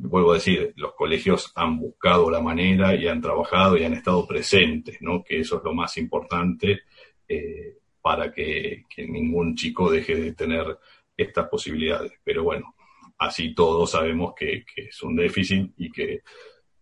vuelvo 0.00 0.32
a 0.32 0.34
decir, 0.34 0.72
los 0.76 0.94
colegios 0.94 1.52
han 1.54 1.78
buscado 1.78 2.30
la 2.30 2.40
manera 2.40 2.94
y 2.94 3.08
han 3.08 3.20
trabajado 3.20 3.76
y 3.76 3.84
han 3.84 3.94
estado 3.94 4.26
presentes, 4.26 5.00
¿no? 5.00 5.24
Que 5.24 5.40
eso 5.40 5.58
es 5.58 5.64
lo 5.64 5.74
más 5.74 5.96
importante 5.96 6.82
eh, 7.28 7.78
para 8.00 8.32
que, 8.32 8.84
ningún 8.98 9.54
chico 9.54 9.90
deje 9.90 10.14
de 10.14 10.32
tener 10.34 10.78
estas 11.16 11.48
posibilidades. 11.48 12.12
Pero 12.22 12.44
bueno, 12.44 12.74
así 13.18 13.54
todos 13.54 13.90
sabemos 13.90 14.34
que, 14.34 14.64
es 14.76 15.02
un 15.02 15.16
déficit 15.16 15.72
y 15.76 15.90
que, 15.90 16.22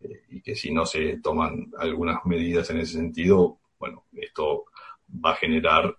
eh, 0.01 0.22
y 0.31 0.41
que 0.41 0.55
si 0.55 0.72
no 0.72 0.85
se 0.85 1.18
toman 1.18 1.70
algunas 1.79 2.24
medidas 2.27 2.68
en 2.70 2.79
ese 2.79 2.95
sentido, 2.95 3.59
bueno, 3.79 4.05
esto 4.12 4.64
va 5.09 5.33
a 5.33 5.37
generar 5.37 5.97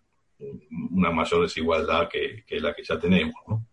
una 0.92 1.12
mayor 1.12 1.44
desigualdad 1.44 2.10
que, 2.10 2.44
la 2.60 2.74
que 2.76 2.84
ya 2.84 3.00
tenemos, 3.00 3.36
¿no? 3.48 3.66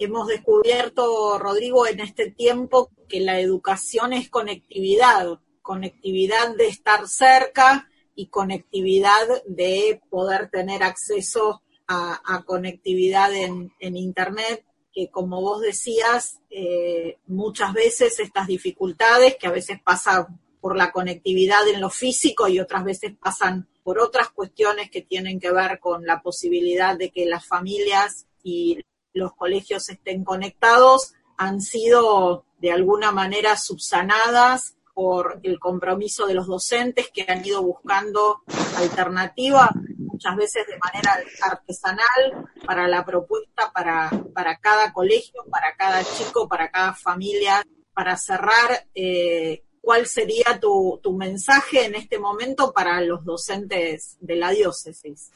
hemos 0.00 0.28
descubierto, 0.28 1.38
Rodrigo, 1.38 1.86
en 1.86 2.00
este 2.00 2.30
tiempo 2.30 2.90
que 3.06 3.20
la 3.20 3.38
educación 3.38 4.14
es 4.14 4.30
conectividad, 4.30 5.38
conectividad 5.60 6.56
de 6.56 6.68
estar 6.68 7.06
cerca 7.06 7.86
y 8.14 8.28
conectividad 8.28 9.44
de 9.46 10.00
poder 10.08 10.48
tener 10.48 10.82
acceso 10.82 11.62
a, 11.86 12.44
conectividad 12.46 13.34
en, 13.34 13.72
Internet, 13.80 14.64
que 14.92 15.10
como 15.10 15.40
vos 15.42 15.60
decías, 15.60 16.40
eh, 16.48 17.18
muchas 17.26 17.72
veces 17.72 18.20
estas 18.20 18.46
dificultades 18.46 19.36
que 19.36 19.48
a 19.48 19.52
veces 19.52 19.80
pasan 19.82 20.40
por 20.60 20.76
la 20.76 20.92
conectividad 20.92 21.66
en 21.68 21.80
lo 21.80 21.90
físico 21.90 22.48
y 22.48 22.60
otras 22.60 22.84
veces 22.84 23.14
pasan 23.18 23.68
por 23.82 23.98
otras 23.98 24.30
cuestiones 24.30 24.90
que 24.90 25.02
tienen 25.02 25.40
que 25.40 25.52
ver 25.52 25.80
con 25.80 26.04
la 26.04 26.22
posibilidad 26.22 26.96
de 26.96 27.10
que 27.10 27.26
las 27.26 27.46
familias 27.46 28.26
y 28.42 28.80
los 29.12 29.34
colegios 29.34 29.88
estén 29.88 30.24
conectados 30.24 31.14
han 31.36 31.60
sido 31.60 32.44
de 32.58 32.72
alguna 32.72 33.10
manera 33.10 33.56
subsanadas 33.56 34.76
por 34.94 35.40
el 35.42 35.58
compromiso 35.58 36.26
de 36.26 36.34
los 36.34 36.46
docentes 36.46 37.10
que 37.12 37.24
han 37.26 37.44
ido 37.44 37.62
buscando 37.62 38.42
alternativas, 38.76 39.70
muchas 39.96 40.36
veces 40.36 40.66
de 40.66 40.78
manera 40.78 41.18
artesanal, 41.42 42.50
para 42.66 42.86
la 42.86 43.04
propuesta 43.04 43.72
para, 43.72 44.10
para 44.34 44.58
cada 44.58 44.92
colegio, 44.92 45.42
para 45.50 45.74
cada 45.76 46.04
chico, 46.04 46.46
para 46.48 46.70
cada 46.70 46.92
familia. 46.92 47.64
Para 47.92 48.16
cerrar, 48.16 48.86
eh, 48.94 49.64
¿cuál 49.80 50.06
sería 50.06 50.58
tu, 50.60 51.00
tu 51.02 51.16
mensaje 51.16 51.86
en 51.86 51.94
este 51.94 52.18
momento 52.18 52.72
para 52.72 53.00
los 53.00 53.24
docentes 53.24 54.16
de 54.20 54.36
la 54.36 54.50
diócesis? 54.50 55.32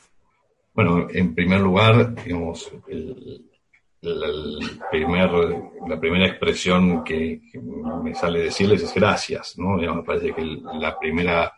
Bueno, 0.72 1.08
en 1.10 1.34
primer 1.34 1.60
lugar, 1.60 2.14
digamos, 2.24 2.72
la, 4.00 4.88
primer, 4.90 5.30
la 5.88 6.00
primera 6.00 6.26
expresión 6.26 7.04
que, 7.04 7.40
me 8.02 8.14
sale 8.14 8.40
decirles 8.40 8.82
es 8.82 8.94
gracias, 8.94 9.56
¿no? 9.56 9.76
me 9.76 10.02
parece 10.02 10.34
que 10.34 10.42
la 10.42 10.98
primera 10.98 11.52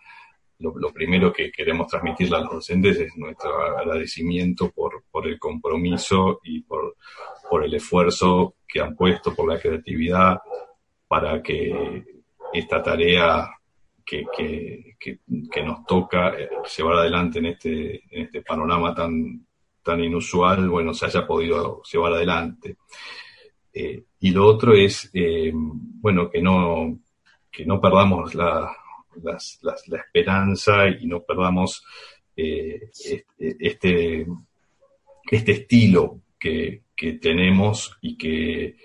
lo, 0.58 0.92
primero 0.92 1.32
que 1.32 1.50
queremos 1.50 1.86
transmitirle 1.88 2.36
a 2.36 2.40
los 2.40 2.52
docentes 2.52 2.98
es 2.98 3.16
nuestro 3.16 3.50
agradecimiento 3.78 4.70
por, 4.70 5.04
por 5.10 5.26
el 5.26 5.38
compromiso 5.38 6.40
y 6.42 6.62
por, 6.62 6.96
por 7.50 7.64
el 7.64 7.74
esfuerzo 7.74 8.54
que 8.66 8.80
han 8.80 8.96
puesto, 8.96 9.34
por 9.34 9.52
la 9.52 9.60
creatividad, 9.60 10.38
para 11.08 11.42
que 11.42 12.04
esta 12.58 12.82
tarea 12.82 13.50
que, 14.04 14.24
que, 14.36 14.96
que, 15.50 15.62
nos 15.62 15.84
toca 15.84 16.28
eh, 16.38 16.48
llevar 16.76 16.98
adelante 16.98 17.40
en 17.40 17.46
este, 17.46 18.02
en 18.10 18.22
este 18.22 18.42
panorama 18.42 18.94
tan, 18.94 19.46
tan 19.82 20.00
inusual, 20.00 20.68
bueno, 20.68 20.94
se 20.94 21.06
haya 21.06 21.26
podido 21.26 21.82
llevar 21.82 22.12
adelante. 22.12 22.76
Eh, 23.72 24.04
y 24.20 24.30
lo 24.30 24.46
otro 24.46 24.74
es, 24.74 25.10
eh, 25.12 25.50
bueno, 25.54 26.30
que 26.30 26.40
no, 26.40 27.00
que 27.50 27.66
no 27.66 27.80
perdamos 27.80 28.34
la, 28.34 28.70
la, 29.22 29.96
esperanza 29.98 30.88
y 30.88 31.06
no 31.06 31.22
perdamos 31.22 31.84
este, 32.34 33.26
este, 33.40 34.26
estilo 35.30 36.20
que, 36.38 36.84
que 36.94 37.14
tenemos 37.14 37.96
y 38.02 38.16
que, 38.16 38.76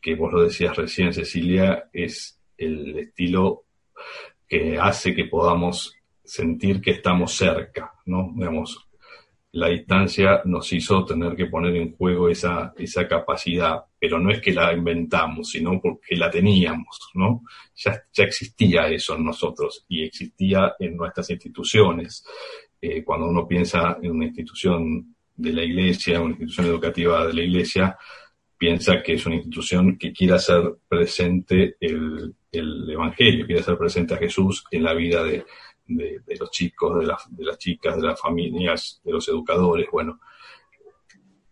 que 0.00 0.14
vos 0.14 0.32
lo 0.32 0.42
decías 0.42 0.76
recién, 0.76 1.12
Cecilia, 1.12 1.88
es 1.92 2.37
el 2.58 2.98
estilo 2.98 3.64
que 4.46 4.78
hace 4.78 5.14
que 5.14 5.24
podamos 5.24 5.94
sentir 6.24 6.80
que 6.80 6.90
estamos 6.90 7.32
cerca, 7.32 7.94
¿no? 8.06 8.32
Digamos, 8.34 8.88
la 9.52 9.68
distancia 9.68 10.42
nos 10.44 10.72
hizo 10.72 11.04
tener 11.04 11.34
que 11.34 11.46
poner 11.46 11.74
en 11.76 11.96
juego 11.96 12.28
esa, 12.28 12.74
esa 12.76 13.08
capacidad, 13.08 13.82
pero 13.98 14.18
no 14.18 14.30
es 14.30 14.40
que 14.40 14.52
la 14.52 14.72
inventamos, 14.74 15.50
sino 15.50 15.80
porque 15.80 16.16
la 16.16 16.30
teníamos, 16.30 16.98
¿no? 17.14 17.42
Ya, 17.74 18.02
ya 18.12 18.24
existía 18.24 18.88
eso 18.88 19.16
en 19.16 19.24
nosotros 19.24 19.84
y 19.88 20.04
existía 20.04 20.74
en 20.78 20.96
nuestras 20.96 21.30
instituciones. 21.30 22.24
Eh, 22.80 23.02
cuando 23.02 23.26
uno 23.28 23.48
piensa 23.48 23.96
en 24.02 24.12
una 24.12 24.26
institución 24.26 25.16
de 25.34 25.52
la 25.52 25.64
iglesia, 25.64 26.20
una 26.20 26.30
institución 26.32 26.66
educativa 26.66 27.26
de 27.26 27.32
la 27.32 27.42
iglesia, 27.42 27.96
piensa 28.58 29.02
que 29.02 29.14
es 29.14 29.24
una 29.24 29.36
institución 29.36 29.96
que 29.96 30.12
quiere 30.12 30.34
hacer 30.34 30.62
presente 30.88 31.76
el, 31.80 32.34
el 32.52 32.90
Evangelio, 32.90 33.46
quiere 33.46 33.60
hacer 33.60 33.76
presente 33.76 34.14
a 34.14 34.18
Jesús 34.18 34.64
en 34.70 34.82
la 34.82 34.94
vida 34.94 35.22
de, 35.22 35.44
los 35.86 36.50
chicos, 36.50 37.00
de, 37.00 37.06
las 37.44 37.58
chicas, 37.58 37.96
de 37.96 38.02
las 38.02 38.20
familias, 38.20 39.00
de 39.04 39.12
los 39.12 39.28
educadores. 39.28 39.88
Bueno, 39.90 40.20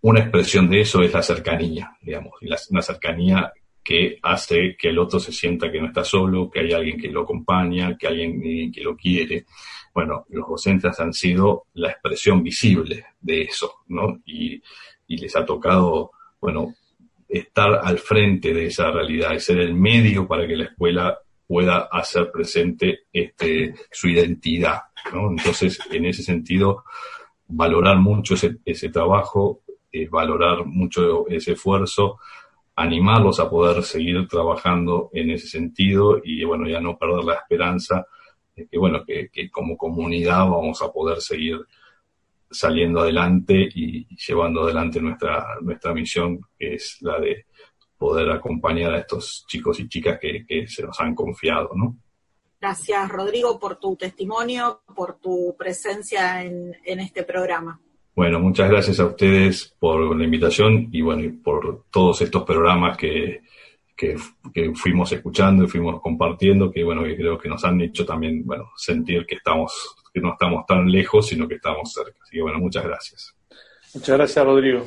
una 0.02 0.20
expresión 0.20 0.68
de 0.68 0.80
eso 0.80 1.02
es 1.02 1.12
la 1.12 1.22
cercanía, 1.22 1.96
digamos, 2.00 2.34
una 2.70 2.82
cercanía 2.82 3.52
que 3.86 4.18
hace 4.20 4.76
que 4.76 4.88
el 4.88 4.98
otro 4.98 5.20
se 5.20 5.30
sienta 5.30 5.70
que 5.70 5.80
no 5.80 5.86
está 5.86 6.02
solo, 6.02 6.50
que 6.50 6.58
hay 6.58 6.72
alguien 6.72 6.98
que 6.98 7.08
lo 7.08 7.22
acompaña, 7.22 7.96
que 7.96 8.08
alguien 8.08 8.72
que 8.72 8.80
lo 8.80 8.96
quiere. 8.96 9.46
Bueno, 9.94 10.26
los 10.30 10.48
docentes 10.48 10.98
han 10.98 11.12
sido 11.12 11.66
la 11.74 11.90
expresión 11.90 12.42
visible 12.42 13.06
de 13.20 13.42
eso, 13.42 13.76
¿no? 13.86 14.20
Y 14.26 14.60
les 15.06 15.36
ha 15.36 15.46
tocado, 15.46 16.10
bueno, 16.40 16.74
estar 17.28 17.80
al 17.82 17.98
frente 17.98 18.52
de 18.54 18.66
esa 18.66 18.90
realidad 18.90 19.34
y 19.34 19.40
ser 19.40 19.58
el 19.58 19.74
medio 19.74 20.26
para 20.26 20.46
que 20.46 20.56
la 20.56 20.64
escuela 20.64 21.18
pueda 21.46 21.88
hacer 21.90 22.30
presente 22.30 23.00
este, 23.12 23.74
su 23.90 24.08
identidad. 24.08 24.80
¿no? 25.12 25.30
Entonces, 25.30 25.78
en 25.90 26.06
ese 26.06 26.22
sentido, 26.22 26.84
valorar 27.48 27.98
mucho 27.98 28.34
ese, 28.34 28.56
ese 28.64 28.88
trabajo, 28.88 29.62
eh, 29.92 30.08
valorar 30.08 30.64
mucho 30.66 31.26
ese 31.28 31.52
esfuerzo, 31.52 32.18
animarlos 32.74 33.40
a 33.40 33.48
poder 33.48 33.82
seguir 33.82 34.26
trabajando 34.28 35.10
en 35.12 35.30
ese 35.30 35.46
sentido 35.46 36.20
y, 36.22 36.44
bueno, 36.44 36.68
ya 36.68 36.80
no 36.80 36.98
perder 36.98 37.24
la 37.24 37.34
esperanza 37.34 38.06
de 38.54 38.66
que, 38.66 38.78
bueno, 38.78 39.04
que, 39.04 39.28
que 39.32 39.50
como 39.50 39.76
comunidad 39.76 40.40
vamos 40.40 40.82
a 40.82 40.92
poder 40.92 41.20
seguir 41.20 41.58
saliendo 42.50 43.00
adelante 43.00 43.68
y 43.74 44.06
llevando 44.16 44.62
adelante 44.62 45.00
nuestra, 45.00 45.44
nuestra 45.60 45.92
misión, 45.92 46.40
que 46.58 46.74
es 46.74 46.98
la 47.00 47.18
de 47.18 47.46
poder 47.98 48.30
acompañar 48.30 48.92
a 48.92 48.98
estos 48.98 49.44
chicos 49.46 49.80
y 49.80 49.88
chicas 49.88 50.18
que, 50.20 50.66
se 50.66 50.82
nos 50.82 50.98
han 51.00 51.14
confiado, 51.14 51.70
¿no? 51.74 51.96
Gracias, 52.60 53.08
Rodrigo, 53.08 53.58
por 53.58 53.78
tu 53.78 53.96
testimonio, 53.96 54.80
por 54.94 55.18
tu 55.18 55.54
presencia 55.58 56.42
en, 56.42 56.74
este 56.84 57.22
programa. 57.22 57.80
Bueno, 58.14 58.40
muchas 58.40 58.70
gracias 58.70 58.98
a 58.98 59.06
ustedes 59.06 59.74
por 59.78 60.16
la 60.16 60.24
invitación 60.24 60.88
y 60.90 61.02
bueno, 61.02 61.22
y 61.22 61.28
por 61.30 61.84
todos 61.90 62.22
estos 62.22 62.44
programas 62.44 62.96
que, 62.96 63.42
que, 63.94 64.16
fuimos 64.74 65.12
escuchando 65.12 65.64
y 65.64 65.68
fuimos 65.68 66.00
compartiendo, 66.00 66.70
que 66.70 66.82
bueno, 66.82 67.04
que 67.04 67.16
creo 67.16 67.38
que 67.38 67.48
nos 67.48 67.62
han 67.64 67.80
hecho 67.80 68.06
también, 68.06 68.44
bueno, 68.44 68.70
sentir 68.76 69.26
que 69.26 69.36
estamos, 69.36 69.94
que 70.16 70.22
no 70.22 70.32
estamos 70.32 70.64
tan 70.64 70.90
lejos, 70.90 71.26
sino 71.26 71.46
que 71.46 71.56
estamos 71.56 71.92
cerca. 71.92 72.18
Así 72.22 72.36
que 72.36 72.42
bueno, 72.42 72.58
muchas 72.58 72.82
gracias. 72.82 73.36
Muchas 73.92 74.16
gracias, 74.16 74.46
Rodrigo. 74.46 74.86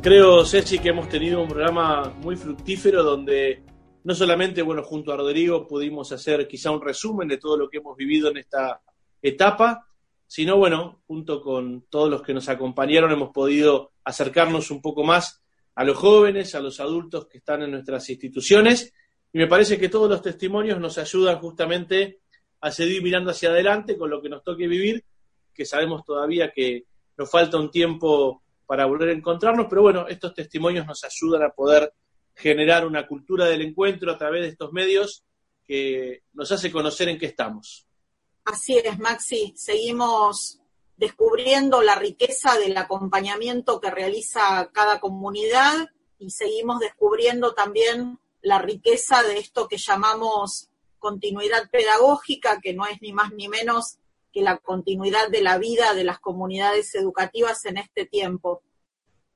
Creo, 0.00 0.46
Ceci, 0.46 0.78
que 0.78 0.88
hemos 0.88 1.10
tenido 1.10 1.42
un 1.42 1.48
programa 1.48 2.10
muy 2.22 2.36
fructífero 2.36 3.02
donde 3.02 3.62
no 4.04 4.14
solamente, 4.14 4.62
bueno, 4.62 4.82
junto 4.82 5.12
a 5.12 5.16
Rodrigo 5.16 5.66
pudimos 5.66 6.10
hacer 6.12 6.48
quizá 6.48 6.70
un 6.70 6.80
resumen 6.80 7.28
de 7.28 7.38
todo 7.38 7.56
lo 7.56 7.68
que 7.68 7.78
hemos 7.78 7.96
vivido 7.96 8.30
en 8.30 8.38
esta 8.38 8.80
etapa, 9.20 9.86
sino, 10.26 10.56
bueno, 10.56 11.02
junto 11.06 11.40
con 11.40 11.86
todos 11.88 12.10
los 12.10 12.22
que 12.22 12.34
nos 12.34 12.48
acompañaron 12.48 13.12
hemos 13.12 13.30
podido 13.30 13.92
acercarnos 14.04 14.70
un 14.70 14.80
poco 14.80 15.04
más 15.04 15.42
a 15.74 15.84
los 15.84 15.96
jóvenes, 15.96 16.54
a 16.54 16.60
los 16.60 16.80
adultos 16.80 17.26
que 17.26 17.38
están 17.38 17.62
en 17.62 17.70
nuestras 17.70 18.08
instituciones, 18.10 18.92
y 19.32 19.38
me 19.38 19.46
parece 19.46 19.78
que 19.78 19.88
todos 19.88 20.10
los 20.10 20.20
testimonios 20.20 20.78
nos 20.80 20.98
ayudan 20.98 21.38
justamente 21.38 22.20
a 22.60 22.70
seguir 22.70 23.02
mirando 23.02 23.30
hacia 23.30 23.50
adelante 23.50 23.96
con 23.96 24.10
lo 24.10 24.20
que 24.20 24.28
nos 24.28 24.42
toque 24.42 24.66
vivir, 24.66 25.04
que 25.54 25.64
sabemos 25.64 26.04
todavía 26.04 26.50
que 26.50 26.84
nos 27.16 27.30
falta 27.30 27.58
un 27.58 27.70
tiempo 27.70 28.42
para 28.66 28.86
volver 28.86 29.10
a 29.10 29.12
encontrarnos, 29.12 29.66
pero 29.68 29.82
bueno, 29.82 30.06
estos 30.08 30.34
testimonios 30.34 30.86
nos 30.86 31.04
ayudan 31.04 31.42
a 31.42 31.50
poder 31.50 31.92
generar 32.34 32.86
una 32.86 33.06
cultura 33.06 33.46
del 33.46 33.62
encuentro 33.62 34.10
a 34.10 34.18
través 34.18 34.42
de 34.42 34.48
estos 34.48 34.72
medios 34.72 35.24
que 35.64 36.22
nos 36.32 36.50
hace 36.52 36.72
conocer 36.72 37.08
en 37.08 37.18
qué 37.18 37.26
estamos. 37.26 37.86
Así 38.44 38.76
es, 38.76 38.98
Maxi, 38.98 39.54
seguimos 39.56 40.60
descubriendo 40.96 41.82
la 41.82 41.94
riqueza 41.94 42.58
del 42.58 42.76
acompañamiento 42.76 43.80
que 43.80 43.90
realiza 43.90 44.70
cada 44.72 45.00
comunidad 45.00 45.88
y 46.18 46.30
seguimos 46.30 46.80
descubriendo 46.80 47.54
también 47.54 48.18
la 48.40 48.58
riqueza 48.58 49.22
de 49.22 49.38
esto 49.38 49.68
que 49.68 49.78
llamamos 49.78 50.68
continuidad 50.98 51.70
pedagógica, 51.70 52.60
que 52.60 52.74
no 52.74 52.86
es 52.86 53.00
ni 53.02 53.12
más 53.12 53.32
ni 53.32 53.48
menos 53.48 53.98
que 54.32 54.42
la 54.42 54.58
continuidad 54.58 55.28
de 55.28 55.42
la 55.42 55.58
vida 55.58 55.94
de 55.94 56.04
las 56.04 56.18
comunidades 56.18 56.94
educativas 56.94 57.64
en 57.64 57.76
este 57.76 58.06
tiempo. 58.06 58.62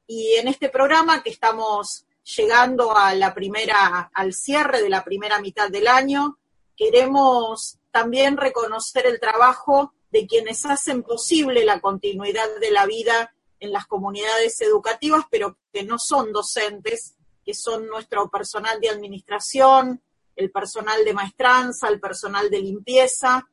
Y 0.07 0.35
en 0.35 0.49
este 0.49 0.69
programa 0.69 1.23
que 1.23 1.31
estamos 1.31 2.07
llegando 2.37 2.97
a 2.97 3.15
la 3.15 3.35
primera, 3.35 4.11
al 4.13 4.35
cierre 4.35 4.83
de 4.83 4.89
la 4.89 5.05
primera 5.05 5.41
mitad 5.41 5.71
del 5.71 5.87
año, 5.87 6.39
queremos 6.77 7.79
también 7.93 8.37
reconocer 8.37 9.07
el 9.07 9.21
trabajo 9.21 9.93
de 10.11 10.27
quienes 10.27 10.67
hacen 10.67 11.03
posible 11.03 11.65
la 11.65 11.81
continuidad 11.81 12.49
de 12.61 12.71
la 12.71 12.87
vida 12.87 13.35
en 13.61 13.73
las 13.73 13.87
comunidades 13.87 14.61
educativas, 14.61 15.25
pero 15.31 15.57
que 15.73 15.85
no 15.85 15.99
son 15.99 16.33
docentes, 16.33 17.15
que 17.45 17.55
son 17.55 17.87
nuestro 17.87 18.29
personal 18.29 18.81
de 18.81 18.91
administración, 18.91 20.03
el 20.35 20.51
personal 20.51 21.05
de 21.05 21.15
maestranza, 21.15 21.89
el 21.89 22.01
personal 22.01 22.51
de 22.51 22.61
limpieza, 22.61 23.49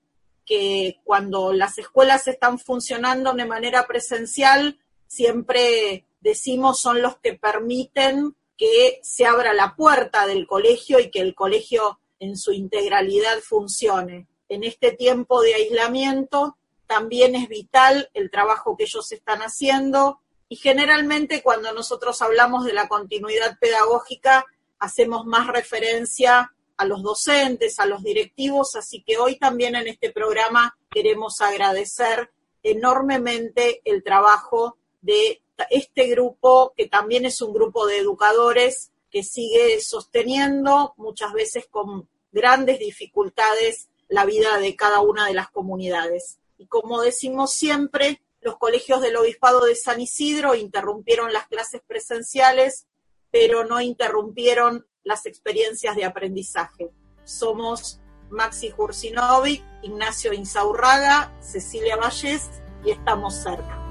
que 0.46 1.00
cuando 1.04 1.54
las 1.54 1.78
escuelas 1.78 2.28
están 2.28 2.60
funcionando 2.60 3.34
de 3.34 3.46
manera 3.46 3.88
presencial, 3.88 4.80
siempre 5.08 6.06
decimos 6.20 6.80
son 6.80 7.02
los 7.02 7.18
que 7.18 7.34
permiten 7.34 8.36
que 8.58 9.00
se 9.04 9.26
abra 9.26 9.54
la 9.54 9.76
puerta 9.76 10.28
del 10.28 10.48
colegio 10.48 11.00
y 11.00 11.10
que 11.10 11.20
el 11.20 11.36
colegio 11.36 12.00
en 12.20 12.38
su 12.38 12.54
integralidad 12.54 13.40
funcione. 13.40 14.28
En 14.50 14.64
este 14.64 14.92
tiempo 14.92 15.42
de 15.42 15.56
aislamiento 15.56 16.58
también 16.88 17.36
es 17.36 17.50
vital 17.50 18.10
el 18.14 18.30
trabajo 18.30 18.78
que 18.78 18.84
ellos 18.84 19.12
están 19.12 19.40
haciendo 19.40 20.20
y 20.48 20.58
generalmente 20.58 21.42
cuando 21.42 21.74
nosotros 21.74 22.22
hablamos 22.22 22.66
de 22.66 22.74
la 22.74 22.88
continuidad 22.88 23.58
pedagógica 23.60 24.46
hacemos 24.80 25.26
más 25.26 25.48
referencia 25.48 26.54
a 26.78 26.86
los 26.86 27.02
docentes, 27.02 27.80
a 27.80 27.86
los 27.86 28.04
directivos, 28.04 28.76
así 28.76 29.04
que 29.04 29.18
hoy 29.18 29.38
también 29.38 29.76
en 29.76 29.88
este 29.88 30.12
programa 30.12 30.78
queremos 30.90 31.42
agradecer 31.42 32.32
enormemente 32.62 33.82
el 33.86 34.04
trabajo 34.04 34.78
de 35.02 35.42
este 35.70 36.08
grupo, 36.08 36.74
que 36.76 36.88
también 36.88 37.26
es 37.26 37.42
un 37.42 37.54
grupo 37.54 37.86
de 37.86 37.98
educadores 37.98 38.92
que 39.10 39.24
sigue 39.24 39.80
sosteniendo, 39.80 40.94
muchas 40.98 41.34
veces 41.34 41.68
con 41.70 42.10
grandes 42.32 42.80
dificultades 42.80 43.90
la 44.08 44.26
vida 44.26 44.58
de 44.58 44.76
cada 44.76 45.02
una 45.02 45.28
de 45.28 45.34
las 45.34 45.50
comunidades. 45.50 46.40
Y 46.58 46.68
como 46.68 47.02
decimos 47.02 47.54
siempre, 47.54 48.22
los 48.42 48.58
colegios 48.58 49.02
del 49.02 49.16
Obispado 49.16 49.66
de 49.66 49.76
San 49.76 50.02
Isidro 50.02 50.56
interrumpieron 50.56 51.32
las 51.32 51.48
clases 51.48 51.82
presenciales, 51.86 52.88
pero 53.32 53.66
no 53.66 53.82
interrumpieron 53.82 54.86
las 55.04 55.26
experiencias 55.26 55.96
de 55.96 56.06
aprendizaje. 56.06 56.92
Somos 57.24 58.00
Maxi 58.30 58.70
Jursinovic, 58.70 59.64
Ignacio 59.84 60.34
Insaurraga, 60.34 61.34
Cecilia 61.42 61.96
Valles 61.98 62.50
y 62.84 62.92
estamos 62.92 63.36
cerca. 63.36 63.83